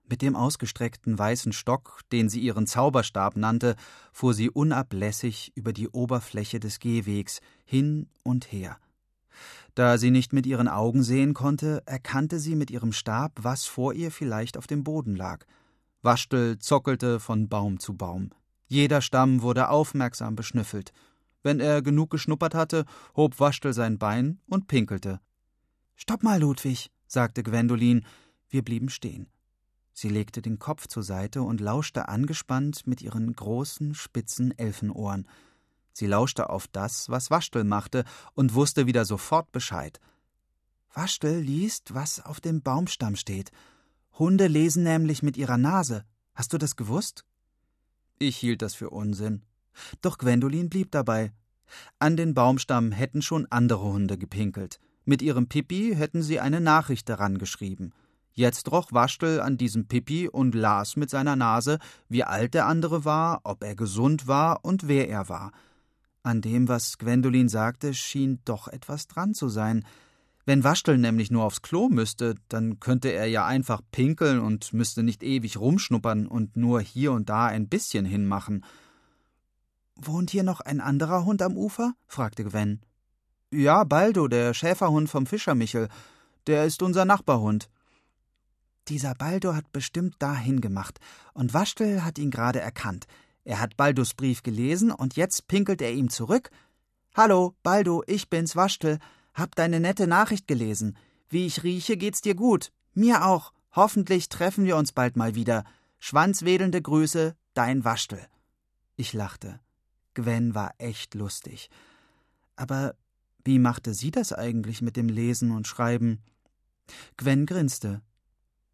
Mit 0.10 0.22
dem 0.22 0.36
ausgestreckten 0.36 1.18
weißen 1.18 1.54
Stock, 1.54 2.02
den 2.12 2.30
sie 2.30 2.42
ihren 2.42 2.68
Zauberstab 2.68 3.38
nannte, 3.38 3.76
fuhr 4.12 4.34
sie 4.34 4.50
unablässig 4.50 5.52
über 5.56 5.74
die 5.74 5.90
Oberfläche 5.90 6.60
des 6.60 6.80
Gehwegs 6.80 7.40
hin 7.66 8.10
und 8.22 8.52
her. 8.52 8.78
Da 9.76 9.98
sie 9.98 10.12
nicht 10.12 10.34
mit 10.34 10.46
ihren 10.46 10.68
Augen 10.68 11.04
sehen 11.04 11.34
konnte, 11.34 11.82
erkannte 11.86 12.40
sie 12.40 12.56
mit 12.56 12.70
ihrem 12.70 12.92
Stab, 12.92 13.32
was 13.42 13.66
vor 13.66 13.94
ihr 13.94 14.12
vielleicht 14.12 14.58
auf 14.58 14.68
dem 14.68 14.84
Boden 14.84 15.16
lag. 15.16 15.46
Waschtel 16.02 16.60
zockelte 16.60 17.20
von 17.20 17.48
Baum 17.48 17.80
zu 17.80 17.96
Baum. 17.96 18.32
Jeder 18.68 19.02
Stamm 19.02 19.42
wurde 19.42 19.70
aufmerksam 19.70 20.36
beschnüffelt. 20.36 20.92
Wenn 21.44 21.60
er 21.60 21.82
genug 21.82 22.10
geschnuppert 22.10 22.56
hatte, 22.56 22.86
hob 23.16 23.40
Waschtel 23.40 23.74
sein 23.74 24.00
Bein 24.00 24.40
und 24.48 24.68
pinkelte. 24.68 25.20
Stopp 25.96 26.24
mal, 26.24 26.40
Ludwig, 26.40 26.90
sagte 27.06 27.44
Gwendolin. 27.44 28.06
Wir 28.50 28.64
blieben 28.64 28.90
stehen. 28.90 29.28
Sie 29.94 30.10
legte 30.10 30.42
den 30.42 30.58
Kopf 30.58 30.88
zur 30.88 31.04
Seite 31.04 31.44
und 31.44 31.62
lauschte 31.62 32.08
angespannt 32.08 32.88
mit 32.88 33.02
ihren 33.02 33.36
großen, 33.36 33.94
spitzen 33.94 34.58
Elfenohren. 34.58 35.28
Sie 35.92 36.08
lauschte 36.08 36.50
auf 36.50 36.68
das, 36.68 37.10
was 37.10 37.30
Waschtel 37.30 37.64
machte, 37.64 38.04
und 38.34 38.56
wusste 38.56 38.88
wieder 38.88 39.06
sofort 39.06 39.52
Bescheid. 39.52 40.00
Waschtel 40.94 41.40
liest, 41.40 41.94
was 41.94 42.20
auf 42.20 42.42
dem 42.42 42.62
Baumstamm 42.62 43.16
steht. 43.16 43.52
Hunde 44.18 44.48
lesen 44.48 44.84
nämlich 44.84 45.22
mit 45.22 45.38
ihrer 45.38 45.58
Nase. 45.58 46.06
Hast 46.34 46.54
du 46.54 46.58
das 46.58 46.76
gewusst? 46.76 47.26
Ich 48.18 48.38
hielt 48.38 48.62
das 48.62 48.74
für 48.74 48.90
Unsinn. 48.90 49.44
Doch 50.02 50.18
Gwendolin 50.18 50.70
blieb 50.70 50.92
dabei. 50.92 51.32
An 52.00 52.18
den 52.18 52.34
Baumstamm 52.34 52.92
hätten 52.92 53.22
schon 53.22 53.48
andere 53.50 53.84
Hunde 53.84 54.18
gepinkelt. 54.18 54.80
Mit 55.06 55.22
ihrem 55.22 55.48
Pipi 55.48 55.94
hätten 55.96 56.22
sie 56.22 56.40
eine 56.40 56.62
Nachricht 56.62 57.10
daran 57.10 57.38
geschrieben. 57.38 57.92
Jetzt 58.36 58.72
roch 58.72 58.92
Waschtel 58.92 59.42
an 59.42 59.58
diesem 59.58 59.88
Pipi 59.88 60.28
und 60.28 60.56
las 60.56 60.96
mit 60.96 61.10
seiner 61.10 61.36
Nase, 61.36 61.78
wie 62.10 62.24
alt 62.24 62.56
der 62.56 62.66
andere 62.66 63.06
war, 63.06 63.42
ob 63.44 63.64
er 63.64 63.76
gesund 63.76 64.28
war 64.28 64.66
und 64.66 64.88
wer 64.88 65.08
er 65.08 65.30
war. 65.30 65.52
An 66.24 66.42
dem, 66.42 66.68
was 66.68 66.98
Gwendolin 66.98 67.50
sagte, 67.50 67.94
schien 67.94 68.40
doch 68.46 68.68
etwas 68.68 69.08
dran 69.08 69.34
zu 69.34 69.50
sein. 69.50 69.86
Wenn 70.46 70.64
Waschtel 70.64 70.98
nämlich 70.98 71.32
nur 71.32 71.44
aufs 71.44 71.62
Klo 71.62 71.90
müsste, 71.90 72.36
dann 72.50 72.80
könnte 72.80 73.10
er 73.10 73.28
ja 73.28 73.46
einfach 73.46 73.82
pinkeln 73.92 74.40
und 74.40 74.74
müsste 74.74 75.04
nicht 75.04 75.22
ewig 75.22 75.60
rumschnuppern 75.60 76.26
und 76.26 76.58
nur 76.58 76.82
hier 76.82 77.12
und 77.12 77.30
da 77.30 77.46
ein 77.46 77.68
bisschen 77.68 78.06
hinmachen. 78.06 78.64
Wohnt 79.96 80.32
hier 80.32 80.44
noch 80.44 80.60
ein 80.60 80.82
anderer 80.82 81.26
Hund 81.26 81.42
am 81.42 81.58
Ufer? 81.58 81.94
fragte 82.08 82.44
Gwen. 82.44 82.82
Ja, 83.52 83.84
Baldo, 83.84 84.28
der 84.28 84.54
Schäferhund 84.54 85.10
vom 85.10 85.26
Fischermichel. 85.26 85.88
Der 86.48 86.66
ist 86.66 86.82
unser 86.82 87.06
Nachbarhund. 87.06 87.70
Dieser 88.90 89.14
Baldo 89.16 89.54
hat 89.54 89.72
bestimmt 89.72 90.16
dahin 90.20 90.60
gemacht, 90.60 91.00
und 91.34 91.54
Waschtel 91.54 92.04
hat 92.04 92.18
ihn 92.18 92.32
gerade 92.32 92.60
erkannt. 92.60 93.06
Er 93.46 93.60
hat 93.60 93.78
Baldos 93.78 94.14
Brief 94.14 94.44
gelesen 94.44 94.92
und 94.92 95.16
jetzt 95.16 95.48
pinkelt 95.48 95.82
er 95.82 95.94
ihm 95.94 96.10
zurück. 96.10 96.50
Hallo, 97.16 97.56
Baldo, 97.64 98.04
ich 98.08 98.30
bin's, 98.30 98.56
Waschtel. 98.56 99.00
Hab 99.34 99.56
deine 99.56 99.80
nette 99.80 100.08
Nachricht 100.08 100.48
gelesen. 100.48 100.98
Wie 101.30 101.46
ich 101.46 101.64
rieche, 101.64 101.98
geht's 101.98 102.22
dir 102.22 102.36
gut. 102.36 102.72
Mir 102.94 103.26
auch. 103.26 103.54
Hoffentlich 103.76 104.30
treffen 104.30 104.66
wir 104.66 104.78
uns 104.78 104.92
bald 104.92 105.16
mal 105.16 105.36
wieder. 105.36 105.64
Schwanzwedelnde 106.00 106.82
Grüße, 106.82 107.36
dein 107.54 107.84
Waschtel. 107.84 108.20
Ich 108.96 109.14
lachte. 109.14 109.60
Gwen 110.14 110.56
war 110.56 110.74
echt 110.78 111.16
lustig. 111.16 111.70
Aber 112.56 112.96
wie 113.44 113.60
machte 113.60 113.94
sie 113.94 114.12
das 114.12 114.32
eigentlich 114.32 114.82
mit 114.82 114.96
dem 114.96 115.10
Lesen 115.10 115.52
und 115.52 115.68
Schreiben? 115.68 116.22
Gwen 117.18 117.46
grinste. 117.46 118.02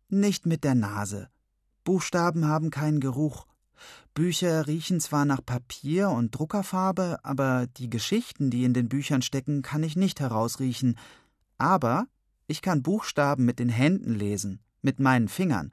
Nicht 0.09 0.45
mit 0.45 0.63
der 0.63 0.75
Nase. 0.75 1.29
Buchstaben 1.83 2.47
haben 2.47 2.69
keinen 2.69 2.99
Geruch. 2.99 3.45
Bücher 4.13 4.67
riechen 4.67 4.99
zwar 4.99 5.25
nach 5.25 5.43
Papier 5.45 6.09
und 6.09 6.31
Druckerfarbe, 6.31 7.19
aber 7.23 7.67
die 7.67 7.89
Geschichten, 7.89 8.49
die 8.49 8.63
in 8.63 8.73
den 8.73 8.89
Büchern 8.89 9.21
stecken, 9.21 9.61
kann 9.61 9.83
ich 9.83 9.95
nicht 9.95 10.19
herausriechen. 10.19 10.97
Aber 11.57 12.07
ich 12.47 12.61
kann 12.61 12.83
Buchstaben 12.83 13.45
mit 13.45 13.59
den 13.59 13.69
Händen 13.69 14.13
lesen, 14.13 14.59
mit 14.81 14.99
meinen 14.99 15.27
Fingern. 15.27 15.71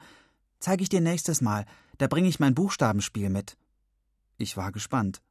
Zeige 0.59 0.83
ich 0.83 0.89
dir 0.89 1.01
nächstes 1.01 1.41
Mal, 1.41 1.65
da 1.99 2.07
bringe 2.07 2.29
ich 2.29 2.41
mein 2.41 2.55
Buchstabenspiel 2.55 3.31
mit. 3.31 3.57
Ich 4.39 4.57
war 4.57 4.73
gespannt. 4.73 5.23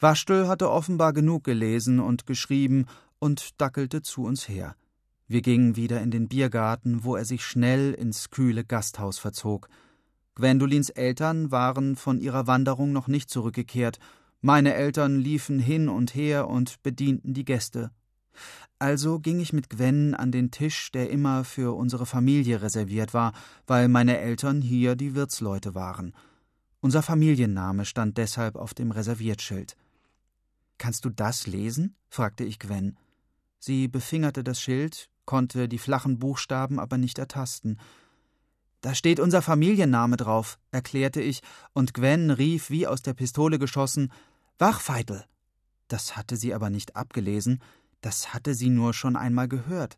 Waschtel 0.00 0.48
hatte 0.48 0.70
offenbar 0.70 1.12
genug 1.12 1.44
gelesen 1.44 2.00
und 2.00 2.26
geschrieben 2.26 2.86
und 3.18 3.60
dackelte 3.60 4.02
zu 4.02 4.24
uns 4.24 4.48
her. 4.48 4.76
Wir 5.26 5.40
gingen 5.40 5.76
wieder 5.76 6.02
in 6.02 6.10
den 6.10 6.28
Biergarten, 6.28 7.04
wo 7.04 7.16
er 7.16 7.24
sich 7.24 7.44
schnell 7.44 7.94
ins 7.94 8.30
kühle 8.30 8.64
Gasthaus 8.64 9.18
verzog. 9.18 9.68
Gwendolins 10.34 10.90
Eltern 10.90 11.50
waren 11.50 11.96
von 11.96 12.18
ihrer 12.18 12.46
Wanderung 12.46 12.92
noch 12.92 13.08
nicht 13.08 13.30
zurückgekehrt. 13.30 13.98
Meine 14.40 14.74
Eltern 14.74 15.18
liefen 15.18 15.58
hin 15.58 15.88
und 15.88 16.14
her 16.14 16.48
und 16.48 16.82
bedienten 16.82 17.32
die 17.32 17.44
Gäste. 17.44 17.90
Also 18.78 19.20
ging 19.20 19.40
ich 19.40 19.52
mit 19.52 19.70
Gwen 19.70 20.14
an 20.14 20.32
den 20.32 20.50
Tisch, 20.50 20.90
der 20.92 21.08
immer 21.08 21.44
für 21.44 21.74
unsere 21.74 22.04
Familie 22.04 22.60
reserviert 22.60 23.14
war, 23.14 23.32
weil 23.66 23.88
meine 23.88 24.18
Eltern 24.18 24.60
hier 24.60 24.96
die 24.96 25.14
Wirtsleute 25.14 25.74
waren. 25.74 26.12
Unser 26.84 27.02
Familienname 27.02 27.86
stand 27.86 28.18
deshalb 28.18 28.56
auf 28.56 28.74
dem 28.74 28.90
Reserviertschild. 28.90 29.74
Kannst 30.76 31.06
du 31.06 31.08
das 31.08 31.46
lesen? 31.46 31.96
fragte 32.10 32.44
ich 32.44 32.58
Gwen. 32.58 32.98
Sie 33.58 33.88
befingerte 33.88 34.44
das 34.44 34.60
Schild, 34.60 35.08
konnte 35.24 35.66
die 35.66 35.78
flachen 35.78 36.18
Buchstaben 36.18 36.78
aber 36.78 36.98
nicht 36.98 37.18
ertasten. 37.18 37.80
Da 38.82 38.94
steht 38.94 39.18
unser 39.18 39.40
Familienname 39.40 40.18
drauf, 40.18 40.58
erklärte 40.72 41.22
ich, 41.22 41.40
und 41.72 41.94
Gwen 41.94 42.30
rief 42.30 42.68
wie 42.68 42.86
aus 42.86 43.00
der 43.00 43.14
Pistole 43.14 43.58
geschossen 43.58 44.12
Wachfeitel. 44.58 45.24
Das 45.88 46.18
hatte 46.18 46.36
sie 46.36 46.52
aber 46.52 46.68
nicht 46.68 46.96
abgelesen, 46.96 47.62
das 48.02 48.34
hatte 48.34 48.54
sie 48.54 48.68
nur 48.68 48.92
schon 48.92 49.16
einmal 49.16 49.48
gehört. 49.48 49.96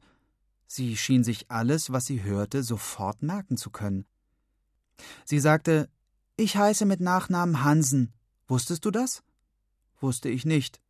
Sie 0.68 0.96
schien 0.96 1.24
sich 1.24 1.50
alles, 1.50 1.90
was 1.90 2.06
sie 2.06 2.22
hörte, 2.22 2.62
sofort 2.62 3.24
merken 3.24 3.56
zu 3.56 3.70
können. 3.70 4.06
Sie 5.24 5.40
sagte 5.40 5.88
Ich 6.38 6.54
heiße 6.54 6.84
mit 6.84 7.00
Nachnamen 7.00 7.64
Hansen. 7.64 8.12
Wusstest 8.46 8.84
du 8.84 8.90
das? 8.90 9.22
Wusste 10.00 10.28
ich 10.28 10.44
nicht. 10.44 10.82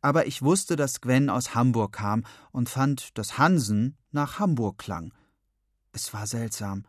Aber 0.00 0.26
ich 0.26 0.40
wusste, 0.40 0.76
dass 0.76 1.02
Gwen 1.02 1.28
aus 1.28 1.54
Hamburg 1.54 1.92
kam 1.92 2.24
und 2.52 2.70
fand, 2.70 3.18
dass 3.18 3.36
Hansen 3.36 3.98
nach 4.12 4.38
Hamburg 4.38 4.78
klang. 4.78 5.12
Es 5.92 6.14
war 6.14 6.26
seltsam. 6.26 6.86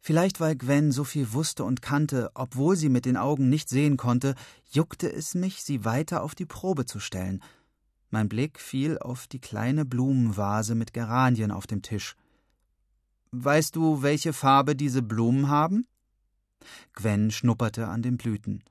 Vielleicht 0.00 0.40
weil 0.40 0.56
Gwen 0.56 0.90
so 0.90 1.04
viel 1.04 1.32
wusste 1.32 1.62
und 1.62 1.82
kannte, 1.82 2.32
obwohl 2.34 2.74
sie 2.74 2.88
mit 2.88 3.04
den 3.04 3.16
Augen 3.16 3.48
nicht 3.48 3.68
sehen 3.68 3.96
konnte, 3.96 4.34
juckte 4.68 5.12
es 5.12 5.36
mich, 5.36 5.62
sie 5.62 5.84
weiter 5.84 6.24
auf 6.24 6.34
die 6.34 6.46
Probe 6.46 6.84
zu 6.84 6.98
stellen. 6.98 7.44
Mein 8.10 8.28
Blick 8.28 8.58
fiel 8.58 8.98
auf 8.98 9.28
die 9.28 9.40
kleine 9.40 9.84
Blumenvase 9.84 10.74
mit 10.74 10.92
Geranien 10.92 11.52
auf 11.52 11.68
dem 11.68 11.82
Tisch. 11.82 12.16
Weißt 13.30 13.76
du, 13.76 14.02
welche 14.02 14.32
Farbe 14.32 14.74
diese 14.74 15.02
Blumen 15.02 15.48
haben? 15.48 15.86
Gwen 16.94 17.30
schnupperte 17.30 17.88
an 17.88 18.02
den 18.02 18.16
Blüten. 18.16 18.62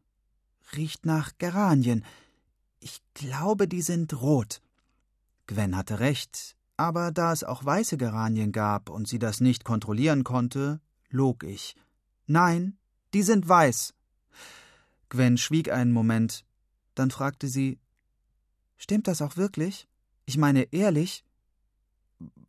Riecht 0.75 1.05
nach 1.05 1.31
Geranien. 1.37 2.05
Ich 2.79 3.01
glaube, 3.13 3.67
die 3.67 3.81
sind 3.81 4.21
rot. 4.21 4.61
Gwen 5.47 5.75
hatte 5.75 5.99
recht, 5.99 6.55
aber 6.77 7.11
da 7.11 7.33
es 7.33 7.43
auch 7.43 7.65
weiße 7.65 7.97
Geranien 7.97 8.51
gab 8.51 8.89
und 8.89 9.07
sie 9.07 9.19
das 9.19 9.41
nicht 9.41 9.63
kontrollieren 9.63 10.23
konnte, 10.23 10.79
log 11.09 11.43
ich. 11.43 11.75
Nein, 12.27 12.77
die 13.13 13.23
sind 13.23 13.49
weiß. 13.49 13.93
Gwen 15.09 15.37
schwieg 15.37 15.71
einen 15.71 15.91
Moment, 15.91 16.45
dann 16.93 17.11
fragte 17.11 17.47
sie 17.47 17.79
Stimmt 18.77 19.07
das 19.07 19.21
auch 19.21 19.35
wirklich? 19.35 19.87
Ich 20.25 20.37
meine 20.37 20.71
ehrlich? 20.71 21.25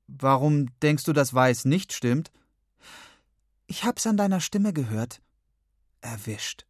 Warum 0.07 0.67
denkst 0.81 1.05
du, 1.05 1.13
dass 1.13 1.35
Weiß 1.35 1.65
nicht 1.65 1.93
stimmt? 1.93 2.31
Ich 3.67 3.85
hab's 3.85 4.07
an 4.07 4.17
deiner 4.17 4.41
Stimme 4.41 4.73
gehört. 4.73 5.23
Erwischt. 6.01 6.67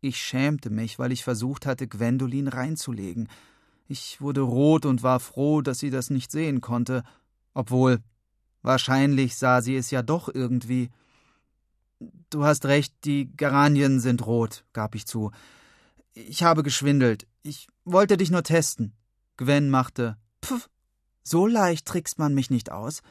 Ich 0.00 0.18
schämte 0.20 0.70
mich, 0.70 0.98
weil 0.98 1.12
ich 1.12 1.24
versucht 1.24 1.66
hatte, 1.66 1.88
Gwendolin 1.88 2.48
reinzulegen. 2.48 3.28
Ich 3.88 4.20
wurde 4.20 4.40
rot 4.40 4.84
und 4.84 5.02
war 5.02 5.20
froh, 5.20 5.62
dass 5.62 5.78
sie 5.78 5.90
das 5.90 6.10
nicht 6.10 6.30
sehen 6.30 6.60
konnte, 6.60 7.02
obwohl 7.54 8.00
wahrscheinlich 8.62 9.36
sah 9.36 9.62
sie 9.62 9.76
es 9.76 9.90
ja 9.90 10.02
doch 10.02 10.28
irgendwie. 10.32 10.90
Du 12.30 12.44
hast 12.44 12.66
recht, 12.66 12.94
die 13.04 13.30
Geranien 13.36 14.00
sind 14.00 14.26
rot, 14.26 14.64
gab 14.72 14.94
ich 14.94 15.06
zu. 15.06 15.30
Ich 16.12 16.42
habe 16.42 16.62
geschwindelt. 16.62 17.26
Ich 17.42 17.68
wollte 17.84 18.16
dich 18.16 18.30
nur 18.30 18.42
testen. 18.42 18.92
Gwen 19.36 19.70
machte 19.70 20.16
Pff, 20.44 20.68
so 21.22 21.46
leicht 21.46 21.86
trickst 21.86 22.18
man 22.18 22.34
mich 22.34 22.50
nicht 22.50 22.70
aus. 22.70 23.02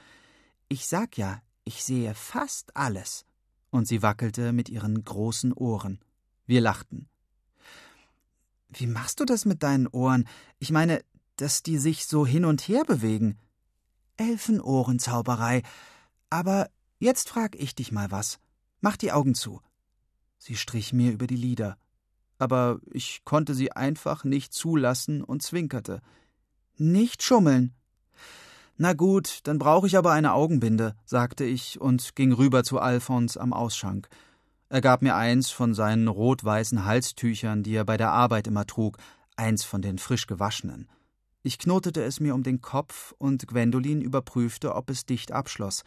Ich 0.69 0.87
sag 0.87 1.17
ja, 1.17 1.41
ich 1.63 1.83
sehe 1.83 2.13
fast 2.15 2.75
alles. 2.75 3.25
Und 3.75 3.89
sie 3.89 4.01
wackelte 4.01 4.53
mit 4.53 4.69
ihren 4.69 5.03
großen 5.03 5.51
Ohren. 5.51 5.99
Wir 6.45 6.61
lachten. 6.61 7.09
Wie 8.69 8.87
machst 8.87 9.19
du 9.19 9.25
das 9.25 9.43
mit 9.43 9.63
deinen 9.63 9.87
Ohren? 9.87 10.29
Ich 10.59 10.71
meine, 10.71 11.03
dass 11.35 11.61
die 11.61 11.77
sich 11.77 12.05
so 12.05 12.25
hin 12.25 12.45
und 12.45 12.69
her 12.69 12.85
bewegen. 12.85 13.37
Elfenohrenzauberei. 14.15 15.61
Aber 16.29 16.69
jetzt 16.99 17.27
frag 17.27 17.57
ich 17.57 17.75
dich 17.75 17.91
mal 17.91 18.11
was. 18.11 18.39
Mach 18.79 18.95
die 18.95 19.11
Augen 19.11 19.35
zu. 19.35 19.59
Sie 20.37 20.55
strich 20.55 20.93
mir 20.93 21.11
über 21.11 21.27
die 21.27 21.35
Lider. 21.35 21.77
Aber 22.37 22.79
ich 22.93 23.25
konnte 23.25 23.53
sie 23.53 23.73
einfach 23.73 24.23
nicht 24.23 24.53
zulassen 24.53 25.21
und 25.21 25.43
zwinkerte. 25.43 26.01
Nicht 26.77 27.23
schummeln, 27.23 27.75
na 28.77 28.93
gut, 28.93 29.39
dann 29.43 29.57
brauche 29.57 29.87
ich 29.87 29.97
aber 29.97 30.11
eine 30.11 30.33
Augenbinde, 30.33 30.95
sagte 31.05 31.45
ich 31.45 31.79
und 31.79 32.15
ging 32.15 32.33
rüber 32.33 32.63
zu 32.63 32.79
Alfons 32.79 33.37
am 33.37 33.53
Ausschank. 33.53 34.09
Er 34.67 34.81
gab 34.81 35.01
mir 35.01 35.15
eins 35.15 35.49
von 35.49 35.73
seinen 35.73 36.07
rot-weißen 36.09 36.83
Halstüchern, 36.83 37.63
die 37.63 37.75
er 37.75 37.85
bei 37.85 37.95
der 37.95 38.11
Arbeit 38.11 38.47
immer 38.47 38.65
trug, 38.65 38.97
eins 39.37 39.63
von 39.63 39.81
den 39.81 39.97
frisch 39.97 40.27
gewaschenen. 40.27 40.89
Ich 41.43 41.59
knotete 41.59 42.03
es 42.03 42.19
mir 42.19 42.33
um 42.33 42.43
den 42.43 42.59
Kopf 42.59 43.13
und 43.17 43.47
Gwendolin 43.47 44.01
überprüfte, 44.01 44.75
ob 44.75 44.89
es 44.89 45.05
dicht 45.05 45.31
abschloss. 45.31 45.83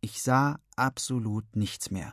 Ich 0.00 0.22
sah 0.22 0.60
absolut 0.76 1.56
nichts 1.56 1.90
mehr. 1.90 2.12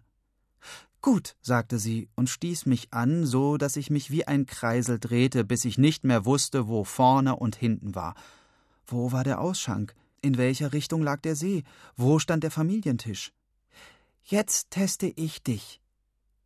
Gut, 1.01 1.35
sagte 1.41 1.77
sie 1.77 2.09
und 2.15 2.29
stieß 2.29 2.65
mich 2.65 2.91
an, 2.91 3.25
so 3.25 3.57
dass 3.57 3.75
ich 3.75 3.89
mich 3.89 4.09
wie 4.09 4.25
ein 4.25 4.45
Kreisel 4.45 4.99
drehte, 4.99 5.43
bis 5.43 5.63
ich 5.65 5.77
nicht 5.77 6.05
mehr 6.05 6.25
wusste, 6.25 6.67
wo 6.67 6.83
vorne 6.83 7.35
und 7.35 7.55
hinten 7.55 7.93
war. 7.93 8.15
Wo 8.85 9.11
war 9.11 9.23
der 9.23 9.41
Ausschank? 9.41 9.93
In 10.21 10.37
welcher 10.37 10.73
Richtung 10.73 11.01
lag 11.01 11.21
der 11.21 11.35
See? 11.35 11.63
Wo 11.95 12.19
stand 12.19 12.43
der 12.43 12.51
Familientisch? 12.51 13.31
Jetzt 14.23 14.71
teste 14.71 15.07
ich 15.15 15.43
dich. 15.43 15.81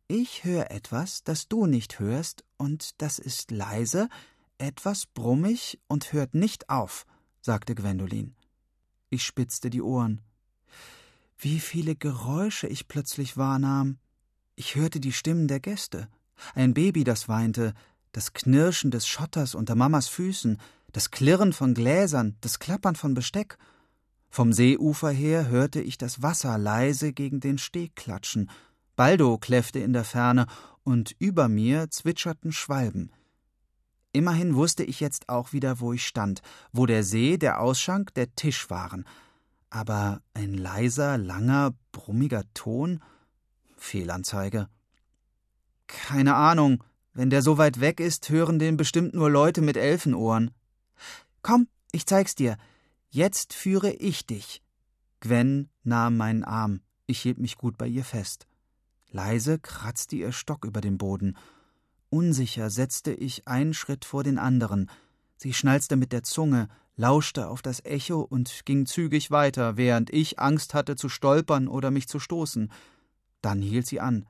Ich 0.08 0.44
höre 0.44 0.70
etwas, 0.70 1.24
das 1.24 1.48
du 1.48 1.66
nicht 1.66 1.98
hörst, 1.98 2.44
und 2.58 3.00
das 3.00 3.18
ist 3.18 3.50
leise, 3.50 4.08
etwas 4.58 5.06
brummig 5.06 5.80
und 5.88 6.12
hört 6.12 6.34
nicht 6.34 6.68
auf, 6.68 7.06
sagte 7.40 7.74
Gwendolin. 7.74 8.34
Ich 9.10 9.24
spitzte 9.24 9.70
die 9.70 9.82
Ohren. 9.82 10.20
Wie 11.38 11.58
viele 11.58 11.96
Geräusche 11.96 12.68
ich 12.68 12.86
plötzlich 12.86 13.36
wahrnahm. 13.36 13.98
Ich 14.54 14.76
hörte 14.76 15.00
die 15.00 15.12
Stimmen 15.12 15.48
der 15.48 15.60
Gäste. 15.60 16.08
Ein 16.54 16.74
Baby, 16.74 17.04
das 17.04 17.28
weinte, 17.28 17.74
das 18.12 18.32
Knirschen 18.32 18.90
des 18.90 19.08
Schotters 19.08 19.54
unter 19.54 19.74
Mamas 19.74 20.08
Füßen, 20.08 20.60
das 20.92 21.10
Klirren 21.10 21.52
von 21.52 21.74
Gläsern, 21.74 22.36
das 22.40 22.58
Klappern 22.58 22.96
von 22.96 23.14
Besteck. 23.14 23.58
Vom 24.30 24.52
Seeufer 24.52 25.10
her 25.10 25.48
hörte 25.48 25.80
ich 25.80 25.98
das 25.98 26.22
Wasser 26.22 26.56
leise 26.58 27.12
gegen 27.12 27.40
den 27.40 27.58
Steg 27.58 27.96
klatschen. 27.96 28.50
Baldo 28.96 29.38
kläffte 29.38 29.78
in 29.78 29.92
der 29.92 30.04
Ferne 30.04 30.46
und 30.84 31.14
über 31.18 31.48
mir 31.48 31.90
zwitscherten 31.90 32.52
Schwalben. 32.52 33.10
Immerhin 34.12 34.54
wusste 34.54 34.84
ich 34.84 35.00
jetzt 35.00 35.28
auch 35.30 35.52
wieder, 35.54 35.80
wo 35.80 35.92
ich 35.94 36.06
stand, 36.06 36.42
wo 36.72 36.84
der 36.84 37.02
See, 37.02 37.38
der 37.38 37.60
Ausschank, 37.60 38.12
der 38.14 38.34
Tisch 38.34 38.68
waren. 38.68 39.06
Aber 39.70 40.20
ein 40.34 40.54
leiser, 40.54 41.16
langer, 41.16 41.72
brummiger 41.92 42.44
Ton? 42.52 43.00
Fehlanzeige. 43.78 44.68
Keine 45.86 46.34
Ahnung. 46.34 46.84
Wenn 47.14 47.30
der 47.30 47.42
so 47.42 47.58
weit 47.58 47.80
weg 47.80 48.00
ist, 48.00 48.28
hören 48.30 48.58
den 48.58 48.76
bestimmt 48.76 49.14
nur 49.14 49.30
Leute 49.30 49.62
mit 49.62 49.76
Elfenohren. 49.76 50.50
Komm, 51.42 51.68
ich 51.90 52.06
zeig's 52.06 52.34
dir. 52.34 52.56
Jetzt 53.10 53.52
führe 53.52 53.92
ich 53.92 54.26
dich. 54.26 54.62
Gwen 55.20 55.68
nahm 55.82 56.16
meinen 56.16 56.44
Arm. 56.44 56.80
Ich 57.06 57.20
hielt 57.20 57.38
mich 57.38 57.56
gut 57.56 57.76
bei 57.76 57.86
ihr 57.86 58.04
fest. 58.04 58.46
Leise 59.10 59.58
kratzte 59.58 60.16
ihr 60.16 60.32
Stock 60.32 60.64
über 60.64 60.80
den 60.80 60.98
Boden. 60.98 61.36
Unsicher 62.08 62.70
setzte 62.70 63.12
ich 63.12 63.46
einen 63.46 63.74
Schritt 63.74 64.04
vor 64.04 64.22
den 64.22 64.38
anderen. 64.38 64.90
Sie 65.36 65.52
schnalzte 65.52 65.96
mit 65.96 66.12
der 66.12 66.22
Zunge, 66.22 66.68
lauschte 66.96 67.48
auf 67.48 67.62
das 67.62 67.84
Echo 67.84 68.20
und 68.20 68.64
ging 68.64 68.86
zügig 68.86 69.30
weiter, 69.30 69.76
während 69.76 70.10
ich 70.10 70.38
Angst 70.38 70.74
hatte 70.74 70.96
zu 70.96 71.08
stolpern 71.08 71.68
oder 71.68 71.90
mich 71.90 72.08
zu 72.08 72.18
stoßen. 72.18 72.70
Dann 73.40 73.60
hielt 73.60 73.86
sie 73.86 74.00
an. 74.00 74.26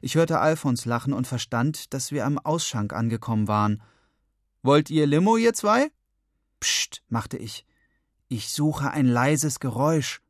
Ich 0.00 0.14
hörte 0.14 0.38
Alfons 0.38 0.84
lachen 0.84 1.12
und 1.12 1.26
verstand, 1.26 1.92
dass 1.92 2.12
wir 2.12 2.24
am 2.24 2.38
Ausschank 2.38 2.92
angekommen 2.92 3.48
waren. 3.48 3.82
Wollt 4.62 4.88
ihr 4.90 5.06
Limo, 5.06 5.36
ihr 5.36 5.52
zwei? 5.52 5.90
Psst, 6.64 7.02
machte 7.10 7.36
ich. 7.36 7.66
Ich 8.28 8.48
suche 8.48 8.90
ein 8.90 9.04
leises 9.04 9.60
Geräusch. 9.60 10.22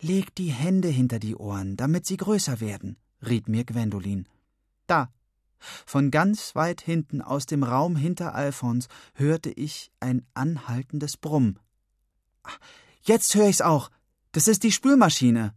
Leg 0.00 0.34
die 0.34 0.50
Hände 0.50 0.88
hinter 0.88 1.20
die 1.20 1.36
Ohren, 1.36 1.76
damit 1.76 2.06
sie 2.06 2.16
größer 2.16 2.58
werden, 2.58 2.96
riet 3.24 3.46
mir 3.46 3.64
Gwendolin. 3.64 4.26
Da. 4.88 5.12
Von 5.86 6.10
ganz 6.10 6.56
weit 6.56 6.80
hinten 6.80 7.22
aus 7.22 7.46
dem 7.46 7.62
Raum 7.62 7.94
hinter 7.94 8.34
Alfons 8.34 8.88
hörte 9.14 9.50
ich 9.50 9.92
ein 10.00 10.26
anhaltendes 10.34 11.16
Brummen. 11.16 11.60
Jetzt 13.02 13.36
hör 13.36 13.48
ich's 13.48 13.60
auch. 13.60 13.90
Das 14.32 14.48
ist 14.48 14.64
die 14.64 14.72
Spülmaschine. 14.72 15.54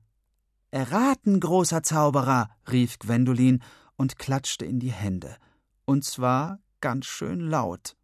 Erraten, 0.69 1.39
großer 1.39 1.81
Zauberer, 1.81 2.51
rief 2.71 2.99
Gwendolin 2.99 3.63
und 3.95 4.19
klatschte 4.19 4.63
in 4.63 4.79
die 4.79 4.91
Hände. 4.91 5.37
Und 5.85 6.05
zwar 6.05 6.59
ganz 6.81 7.07
schön 7.07 7.39
laut. 7.39 7.95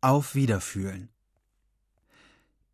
Auf 0.00 0.36
Wiederfühlen. 0.36 1.08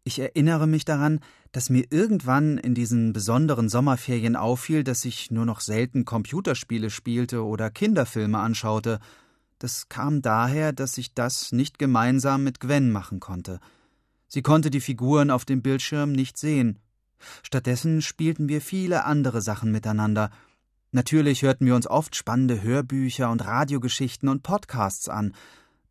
Ich 0.03 0.18
erinnere 0.18 0.66
mich 0.66 0.85
daran, 0.85 1.20
dass 1.53 1.70
mir 1.70 1.87
irgendwann 1.89 2.59
in 2.59 2.75
diesen 2.75 3.14
besonderen 3.14 3.70
Sommerferien 3.70 4.37
auffiel, 4.37 4.85
dass 4.85 5.07
ich 5.07 5.31
nur 5.31 5.47
noch 5.47 5.61
selten 5.61 6.05
Computerspiele 6.05 6.91
spielte 6.91 7.43
oder 7.43 7.70
Kinderfilme 7.70 8.39
anschaute. 8.39 9.01
Das 9.59 9.89
kam 9.89 10.20
daher, 10.20 10.75
dass 10.75 10.99
ich 10.99 11.14
das 11.14 11.51
nicht 11.51 11.79
gemeinsam 11.79 12.45
mit 12.45 12.61
Gwen 12.61 12.93
machen 12.93 13.20
konnte. 13.20 13.59
Sie 14.29 14.43
konnte 14.43 14.70
die 14.70 14.83
Figuren 14.83 15.31
auf 15.31 15.47
dem 15.47 15.62
Bildschirm 15.62 16.12
nicht 16.12 16.37
sehen. 16.37 16.79
Stattdessen 17.43 18.03
spielten 18.03 18.51
wir 18.51 18.61
viele 18.61 19.07
andere 19.07 19.41
Sachen 19.41 19.72
miteinander. 19.72 20.29
Natürlich 20.93 21.41
hörten 21.41 21.64
wir 21.64 21.75
uns 21.75 21.87
oft 21.87 22.16
spannende 22.16 22.61
Hörbücher 22.61 23.31
und 23.31 23.47
Radiogeschichten 23.47 24.29
und 24.29 24.43
Podcasts 24.43 25.09
an, 25.09 25.35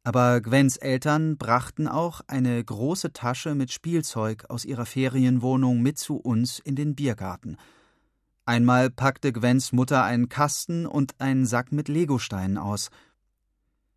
aber 0.04 0.42
Gwens 0.42 0.78
Eltern 0.78 1.38
brachten 1.38 1.88
auch 1.88 2.22
eine 2.28 2.62
große 2.64 3.14
Tasche 3.14 3.56
mit 3.56 3.72
Spielzeug 3.72 4.46
aus 4.50 4.66
ihrer 4.66 4.86
Ferienwohnung 4.86 5.82
mit 5.82 5.98
zu 5.98 6.18
uns 6.18 6.60
in 6.60 6.76
den 6.76 6.94
Biergarten. 6.96 7.58
Einmal 8.46 8.90
packte 8.90 9.32
Gwens 9.32 9.72
Mutter 9.72 10.04
einen 10.04 10.28
Kasten 10.28 10.86
und 10.86 11.20
einen 11.22 11.46
Sack 11.46 11.72
mit 11.72 11.88
Legosteinen 11.88 12.58
aus. 12.58 12.90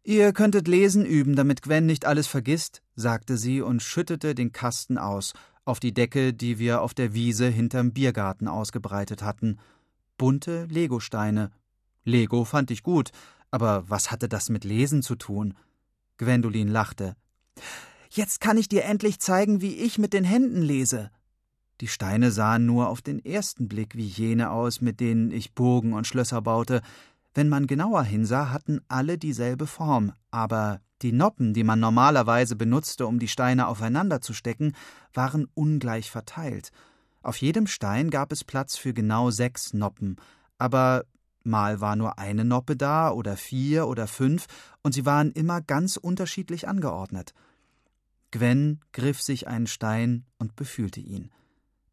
Ihr 0.04 0.32
könntet 0.32 0.68
lesen 0.68 1.04
üben, 1.04 1.34
damit 1.34 1.62
Gwen 1.62 1.84
nicht 1.84 2.04
alles 2.04 2.28
vergisst, 2.28 2.80
sagte 2.94 3.36
sie 3.36 3.60
und 3.60 3.82
schüttete 3.82 4.36
den 4.36 4.52
Kasten 4.52 4.98
aus, 4.98 5.32
auf 5.64 5.80
die 5.80 5.92
Decke, 5.92 6.32
die 6.32 6.60
wir 6.60 6.80
auf 6.80 6.94
der 6.94 7.12
Wiese 7.12 7.48
hinterm 7.48 7.92
Biergarten 7.92 8.46
ausgebreitet 8.46 9.22
hatten. 9.22 9.58
Bunte 10.16 10.66
Legosteine. 10.66 11.50
Lego 12.04 12.44
fand 12.44 12.70
ich 12.70 12.84
gut, 12.84 13.10
aber 13.50 13.90
was 13.90 14.12
hatte 14.12 14.28
das 14.28 14.48
mit 14.48 14.62
Lesen 14.62 15.02
zu 15.02 15.16
tun? 15.16 15.54
Gwendolin 16.18 16.68
lachte. 16.68 17.16
Jetzt 18.10 18.40
kann 18.40 18.58
ich 18.58 18.68
dir 18.68 18.84
endlich 18.84 19.20
zeigen, 19.20 19.60
wie 19.60 19.76
ich 19.76 19.98
mit 19.98 20.12
den 20.12 20.24
Händen 20.24 20.62
lese. 20.62 21.10
Die 21.80 21.88
Steine 21.88 22.30
sahen 22.30 22.64
nur 22.64 22.88
auf 22.88 23.02
den 23.02 23.22
ersten 23.24 23.68
Blick 23.68 23.94
wie 23.96 24.06
jene 24.06 24.50
aus, 24.50 24.80
mit 24.80 25.00
denen 25.00 25.30
ich 25.30 25.54
Burgen 25.54 25.92
und 25.92 26.06
Schlösser 26.06 26.40
baute. 26.40 26.80
Wenn 27.34 27.50
man 27.50 27.66
genauer 27.66 28.02
hinsah, 28.02 28.50
hatten 28.50 28.80
alle 28.88 29.18
dieselbe 29.18 29.66
Form, 29.66 30.12
aber 30.30 30.80
die 31.02 31.12
Noppen, 31.12 31.52
die 31.52 31.64
man 31.64 31.78
normalerweise 31.78 32.56
benutzte, 32.56 33.06
um 33.06 33.18
die 33.18 33.28
Steine 33.28 33.66
aufeinander 33.66 34.22
zu 34.22 34.32
stecken, 34.32 34.72
waren 35.12 35.46
ungleich 35.52 36.10
verteilt. 36.10 36.70
Auf 37.20 37.36
jedem 37.36 37.66
Stein 37.66 38.08
gab 38.08 38.32
es 38.32 38.44
Platz 38.44 38.78
für 38.78 38.94
genau 38.94 39.30
sechs 39.30 39.74
Noppen, 39.74 40.16
aber 40.56 41.04
mal 41.46 41.80
war 41.80 41.96
nur 41.96 42.18
eine 42.18 42.44
Noppe 42.44 42.76
da 42.76 43.10
oder 43.10 43.36
vier 43.36 43.86
oder 43.86 44.06
fünf, 44.06 44.46
und 44.82 44.92
sie 44.92 45.06
waren 45.06 45.32
immer 45.32 45.60
ganz 45.60 45.96
unterschiedlich 45.96 46.68
angeordnet. 46.68 47.32
Gwen 48.30 48.80
griff 48.92 49.22
sich 49.22 49.48
einen 49.48 49.66
Stein 49.66 50.24
und 50.38 50.56
befühlte 50.56 51.00
ihn. 51.00 51.30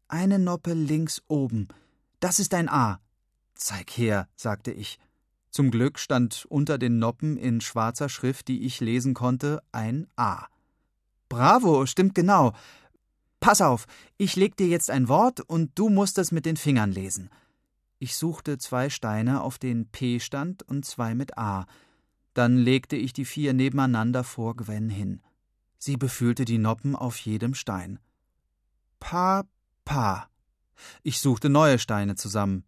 Eine 0.08 0.38
Noppe 0.38 0.74
links 0.74 1.22
oben. 1.28 1.68
Das 2.20 2.38
ist 2.38 2.54
ein 2.54 2.68
A. 2.68 3.00
Zeig 3.54 3.90
her, 3.90 4.28
sagte 4.36 4.72
ich. 4.72 4.98
Zum 5.50 5.70
Glück 5.70 5.98
stand 5.98 6.46
unter 6.48 6.78
den 6.78 6.98
Noppen 6.98 7.36
in 7.36 7.60
schwarzer 7.60 8.08
Schrift, 8.08 8.48
die 8.48 8.64
ich 8.64 8.80
lesen 8.80 9.14
konnte, 9.14 9.62
ein 9.70 10.08
A. 10.16 10.46
Bravo, 11.28 11.86
stimmt 11.86 12.14
genau. 12.14 12.52
Pass 13.40 13.60
auf, 13.60 13.86
ich 14.16 14.36
leg 14.36 14.56
dir 14.56 14.66
jetzt 14.66 14.90
ein 14.90 15.08
Wort 15.08 15.40
und 15.40 15.78
du 15.78 15.90
musst 15.90 16.18
es 16.18 16.32
mit 16.32 16.46
den 16.46 16.56
Fingern 16.56 16.90
lesen. 16.90 17.30
Ich 18.04 18.16
suchte 18.16 18.58
zwei 18.58 18.90
Steine, 18.90 19.40
auf 19.40 19.56
denen 19.56 19.88
P 19.88 20.20
stand 20.20 20.62
und 20.62 20.84
zwei 20.84 21.14
mit 21.14 21.38
A. 21.38 21.64
Dann 22.34 22.58
legte 22.58 22.96
ich 22.96 23.14
die 23.14 23.24
vier 23.24 23.54
nebeneinander 23.54 24.24
vor 24.24 24.56
Gwen 24.56 24.90
hin. 24.90 25.22
Sie 25.78 25.96
befühlte 25.96 26.44
die 26.44 26.58
Noppen 26.58 26.96
auf 26.96 27.16
jedem 27.16 27.54
Stein. 27.54 27.98
Pa, 29.00 29.46
pa. 29.86 30.28
Ich 31.02 31.18
suchte 31.18 31.48
neue 31.48 31.78
Steine 31.78 32.14
zusammen. 32.14 32.64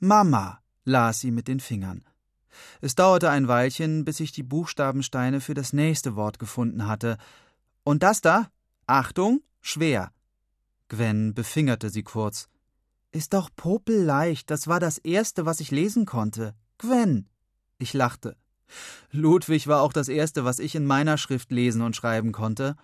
Mama 0.00 0.60
las 0.84 1.20
sie 1.20 1.30
mit 1.30 1.46
den 1.46 1.60
Fingern. 1.60 2.04
Es 2.80 2.96
dauerte 2.96 3.30
ein 3.30 3.46
Weilchen, 3.46 4.04
bis 4.04 4.18
ich 4.18 4.32
die 4.32 4.42
Buchstabensteine 4.42 5.40
für 5.40 5.54
das 5.54 5.72
nächste 5.72 6.16
Wort 6.16 6.40
gefunden 6.40 6.88
hatte. 6.88 7.18
Und 7.84 8.02
das 8.02 8.20
da? 8.20 8.50
Achtung, 8.88 9.44
schwer. 9.60 10.10
Gwen 10.88 11.34
befingerte 11.34 11.88
sie 11.88 12.02
kurz. 12.02 12.48
Ist 13.12 13.32
doch 13.32 13.50
popelleicht, 13.54 14.50
das 14.50 14.68
war 14.68 14.78
das 14.78 14.98
erste, 14.98 15.44
was 15.44 15.60
ich 15.60 15.72
lesen 15.72 16.06
konnte. 16.06 16.54
Gwen. 16.78 17.28
Ich 17.78 17.92
lachte. 17.92 18.36
Ludwig 19.10 19.66
war 19.66 19.82
auch 19.82 19.92
das 19.92 20.08
erste, 20.08 20.44
was 20.44 20.60
ich 20.60 20.76
in 20.76 20.86
meiner 20.86 21.18
Schrift 21.18 21.50
lesen 21.50 21.82
und 21.82 21.96
schreiben 21.96 22.30
konnte. 22.30 22.76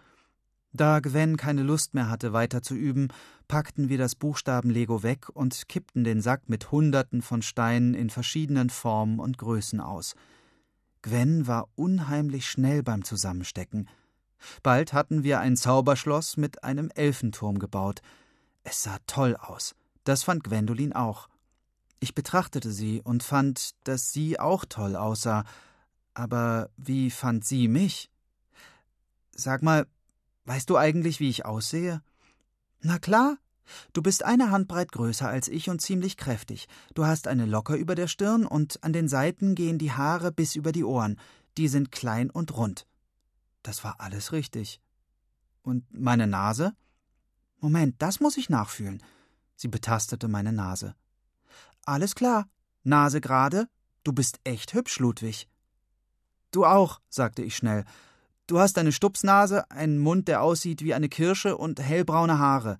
Da 0.72 0.98
Gwen 0.98 1.36
keine 1.36 1.62
Lust 1.62 1.94
mehr 1.94 2.10
hatte, 2.10 2.32
weiter 2.32 2.60
zu 2.60 2.74
üben, 2.74 3.08
packten 3.46 3.88
wir 3.88 3.98
das 3.98 4.16
Buchstaben-Lego 4.16 5.04
weg 5.04 5.28
und 5.32 5.68
kippten 5.68 6.02
den 6.02 6.20
Sack 6.20 6.48
mit 6.48 6.72
Hunderten 6.72 7.22
von 7.22 7.40
Steinen 7.40 7.94
in 7.94 8.10
verschiedenen 8.10 8.68
Formen 8.68 9.20
und 9.20 9.38
Größen 9.38 9.80
aus. 9.80 10.16
Gwen 11.02 11.46
war 11.46 11.68
unheimlich 11.76 12.48
schnell 12.48 12.82
beim 12.82 13.04
Zusammenstecken. 13.04 13.88
Bald 14.64 14.92
hatten 14.92 15.22
wir 15.22 15.38
ein 15.38 15.56
Zauberschloss 15.56 16.36
mit 16.36 16.64
einem 16.64 16.90
Elfenturm 16.94 17.60
gebaut. 17.60 18.02
Es 18.64 18.82
sah 18.82 18.98
toll 19.06 19.36
aus. 19.36 19.76
Das 20.06 20.22
fand 20.22 20.42
Gwendolin 20.42 20.94
auch. 20.94 21.28
Ich 22.00 22.14
betrachtete 22.14 22.72
sie 22.72 23.02
und 23.02 23.22
fand, 23.22 23.72
dass 23.84 24.12
sie 24.12 24.40
auch 24.40 24.64
toll 24.64 24.96
aussah. 24.96 25.44
Aber 26.14 26.70
wie 26.78 27.10
fand 27.10 27.44
sie 27.44 27.68
mich? 27.68 28.10
Sag 29.32 29.62
mal, 29.62 29.86
Weißt 30.46 30.70
du 30.70 30.76
eigentlich, 30.76 31.20
wie 31.20 31.28
ich 31.28 31.44
aussehe? 31.44 32.02
Na 32.80 32.98
klar. 32.98 33.36
Du 33.92 34.00
bist 34.00 34.24
eine 34.24 34.52
Handbreit 34.52 34.92
größer 34.92 35.28
als 35.28 35.48
ich 35.48 35.68
und 35.68 35.80
ziemlich 35.80 36.16
kräftig. 36.16 36.68
Du 36.94 37.04
hast 37.04 37.26
eine 37.26 37.46
Locke 37.46 37.74
über 37.74 37.96
der 37.96 38.06
Stirn 38.06 38.46
und 38.46 38.82
an 38.84 38.92
den 38.92 39.08
Seiten 39.08 39.56
gehen 39.56 39.76
die 39.76 39.90
Haare 39.90 40.30
bis 40.30 40.54
über 40.54 40.70
die 40.70 40.84
Ohren. 40.84 41.18
Die 41.58 41.66
sind 41.66 41.90
klein 41.90 42.30
und 42.30 42.56
rund. 42.56 42.86
Das 43.64 43.82
war 43.82 44.00
alles 44.00 44.30
richtig. 44.30 44.80
Und 45.62 45.84
meine 45.92 46.28
Nase? 46.28 46.76
Moment, 47.58 47.96
das 47.98 48.20
muss 48.20 48.36
ich 48.36 48.48
nachfühlen. 48.48 49.02
Sie 49.56 49.68
betastete 49.68 50.28
meine 50.28 50.52
Nase. 50.52 50.94
Alles 51.84 52.14
klar. 52.14 52.48
Nase 52.84 53.20
gerade. 53.20 53.68
Du 54.04 54.12
bist 54.12 54.38
echt 54.44 54.74
hübsch, 54.74 55.00
Ludwig. 55.00 55.48
Du 56.52 56.64
auch, 56.64 57.00
sagte 57.08 57.42
ich 57.42 57.56
schnell 57.56 57.84
Du 58.46 58.60
hast 58.60 58.78
eine 58.78 58.92
Stupsnase, 58.92 59.68
einen 59.72 59.98
Mund, 59.98 60.28
der 60.28 60.40
aussieht 60.40 60.82
wie 60.82 60.94
eine 60.94 61.08
Kirsche 61.08 61.56
und 61.56 61.80
hellbraune 61.80 62.38
Haare. 62.38 62.78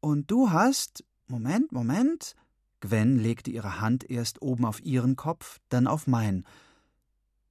Und 0.00 0.30
du 0.30 0.50
hast. 0.50 1.04
Moment, 1.28 1.70
Moment. 1.70 2.34
Gwen 2.80 3.18
legte 3.18 3.50
ihre 3.50 3.80
Hand 3.80 4.08
erst 4.08 4.42
oben 4.42 4.64
auf 4.64 4.80
ihren 4.82 5.14
Kopf, 5.14 5.60
dann 5.68 5.86
auf 5.86 6.06
meinen. 6.06 6.44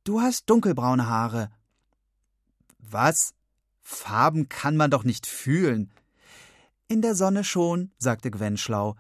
Du 0.04 0.22
hast 0.22 0.50
dunkelbraune 0.50 1.08
Haare. 1.08 1.50
Was? 2.80 3.34
Farben 3.82 4.50
kann 4.50 4.76
man 4.76 4.92
doch 4.92 5.04
nicht 5.04 5.28
fühlen. 5.28 5.92
In 6.90 7.02
der 7.02 7.16
Sonne 7.16 7.44
schon, 7.44 7.92
sagte 7.98 8.32
Gwen 8.32 8.56
schlau. 8.56 8.96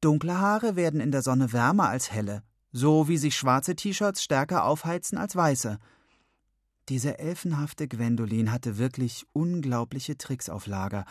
Dunkle 0.00 0.40
Haare 0.40 0.74
werden 0.74 1.00
in 1.00 1.10
der 1.10 1.20
Sonne 1.20 1.52
wärmer 1.52 1.90
als 1.90 2.10
helle, 2.10 2.42
so 2.72 3.08
wie 3.08 3.18
sich 3.18 3.36
schwarze 3.36 3.76
T-Shirts 3.76 4.22
stärker 4.22 4.64
aufheizen 4.64 5.18
als 5.18 5.36
weiße. 5.36 5.78
Diese 6.88 7.18
elfenhafte 7.18 7.88
Gwendolin 7.88 8.52
hatte 8.52 8.78
wirklich 8.78 9.26
unglaubliche 9.34 10.16
Tricks 10.16 10.48
auf 10.48 10.66
Lager. 10.66 11.04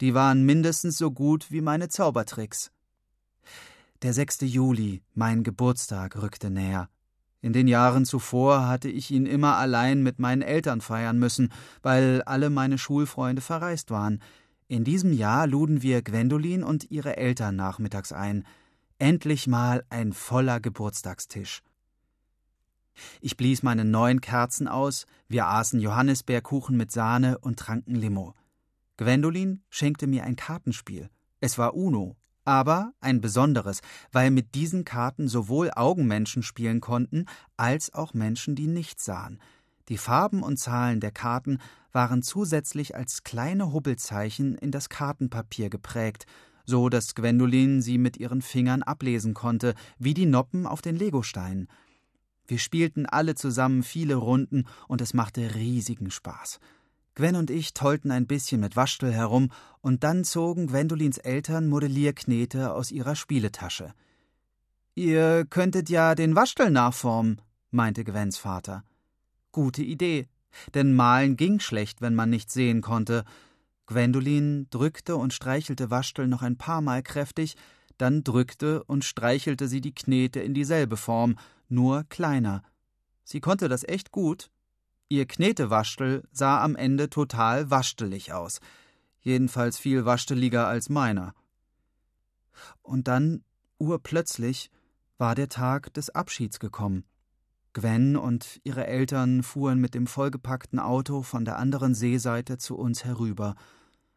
Die 0.00 0.14
waren 0.14 0.46
mindestens 0.46 0.96
so 0.96 1.10
gut 1.10 1.50
wie 1.50 1.60
meine 1.60 1.88
Zaubertricks. 1.88 2.70
Der 4.00 4.14
6. 4.14 4.40
Juli, 4.42 5.02
mein 5.12 5.42
Geburtstag, 5.42 6.22
rückte 6.22 6.48
näher. 6.48 6.88
In 7.42 7.52
den 7.52 7.68
Jahren 7.68 8.06
zuvor 8.06 8.66
hatte 8.66 8.88
ich 8.88 9.10
ihn 9.10 9.26
immer 9.26 9.56
allein 9.56 10.02
mit 10.02 10.18
meinen 10.18 10.42
Eltern 10.42 10.80
feiern 10.80 11.18
müssen, 11.18 11.52
weil 11.82 12.22
alle 12.22 12.48
meine 12.48 12.78
Schulfreunde 12.78 13.42
verreist 13.42 13.90
waren. 13.90 14.22
In 14.70 14.84
diesem 14.84 15.12
Jahr 15.12 15.48
luden 15.48 15.82
wir 15.82 16.00
Gwendolin 16.00 16.62
und 16.62 16.92
ihre 16.92 17.16
Eltern 17.16 17.56
nachmittags 17.56 18.12
ein. 18.12 18.46
Endlich 19.00 19.48
mal 19.48 19.84
ein 19.88 20.12
voller 20.12 20.60
Geburtstagstisch. 20.60 21.64
Ich 23.20 23.36
blies 23.36 23.64
meine 23.64 23.84
neun 23.84 24.20
Kerzen 24.20 24.68
aus, 24.68 25.06
wir 25.26 25.48
aßen 25.48 25.80
Johannisbeerkuchen 25.80 26.76
mit 26.76 26.92
Sahne 26.92 27.38
und 27.38 27.58
tranken 27.58 27.96
Limo. 27.96 28.36
Gwendolin 28.96 29.64
schenkte 29.70 30.06
mir 30.06 30.22
ein 30.22 30.36
Kartenspiel. 30.36 31.10
Es 31.40 31.58
war 31.58 31.74
Uno, 31.74 32.16
aber 32.44 32.92
ein 33.00 33.20
besonderes, 33.20 33.80
weil 34.12 34.30
mit 34.30 34.54
diesen 34.54 34.84
Karten 34.84 35.26
sowohl 35.26 35.72
Augenmenschen 35.74 36.44
spielen 36.44 36.80
konnten, 36.80 37.24
als 37.56 37.92
auch 37.92 38.14
Menschen, 38.14 38.54
die 38.54 38.68
nichts 38.68 39.04
sahen. 39.04 39.40
Die 39.88 39.98
Farben 39.98 40.44
und 40.44 40.60
Zahlen 40.60 41.00
der 41.00 41.10
Karten 41.10 41.58
waren 41.92 42.22
zusätzlich 42.22 42.94
als 42.94 43.24
kleine 43.24 43.72
Hubbelzeichen 43.72 44.56
in 44.56 44.70
das 44.70 44.88
Kartenpapier 44.88 45.70
geprägt, 45.70 46.26
so 46.64 46.88
dass 46.88 47.14
Gwendolin 47.14 47.82
sie 47.82 47.98
mit 47.98 48.16
ihren 48.16 48.42
Fingern 48.42 48.82
ablesen 48.82 49.34
konnte, 49.34 49.74
wie 49.98 50.14
die 50.14 50.26
Noppen 50.26 50.66
auf 50.66 50.82
den 50.82 50.96
Legosteinen. 50.96 51.68
Wir 52.46 52.58
spielten 52.58 53.06
alle 53.06 53.34
zusammen 53.34 53.82
viele 53.82 54.16
Runden 54.16 54.64
und 54.88 55.00
es 55.00 55.14
machte 55.14 55.54
riesigen 55.54 56.10
Spaß. 56.10 56.58
Gwen 57.14 57.36
und 57.36 57.50
ich 57.50 57.74
tollten 57.74 58.10
ein 58.10 58.26
bisschen 58.26 58.60
mit 58.60 58.76
Waschtel 58.76 59.12
herum 59.12 59.50
und 59.80 60.04
dann 60.04 60.24
zogen 60.24 60.68
Gwendolins 60.68 61.18
Eltern 61.18 61.68
Modellierknete 61.68 62.72
aus 62.72 62.90
ihrer 62.90 63.14
Spieletasche. 63.14 63.92
Ihr 64.94 65.44
könntet 65.44 65.90
ja 65.90 66.14
den 66.14 66.34
Waschtel 66.34 66.70
nachformen, 66.70 67.40
meinte 67.70 68.04
Gwens 68.04 68.38
Vater. 68.38 68.84
Gute 69.52 69.82
Idee, 69.82 70.28
denn 70.74 70.94
malen 70.94 71.36
ging 71.36 71.60
schlecht, 71.60 72.00
wenn 72.00 72.14
man 72.14 72.30
nicht 72.30 72.50
sehen 72.50 72.80
konnte. 72.80 73.24
Gwendolin 73.86 74.68
drückte 74.70 75.16
und 75.16 75.32
streichelte 75.32 75.90
Waschtel 75.90 76.28
noch 76.28 76.42
ein 76.42 76.56
paar 76.56 76.80
Mal 76.80 77.02
kräftig, 77.02 77.56
dann 77.98 78.24
drückte 78.24 78.84
und 78.84 79.04
streichelte 79.04 79.68
sie 79.68 79.80
die 79.80 79.94
Knete 79.94 80.40
in 80.40 80.54
dieselbe 80.54 80.96
Form, 80.96 81.36
nur 81.68 82.04
kleiner. 82.04 82.62
Sie 83.24 83.40
konnte 83.40 83.68
das 83.68 83.84
echt 83.84 84.10
gut. 84.10 84.50
Ihr 85.08 85.26
Knetewaschtel 85.26 86.26
sah 86.32 86.62
am 86.62 86.76
Ende 86.76 87.10
total 87.10 87.70
waschtelig 87.70 88.32
aus. 88.32 88.60
Jedenfalls 89.20 89.78
viel 89.78 90.04
waschteliger 90.04 90.66
als 90.66 90.88
meiner. 90.88 91.34
Und 92.82 93.08
dann, 93.08 93.44
urplötzlich, 93.78 94.70
war 95.18 95.34
der 95.34 95.48
Tag 95.48 95.92
des 95.94 96.10
Abschieds 96.10 96.58
gekommen. 96.58 97.04
Gwen 97.72 98.16
und 98.16 98.60
ihre 98.64 98.86
Eltern 98.86 99.42
fuhren 99.42 99.80
mit 99.80 99.94
dem 99.94 100.06
vollgepackten 100.06 100.78
Auto 100.78 101.22
von 101.22 101.44
der 101.44 101.58
anderen 101.58 101.94
Seeseite 101.94 102.58
zu 102.58 102.76
uns 102.76 103.04
herüber. 103.04 103.54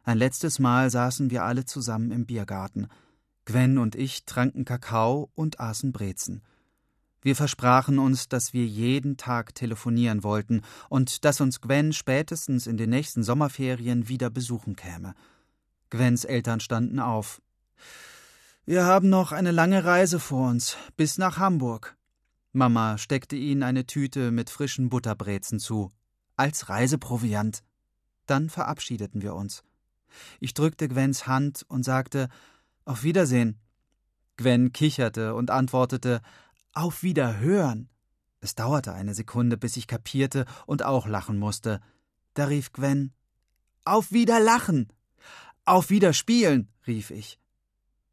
Ein 0.04 0.18
letztes 0.18 0.60
Mal 0.60 0.90
saßen 0.90 1.30
wir 1.30 1.44
alle 1.44 1.66
zusammen 1.66 2.12
im 2.12 2.26
Biergarten. 2.26 2.88
Gwen 3.46 3.78
und 3.78 3.96
ich 3.96 4.26
tranken 4.26 4.66
Kakao 4.66 5.30
und 5.36 5.60
aßen 5.60 5.92
Brezen. 5.92 6.42
Wir 7.22 7.36
versprachen 7.36 8.00
uns, 8.00 8.28
dass 8.28 8.52
wir 8.54 8.66
jeden 8.66 9.16
Tag 9.16 9.56
telefonieren 9.56 10.24
wollten 10.24 10.62
und 10.90 11.24
dass 11.24 11.40
uns 11.40 11.62
Gwen 11.62 11.94
spätestens 11.94 12.68
in 12.68 12.76
den 12.76 12.90
nächsten 12.90 13.24
Sommerferien 13.24 14.10
wieder 14.10 14.30
besuchen 14.30 14.76
käme. 14.76 15.14
Gwens 15.90 16.26
Eltern 16.26 16.60
standen 16.60 17.00
auf. 17.00 17.42
Wir 18.66 18.86
haben 18.86 19.10
noch 19.10 19.32
eine 19.32 19.52
lange 19.52 19.86
Reise 19.86 20.20
vor 20.20 20.50
uns, 20.50 20.76
bis 20.98 21.18
nach 21.18 21.38
Hamburg. 21.38 21.96
Mama 22.54 23.00
steckte 23.00 23.36
ihnen 23.36 23.64
eine 23.64 23.88
Tüte 23.88 24.32
mit 24.32 24.52
frischen 24.52 24.90
Butterbrezen 24.90 25.60
zu, 25.60 25.92
als 26.36 26.70
Reiseproviant. 26.70 27.64
Dann 28.28 28.50
verabschiedeten 28.50 29.24
wir 29.24 29.34
uns. 29.34 29.64
Ich 30.40 30.54
drückte 30.54 30.88
Gwens 30.88 31.26
Hand 31.26 31.66
und 31.68 31.84
sagte 31.84 32.30
Auf 32.86 33.04
Wiedersehen. 33.04 33.60
Gwen 34.38 34.72
kicherte 34.72 35.34
und 35.34 35.50
antwortete 35.50 36.22
Auf 36.74 37.02
Wiederhören. 37.02 37.90
Es 38.40 38.54
dauerte 38.54 38.94
eine 38.94 39.16
Sekunde, 39.16 39.58
bis 39.58 39.76
ich 39.76 39.88
kapierte 39.88 40.46
und 40.68 40.84
auch 40.84 41.08
lachen 41.08 41.40
musste. 41.40 41.82
Da 42.36 42.46
rief 42.46 42.72
Gwen 42.72 43.14
Auf 43.84 44.12
Wiederlachen. 44.12 44.90
Auf 45.66 45.90
Wiederspielen, 45.90 46.70
rief 46.86 47.10
ich. 47.10 47.40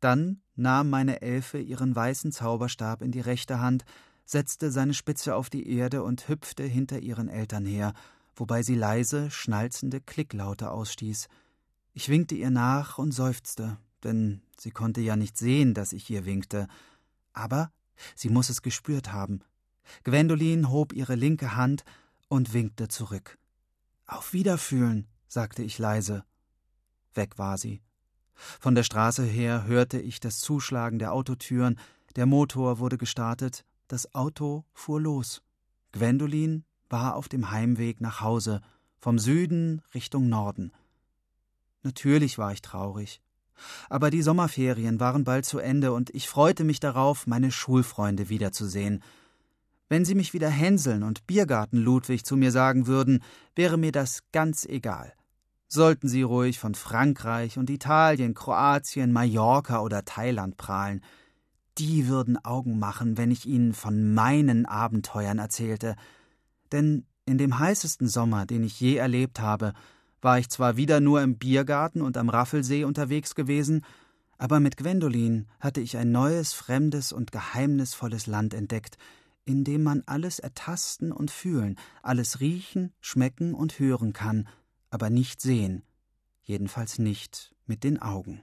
Dann 0.00 0.40
nahm 0.54 0.88
meine 0.88 1.20
Elfe 1.20 1.58
ihren 1.58 1.94
weißen 1.94 2.32
Zauberstab 2.32 3.02
in 3.02 3.12
die 3.12 3.20
rechte 3.20 3.60
Hand, 3.60 3.84
setzte 4.24 4.70
seine 4.70 4.94
Spitze 4.94 5.34
auf 5.34 5.50
die 5.50 5.68
Erde 5.68 6.02
und 6.02 6.28
hüpfte 6.28 6.64
hinter 6.64 7.00
ihren 7.00 7.28
Eltern 7.28 7.64
her, 7.64 7.92
wobei 8.34 8.62
sie 8.62 8.74
leise, 8.74 9.30
schnalzende 9.30 10.00
Klicklaute 10.00 10.70
ausstieß. 10.70 11.28
Ich 11.92 12.08
winkte 12.08 12.34
ihr 12.34 12.50
nach 12.50 12.98
und 12.98 13.12
seufzte, 13.12 13.78
denn 14.04 14.42
sie 14.56 14.70
konnte 14.70 15.00
ja 15.00 15.16
nicht 15.16 15.36
sehen, 15.36 15.74
dass 15.74 15.92
ich 15.92 16.08
ihr 16.10 16.24
winkte. 16.24 16.68
Aber 17.32 17.72
sie 18.14 18.30
muss 18.30 18.48
es 18.48 18.62
gespürt 18.62 19.12
haben. 19.12 19.40
Gwendolin 20.04 20.70
hob 20.70 20.92
ihre 20.92 21.16
linke 21.16 21.56
Hand 21.56 21.84
und 22.28 22.52
winkte 22.52 22.88
zurück. 22.88 23.38
Auf 24.06 24.32
Wiederfühlen, 24.32 25.06
sagte 25.28 25.62
ich 25.62 25.78
leise. 25.78 26.24
Weg 27.14 27.38
war 27.38 27.58
sie. 27.58 27.80
Von 28.34 28.74
der 28.74 28.82
Straße 28.82 29.24
her 29.24 29.64
hörte 29.66 30.00
ich 30.00 30.20
das 30.20 30.40
Zuschlagen 30.40 30.98
der 30.98 31.12
Autotüren, 31.12 31.78
der 32.16 32.26
Motor 32.26 32.78
wurde 32.78 32.98
gestartet, 32.98 33.64
das 33.92 34.14
Auto 34.14 34.64
fuhr 34.72 35.00
los. 35.00 35.42
Gwendolin 35.92 36.64
war 36.88 37.16
auf 37.16 37.28
dem 37.28 37.50
Heimweg 37.50 38.00
nach 38.00 38.20
Hause, 38.20 38.60
vom 38.98 39.18
Süden 39.18 39.82
Richtung 39.94 40.28
Norden. 40.28 40.72
Natürlich 41.82 42.38
war 42.38 42.52
ich 42.52 42.62
traurig. 42.62 43.20
Aber 43.88 44.10
die 44.10 44.22
Sommerferien 44.22 45.00
waren 45.00 45.24
bald 45.24 45.44
zu 45.44 45.58
Ende 45.58 45.92
und 45.92 46.10
ich 46.10 46.28
freute 46.28 46.64
mich 46.64 46.80
darauf, 46.80 47.26
meine 47.26 47.50
Schulfreunde 47.50 48.28
wiederzusehen. 48.28 49.02
Wenn 49.88 50.04
sie 50.04 50.14
mich 50.14 50.32
wieder 50.32 50.48
Hänseln 50.48 51.02
und 51.02 51.26
Biergarten 51.26 51.78
Ludwig 51.78 52.24
zu 52.24 52.36
mir 52.36 52.52
sagen 52.52 52.86
würden, 52.86 53.22
wäre 53.56 53.76
mir 53.76 53.92
das 53.92 54.20
ganz 54.32 54.64
egal. 54.64 55.12
Sollten 55.66 56.08
sie 56.08 56.22
ruhig 56.22 56.58
von 56.58 56.74
Frankreich 56.74 57.58
und 57.58 57.70
Italien, 57.70 58.34
Kroatien, 58.34 59.12
Mallorca 59.12 59.80
oder 59.80 60.04
Thailand 60.04 60.56
prahlen. 60.56 61.02
Die 61.80 62.08
würden 62.08 62.36
Augen 62.44 62.78
machen, 62.78 63.16
wenn 63.16 63.30
ich 63.30 63.46
ihnen 63.46 63.72
von 63.72 64.12
meinen 64.12 64.66
Abenteuern 64.66 65.38
erzählte. 65.38 65.96
Denn 66.72 67.06
in 67.24 67.38
dem 67.38 67.58
heißesten 67.58 68.06
Sommer, 68.06 68.44
den 68.44 68.64
ich 68.64 68.78
je 68.78 68.96
erlebt 68.96 69.40
habe, 69.40 69.72
war 70.20 70.38
ich 70.38 70.50
zwar 70.50 70.76
wieder 70.76 71.00
nur 71.00 71.22
im 71.22 71.38
Biergarten 71.38 72.02
und 72.02 72.18
am 72.18 72.28
Raffelsee 72.28 72.84
unterwegs 72.84 73.34
gewesen, 73.34 73.82
aber 74.36 74.60
mit 74.60 74.76
Gwendolin 74.76 75.46
hatte 75.58 75.80
ich 75.80 75.96
ein 75.96 76.12
neues, 76.12 76.52
fremdes 76.52 77.12
und 77.12 77.32
geheimnisvolles 77.32 78.26
Land 78.26 78.52
entdeckt, 78.52 78.98
in 79.46 79.64
dem 79.64 79.82
man 79.82 80.02
alles 80.04 80.38
ertasten 80.38 81.12
und 81.12 81.30
fühlen, 81.30 81.76
alles 82.02 82.40
riechen, 82.40 82.92
schmecken 83.00 83.54
und 83.54 83.78
hören 83.78 84.12
kann, 84.12 84.48
aber 84.90 85.08
nicht 85.08 85.40
sehen, 85.40 85.82
jedenfalls 86.42 86.98
nicht 86.98 87.54
mit 87.64 87.84
den 87.84 88.02
Augen. 88.02 88.42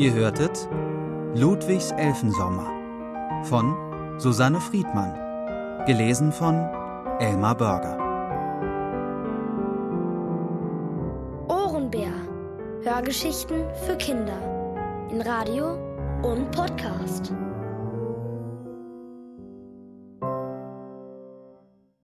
Ihr 0.00 0.14
hörtet 0.14 0.66
Ludwigs 1.34 1.90
Elfensommer 1.90 3.44
von 3.44 4.18
Susanne 4.18 4.58
Friedmann, 4.58 5.12
gelesen 5.84 6.32
von 6.32 6.54
Elmar 7.18 7.54
Börger. 7.54 7.98
Ohrenbär. 11.48 12.12
Hörgeschichten 12.82 13.66
für 13.84 13.96
Kinder 13.96 14.40
in 15.10 15.20
Radio 15.20 15.74
und 16.22 16.50
Podcast. 16.50 17.34